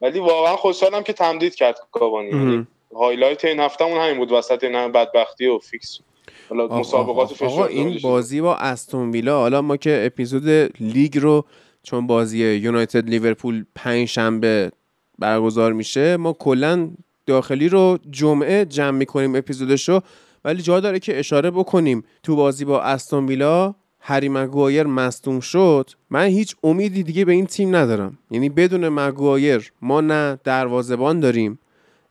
[0.00, 2.28] ولی واقعا خوشحالم که تمدید کرد کاوانی.
[2.28, 2.66] یعنی.
[2.94, 4.32] highlight این هفتهمون همین بود.
[4.32, 6.00] وسط این بدبختی و فیکس
[6.48, 10.48] حالا مسابقات آقا, این بازی با استون ویلا حالا ما که اپیزود
[10.80, 11.44] لیگ رو
[11.82, 14.72] چون بازی یونایتد لیورپول پنج شنبه
[15.18, 16.90] برگزار میشه ما کلا
[17.26, 20.02] داخلی رو جمعه جمع می‌کنیم اپیزودش رو.
[20.44, 25.90] ولی جا داره که اشاره بکنیم تو بازی با استون ویلا هری مگوایر مصدوم شد.
[26.10, 28.18] من هیچ امیدی دیگه به این تیم ندارم.
[28.30, 31.58] یعنی بدون مگوایر ما نه دروازبان داریم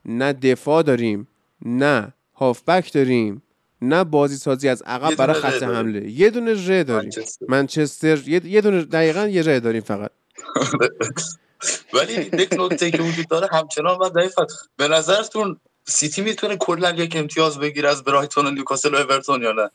[0.05, 1.27] نه دفاع داریم
[1.65, 3.41] نه هافبک داریم.
[3.81, 5.63] نه بازی سازی از عقب برای خط.
[5.63, 6.11] حمله.
[6.11, 7.11] یه دونه ره داریم.
[7.15, 7.45] منچستر.
[7.49, 8.27] منچستر.
[8.27, 10.11] یه, دونه دقیقا یه ره داریم فقط.
[11.93, 14.33] ولی یک نکته که وجود داره همچنان من ضعیف
[14.77, 19.51] به نظرتون سیتی می‌تونه کلا یک امتیاز بگیره از برایتون و نیوکاسل و اورتون یا
[19.51, 19.69] نه؟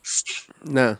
[0.65, 0.99] نه.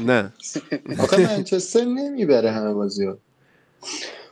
[0.06, 0.32] نه.
[0.98, 3.18] آخه منچستر نمی‌بره همه بازی ها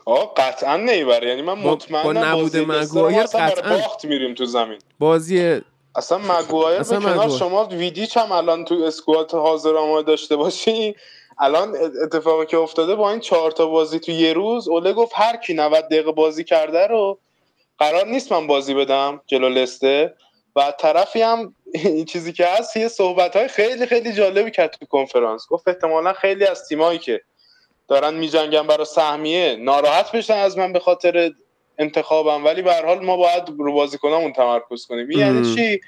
[0.04, 3.76] آه قطعا نمی‌بره یعنی من با- با مطمئنم نبود مگوایر قطعاً.
[3.76, 5.60] باخت میریم تو زمین بازی
[5.96, 7.38] اصلا مگوایر به اصلا کنار مگوایر.
[7.38, 10.96] شما ویدیچ هم الان تو اسکوات حاضر آماده داشته باشی
[11.38, 15.36] الان اتفاقی که افتاده با این چهار تا بازی تو یه روز اوله گفت هر
[15.36, 17.18] کی 90 دقیقه بازی کرده رو
[17.78, 20.14] قرار نیست من بازی بدم جلو لسته
[20.56, 24.86] و طرفی هم این چیزی که هست یه صحبت های خیلی خیلی جالبی کرد تو
[24.86, 27.20] کنفرانس گفت احتمالا خیلی از تیمایی که
[27.92, 31.32] دارن میجنگن برای سهمیه ناراحت بشن از من به خاطر
[31.78, 32.44] انتخابم.
[32.44, 35.10] ولی به هر حال ما باید رو بازیکنامون تمرکز کنیم.
[35.10, 35.80] یعنی چی؟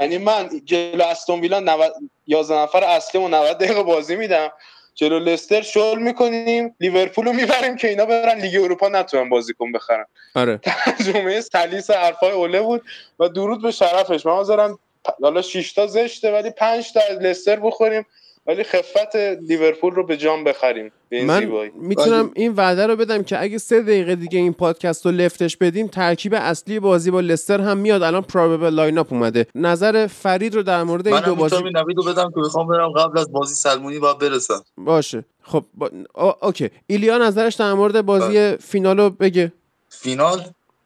[0.00, 1.92] یعنی من جلو استون ویلا 90
[2.26, 4.52] 11 نفر اصلی و 90 دقیقه بازی میدم.
[4.94, 10.06] جلو لستر شل می‌کنیم لیورپول رو می‌بریم که اینا برن لیگ اروپا نتونن بازیکن بخرن.
[10.34, 10.60] آره.
[10.62, 12.82] ترجمه سلیس حرفای اوله بود
[13.18, 14.26] و درود به شرفش.
[14.26, 14.76] من
[15.22, 18.06] حالا 6 تا زشته ولی 5 تا از لستر بخوریم.
[18.46, 19.16] ولی خفت
[19.48, 21.70] لیورپول رو به جام بخریم به این من زیبایی.
[21.74, 25.86] می‌تونم این وعده رو بدم که اگه سه دقیقه دیگه این پادکست رو لفتش بدیم
[25.86, 28.02] ترکیب اصلی بازی با لستر هم میاد.
[28.02, 29.46] الان probable lineup اومده.
[29.54, 32.40] نظر فرید رو در مورد این من دو بازی می‌تونم این نوید رو بدم که
[32.40, 34.64] بخوام برم قبل از بازی سلمونی باید برسم.
[34.76, 35.24] باشه.
[35.42, 35.90] خب با...
[36.14, 36.32] آ...
[36.42, 36.70] okay.
[36.86, 38.56] ایلیا نظرش در مورد بازی بله.
[38.56, 39.52] فینال رو بگه.
[39.88, 40.44] فینال؟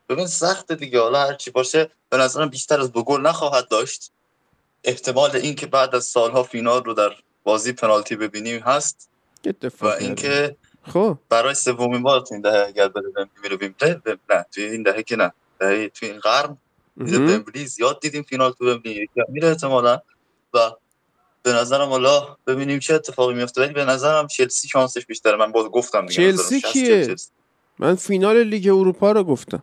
[0.09, 1.01] ببین سخت دیگه.
[1.01, 4.11] حالا هر چی باشه به نظرم بیشتر از دو گل نخواهد داشت.
[4.85, 7.11] احتمال اینکه بعد از سالها فینال رو در
[7.45, 9.11] بازی پنالتی ببینیم هست
[9.81, 11.19] و اینکه خب.
[11.29, 12.91] برای سومین بار تو این دهه اگر
[13.43, 15.33] میره ویمبلی وم- نه توی این دهه که نه.
[15.61, 16.59] دهه توی این قرن.
[16.97, 18.83] ومبلی زیاد دیدیم فینال تو هم
[19.29, 20.01] میره احتمالا.
[20.55, 20.59] و
[21.43, 25.37] به نظرم حالا ببینیم چه اتفاقی میفته ولی به نظرم چلسی شانسش بیشتره.
[25.37, 26.33] من باز گفتم دیگه.
[26.33, 27.17] چلسی نظرم 60 کیه؟
[27.79, 29.63] من فینال لیگ اروپا رو گفتم.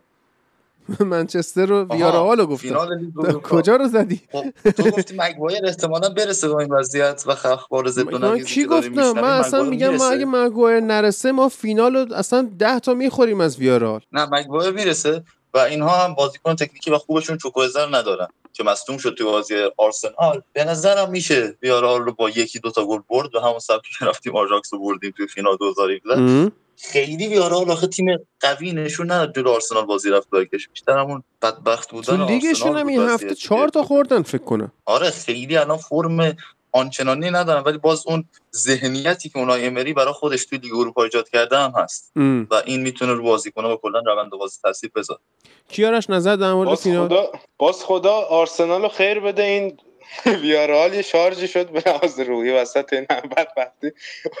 [1.00, 3.40] منچستر رو ویارال رو گفتم.
[3.42, 8.44] کجا رو زدی خب تو گفتی مگوایر احتمالا برسه با این وضعیت و اخبار نقیضی
[8.44, 10.08] کی گفتم من اصلا میگم ما.
[10.08, 15.24] اگه مگوایر نرسه ما فینال رو اصلا ده تا می‌خوریم از ویارال نه مگوایر می‌رسه
[15.54, 20.42] و اینها هم بازیکن تکنیکی و خوبشون چوکوزه ندارن که مصدوم شد تو بازی آرسنال
[20.52, 24.04] به نظرم میشه ویارال رو با یکی دو تا گل برد و همون سبکی که
[24.04, 26.52] رفتیم آژاکس رو بردیم تو فینال 2017 مهم.
[26.82, 28.06] خیلی ویارال آخه تیم
[28.40, 32.86] قوی نشون نداد جلو آرسنال بازی رفت برگشت بیشتر همون بدبخت بودن تو لیگشون هم
[32.86, 33.34] این هفته.
[33.34, 36.36] چهار تا خوردن فکر کنم آره خیلی الان فرم
[36.72, 38.24] آنچنانی ندارن ولی باز اون
[38.56, 42.46] ذهنیتی که اونای امری برای خودش توی لیگ اروپا ایجاد کرده هم هست ام.
[42.50, 45.20] و این می‌تونه رو بازیکن‌ها و کلا روند بازی تاثیر بذاره
[45.68, 49.76] کیارش نظر در مورد باز خدا باز خدا آرسنال رو خیر بده این
[50.42, 53.92] ویارال یه شارژی شد به لحاظ روحی وسط این هم بدبختی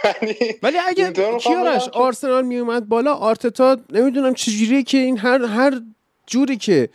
[0.04, 5.80] ولی ولی اگه کیارش آرسنال میومد بالا آرتتا نمی‌دونم چجوریه که این هر هر
[6.26, 6.88] جوری که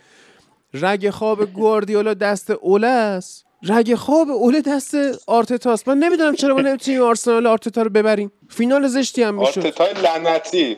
[0.74, 3.47] رگ خواب گواردیولا دست اوله است.
[3.62, 4.94] رگ خواب اوله دست
[5.26, 5.88] آرتتاست.
[5.88, 8.32] من نمی‌دونم چرا ما نمی‌تونیم آرسنال آرتتا رو ببریم.
[8.50, 9.58] فینال زشتی هم می‌شد.
[9.58, 10.76] آرتتای لعنتی.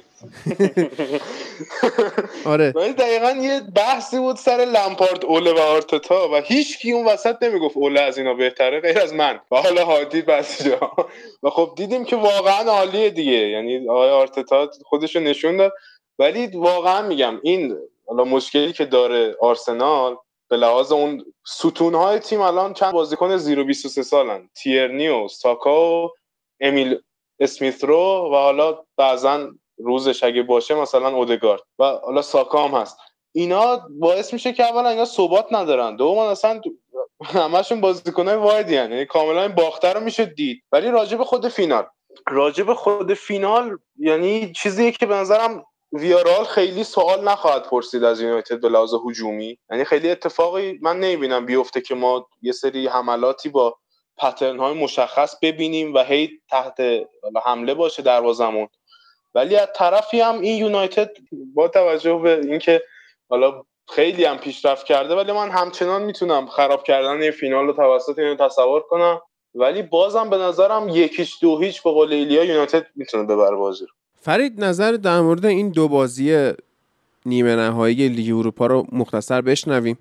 [2.45, 2.73] آره.
[2.77, 7.43] ولی دقیقا یه بحثی بود سر لمپارد اوله و آرتتا و هیچ کی اون وسط
[7.43, 9.41] نمی‌گفت اوله از اینا بهتره غیر از من.
[9.51, 10.93] و حالا هادی بعضی جا.
[11.43, 13.33] و خب دیدیم که واقعا عالیه دیگه.
[13.33, 15.73] یعنی آقای آرتتا خودش رو نشون داد.
[16.19, 17.77] ولی واقعا میگم این
[18.07, 20.17] حالا مشکلی که داره آرسنال
[20.51, 26.11] به لحاظ اون ستونهای تیم الان چند بازیکن زیرو 23 سالن؟ تیرنی و ساکا و
[26.61, 26.99] امیل
[27.41, 32.97] اسمیثرو و حالا بعضا روزش اگه باشه مثلا اودگارد و حالا ساکا هم هست.
[33.33, 35.97] اینا باعث میشه که اولا اینا ثبات ندارن.
[35.97, 36.61] دوم اصلا
[37.25, 38.93] همشون بازیکنای وایدی هن.
[38.93, 40.63] یعنی کاملا این باخته رو میشه دید.
[40.73, 41.87] ولی راجب خود فینال.
[42.29, 48.61] راجب خود فینال یعنی چیزی که به نظرم ویارال خیلی سوال نخواهد پرسید از یونایتد
[48.61, 49.59] به لحاظ هجومی.
[49.71, 53.77] یعنی خیلی اتفاقی من نمی‌بینم بیفته که ما یه سری حملاتی با
[54.19, 56.81] پترن های مشخص ببینیم و هی تحت
[57.45, 58.69] حمله باشه دروازمون
[59.35, 61.11] ولی از طرفی هم این یونایتد
[61.55, 62.83] با توجه به اینکه
[63.31, 68.19] حالا خیلی هم پیشرفت کرده ولی من همچنان می‌تونم خراب کردن این فینال رو توسط
[68.19, 69.21] اینو تصور کنم.
[69.55, 74.00] ولی بازم به نظرم یکیش دو هیچ به قول ایلیا یونایتد می‌تونه ببره بازی رو.
[74.23, 76.53] فرید نظر در مورد این دو بازی
[77.27, 79.99] نیمه نهایی لیگ اروپا رو مختصر بشنویم.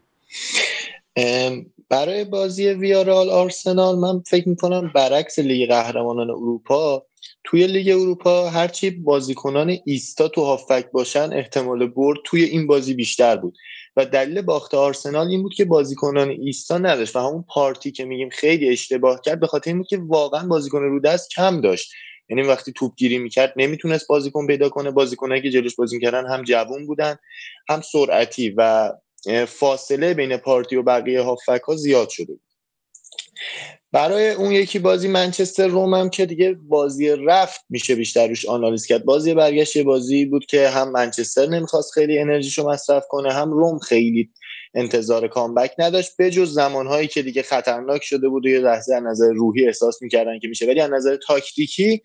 [1.90, 7.06] برای بازی ویارال آرسنال من فکر می‌کنم برعکس لیگ قهرمانان اروپا
[7.44, 13.36] توی لیگ اروپا هرچی بازیکنان ایستا تو هافک باشن احتمال برد توی این بازی بیشتر
[13.36, 13.58] بود.
[13.98, 18.30] و دلیل باخت آرسنال این بود که بازیکنان ایستا نداشت و همون پارتی که میگیم
[18.30, 21.92] خیلی اشتباه کرد به خاطر این بود که واقعا بازیکن رو دست کم داشت.
[22.30, 24.92] یعنی وقتی توپ گیری می‌کرد نمی‌تونست بازیکن پیدا کنه.
[24.92, 27.18] بازیکنایی که جلوش بازی می‌کردن هم جوون بودن
[27.70, 28.92] هم سرعتی و
[29.48, 32.42] فاصله بین پارتی و بقیه هافک ها زیاد شده بود.
[33.92, 38.86] برای اون یکی بازی منچستر روم هم که دیگه بازی رفت میشه بیشتر روش آنالیز
[38.86, 39.06] کرد.
[39.06, 44.32] بازی برگشت بازی بود که هم منچستر نمی‌خواست خیلی انرژیشو مصرف کنه هم روم خیلی
[44.74, 49.32] انتظار کامبک نداشت بجز زمانهایی که دیگه خطرناک شده بود و یه لحظه از نظر
[49.32, 50.66] روحی احساس می‌کردن که میشه.
[50.68, 52.02] ولی از نظر تاکتیکی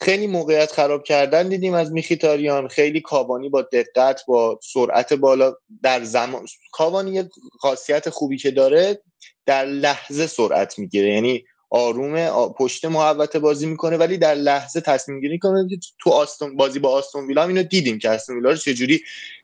[0.00, 2.68] خیلی موقعیت خراب کردن دیدیم از میخیتاریان.
[2.68, 7.28] خیلی کاوانی با دقت با سرعت بالا در زمان کاوانی یه
[7.60, 9.02] خاصیت خوبی که داره
[9.46, 11.14] در لحظه سرعت می‌گیره.
[11.14, 15.68] یعنی آروم پشت محوطه بازی می‌کنه ولی در لحظه تصمیم گیری کنه
[15.98, 19.00] تو آستون بازی با آستون ویلا اینو دیدیم که آستون ویلا رو چجوری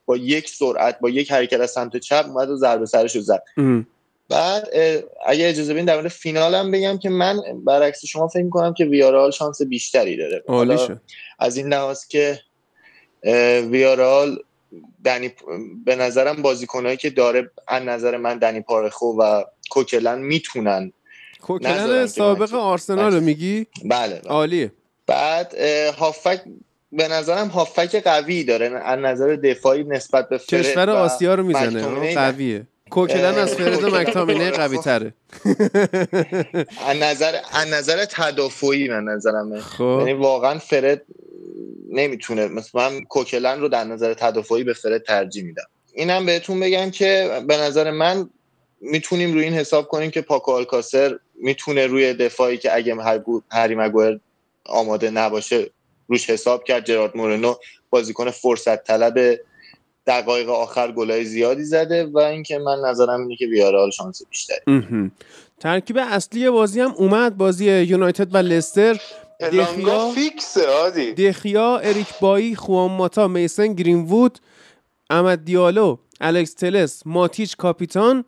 [0.07, 3.43] با یک سرعت با یک حرکت از سمت چپ اومد و ضربه سرش رو زد.
[4.29, 4.69] بعد
[5.27, 8.85] اگه اجازه بدین در مورد فینال هم بگم که من برعکس شما فکر کنم که
[8.85, 10.45] ویارال شانس بیشتری داره.
[10.49, 10.99] حالا
[11.39, 12.41] از این لحاظ که
[13.71, 14.39] ویارال
[15.05, 15.33] دنی
[15.85, 20.93] به نظرم بازیکنایی که داره از نظر من دنی پارخو و کوکلن می‌تونن
[21.45, 24.31] کوکلن سابق آرسنال رو میگی؟ بله, بله.
[24.31, 24.73] عالیه.
[25.07, 25.55] بعد
[25.99, 26.41] هافک
[26.93, 28.81] به نظرم هافک قوی داره.
[28.85, 32.67] از نظر دفاعی نسبت به فرد کشور آسیا رو می‌زنه قویه.
[32.91, 35.15] کوکلن از فرد مکتامینه رو- قوی تره.
[36.89, 39.97] از نظر از نظر تدافعی من نظرمه خب.
[39.99, 41.03] یعنی واقعا فرد
[41.91, 45.67] نمی‌تونه مثلا من کوکلن رو در نظر تدافعی به فرد ترجیح میدم.
[45.95, 48.31] اینم بهتون بگم که به نظر من
[48.81, 53.75] می‌تونیم روی این حساب کنیم که پاکو آلکاسر می‌تونه روی دفاعی که اگه هر- هری
[53.75, 54.19] مگوئر
[54.67, 55.71] آماده نباشه
[56.09, 56.85] روش حساب کرد.
[56.85, 57.55] جرارد مورنو
[57.91, 59.41] بازیکن فرصت طلب
[60.07, 65.11] دقایق آخر گلای زیادی زده و اینکه من نظرم اینه که ویارال شانس بیشتری.
[65.61, 67.37] ترکیب اصلی بازی هم اومد.
[67.37, 69.01] بازی یونایتد و لستر.
[69.41, 74.39] دخیا فیکسه عادی دخیا اریک بایی خوان ماتا میسن گرینوود
[75.11, 78.25] احمد دیالو الکس تلس ماتیچ کاپیتان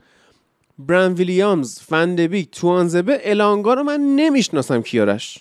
[0.79, 5.39] بران ویلیامز فندبیک توانزبه الانگا رو من نمی‌شناسم کیارش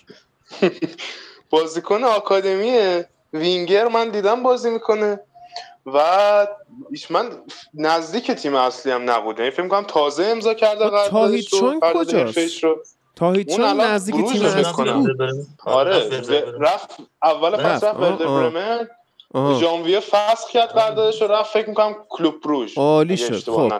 [1.50, 5.20] بازیکن آکادمیه وینگر من دیدم بازی می‌کنه
[5.86, 6.00] و
[6.90, 7.30] ایش من
[7.74, 12.66] نزدیک تیم اصلی هم نبود یعنی فکر می‌کنم تازه امضا کرده خب قرارداد کجاست؟
[13.16, 14.92] تاهیچان نزدیک تیم اصلی.
[14.92, 15.20] بود
[15.64, 16.20] آره
[16.60, 16.90] رفت
[17.22, 17.56] اول.
[17.56, 18.50] فصل رفت آه.
[18.50, 18.88] برمن
[19.60, 23.50] ژانویه فسخ کرد قراردادش رو رفت فکر می‌کنم کلوب بروژ عالی شد.
[23.50, 23.72] خب.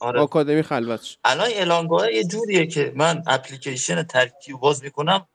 [0.00, 0.20] آره.
[0.20, 5.26] آکادمی خلوت شد الان الانگاه یه جوریه که من اپلیکیشن ترکیب باز می‌کنم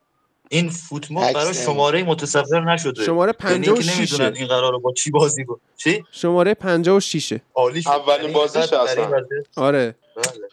[0.49, 1.53] این فوتمال عکس برای.
[1.53, 3.03] شماره متصور نشده.
[3.03, 7.83] شماره یعنی اینکه 56 نمی‌دونن این قرار با چی بازی کن چی؟ شماره 56 عالی
[7.85, 9.11] اولین یعنی در اصلا.
[9.55, 9.95] آره.
[10.15, 10.47] بله.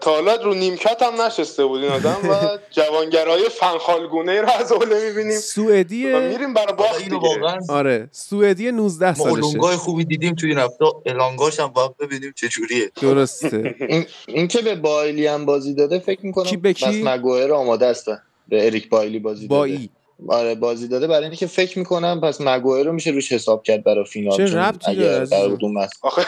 [0.00, 2.34] تا حالا رو نیمکت هم نشسته بود این آدم و
[2.76, 5.38] جوانگرای فنخالگونه رو از اوله می‌بینیم.
[5.38, 7.16] سوئدی میریم برای باخت دیگه.
[7.16, 9.30] واقعا آره سوئدی 19 ما سالشه.
[9.30, 12.90] اولونگای خوبی دیدیم توی این هفته الانگاش هم باید ببینیم چه جوریه.
[13.00, 13.74] درسته.
[13.88, 17.52] این, این که به بایلی هم بازی داده فکر می‌کنم کی به کی؟ بس مگوئر
[17.52, 18.06] آماده است
[18.48, 19.78] به اریک بایلی بازی با داده.
[19.78, 19.88] ای.
[20.28, 21.06] آره بازی داده.
[21.06, 24.90] برای اینکه فکر می‌کنم پس مگوئر رو میشه روش حساب کرد برای فینال چه ربطی
[24.90, 25.58] اگر داره
[26.02, 26.24] آخه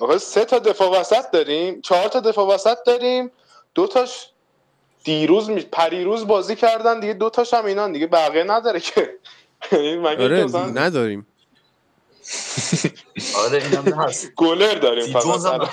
[0.00, 3.30] آخه سه تا دفاع وسط داریم چهار تا دفاع وسط داریم
[3.74, 4.30] دو تاش
[5.04, 5.60] دیروز می...
[5.60, 9.10] پریروز بازی کردن دیگه دو تاش هم اینان دیگه بقیه نداره که.
[9.72, 10.44] یعنی مگه آره
[10.74, 11.26] نداریم.
[13.44, 15.68] آره اینم هست گلر داریم فقط.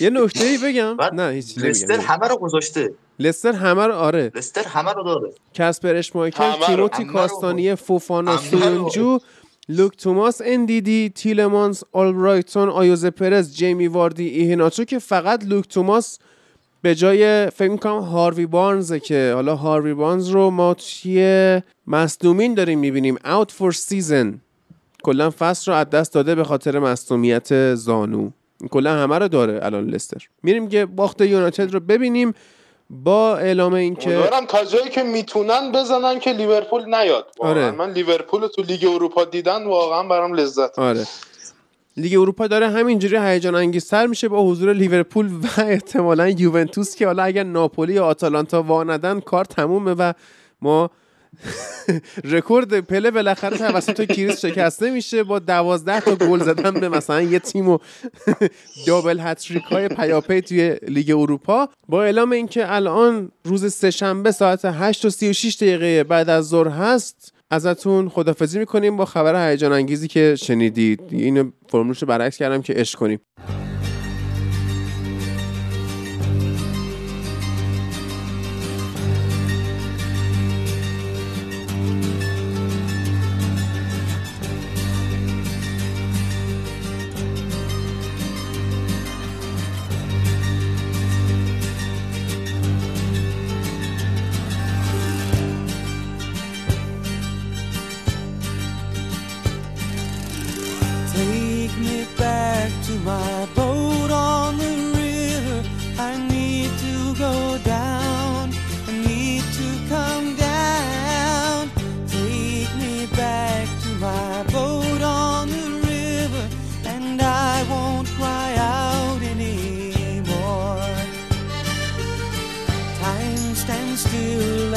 [0.00, 2.94] یه نکته ای بگم نه هیچ لستر نمیگم همه رو گذاشته.
[3.18, 4.32] لستر همه رو آره.
[4.34, 5.32] لستر همه رو داره.
[5.54, 6.52] کسپر اشمایکل.
[6.66, 7.04] تیموتی.
[7.04, 8.36] کاستانیه فوفانا.
[8.36, 9.18] سویونجو
[9.68, 16.18] لوک توماس اندیدی تیلمانس آلبرایتون آیوزه پرز جیمی واردی ایهناچو که فقط لوک توماس
[16.82, 22.78] به جای فکر می‌کنم هاروی بارنزه که حالا هاروی بارنز رو ما توی مصدومین داریم
[22.78, 23.18] می‌بینیم.
[23.24, 24.40] out for season
[25.02, 28.30] کلا فصل رو از دست داده به خاطر مصدومیت زانو.
[28.70, 30.28] کلا همه رو داره الان لستر.
[30.42, 32.34] میریم که باخت یونایتد رو ببینیم
[32.90, 37.26] با اعلام اینکه امیدوارم تا جایی که می‌تونن بزنن که لیورپول نیاد.
[37.38, 37.70] واقعا آره.
[37.70, 40.78] من لیورپول رو تو لیگ اروپا دیدن واقعا برام لذت.
[40.78, 41.06] آره.
[41.96, 47.22] لیگ اروپا داره همینجوری هیجان انگیزتر میشه با حضور لیورپول و احتمالا یوونتوس که حالا
[47.22, 50.12] اگر ناپولی یا آتالانتا وا ندن کار تمومه و
[50.62, 50.90] ما
[52.24, 55.22] رکورد پله بالاخره توسط کریس شکسته میشه.
[55.22, 57.78] با دوازده تا گل زدن به مثلا یه تیم و
[58.86, 61.68] double hat-trick های پیاپی توی لیگ اروپا.
[61.88, 67.32] با اعلام اینکه الان روز سهشنبه ساعت 8 و 36 دقیقه بعد از ظهر هست
[67.50, 71.00] ازتون خدافزی می‌کنیم با خبر هیجان انگیزی که شنیدید.
[71.10, 73.20] اینو فرمولش برعکس کردم که عشق کنیم.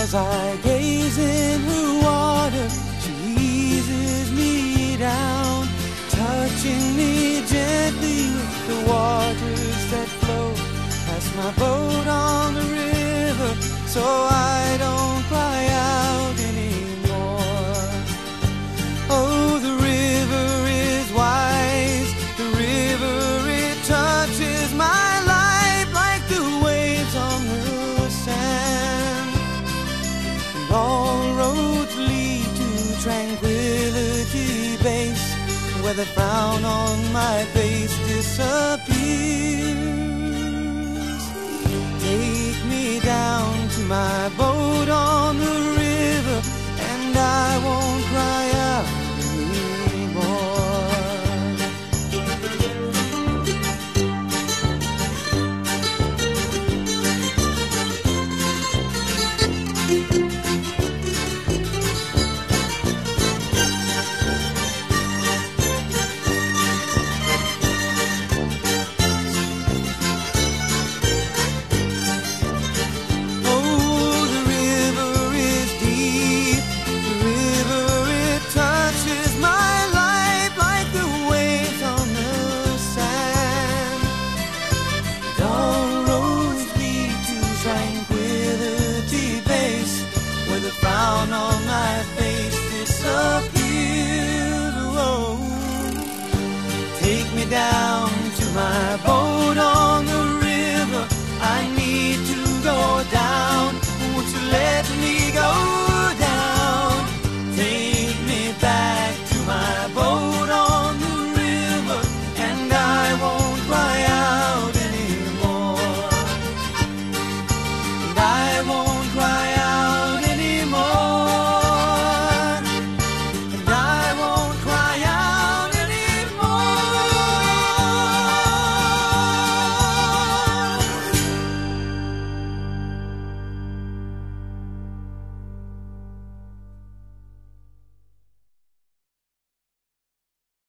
[0.05, 2.69] As I gaze in her water,
[3.01, 5.67] she eases me down,
[6.11, 10.53] touching me gently with the waters that flow
[11.07, 13.51] past my boat on the river.
[13.87, 14.64] So I
[36.65, 38.85] on my face disappears.
[42.01, 45.64] Take me down to my boat on the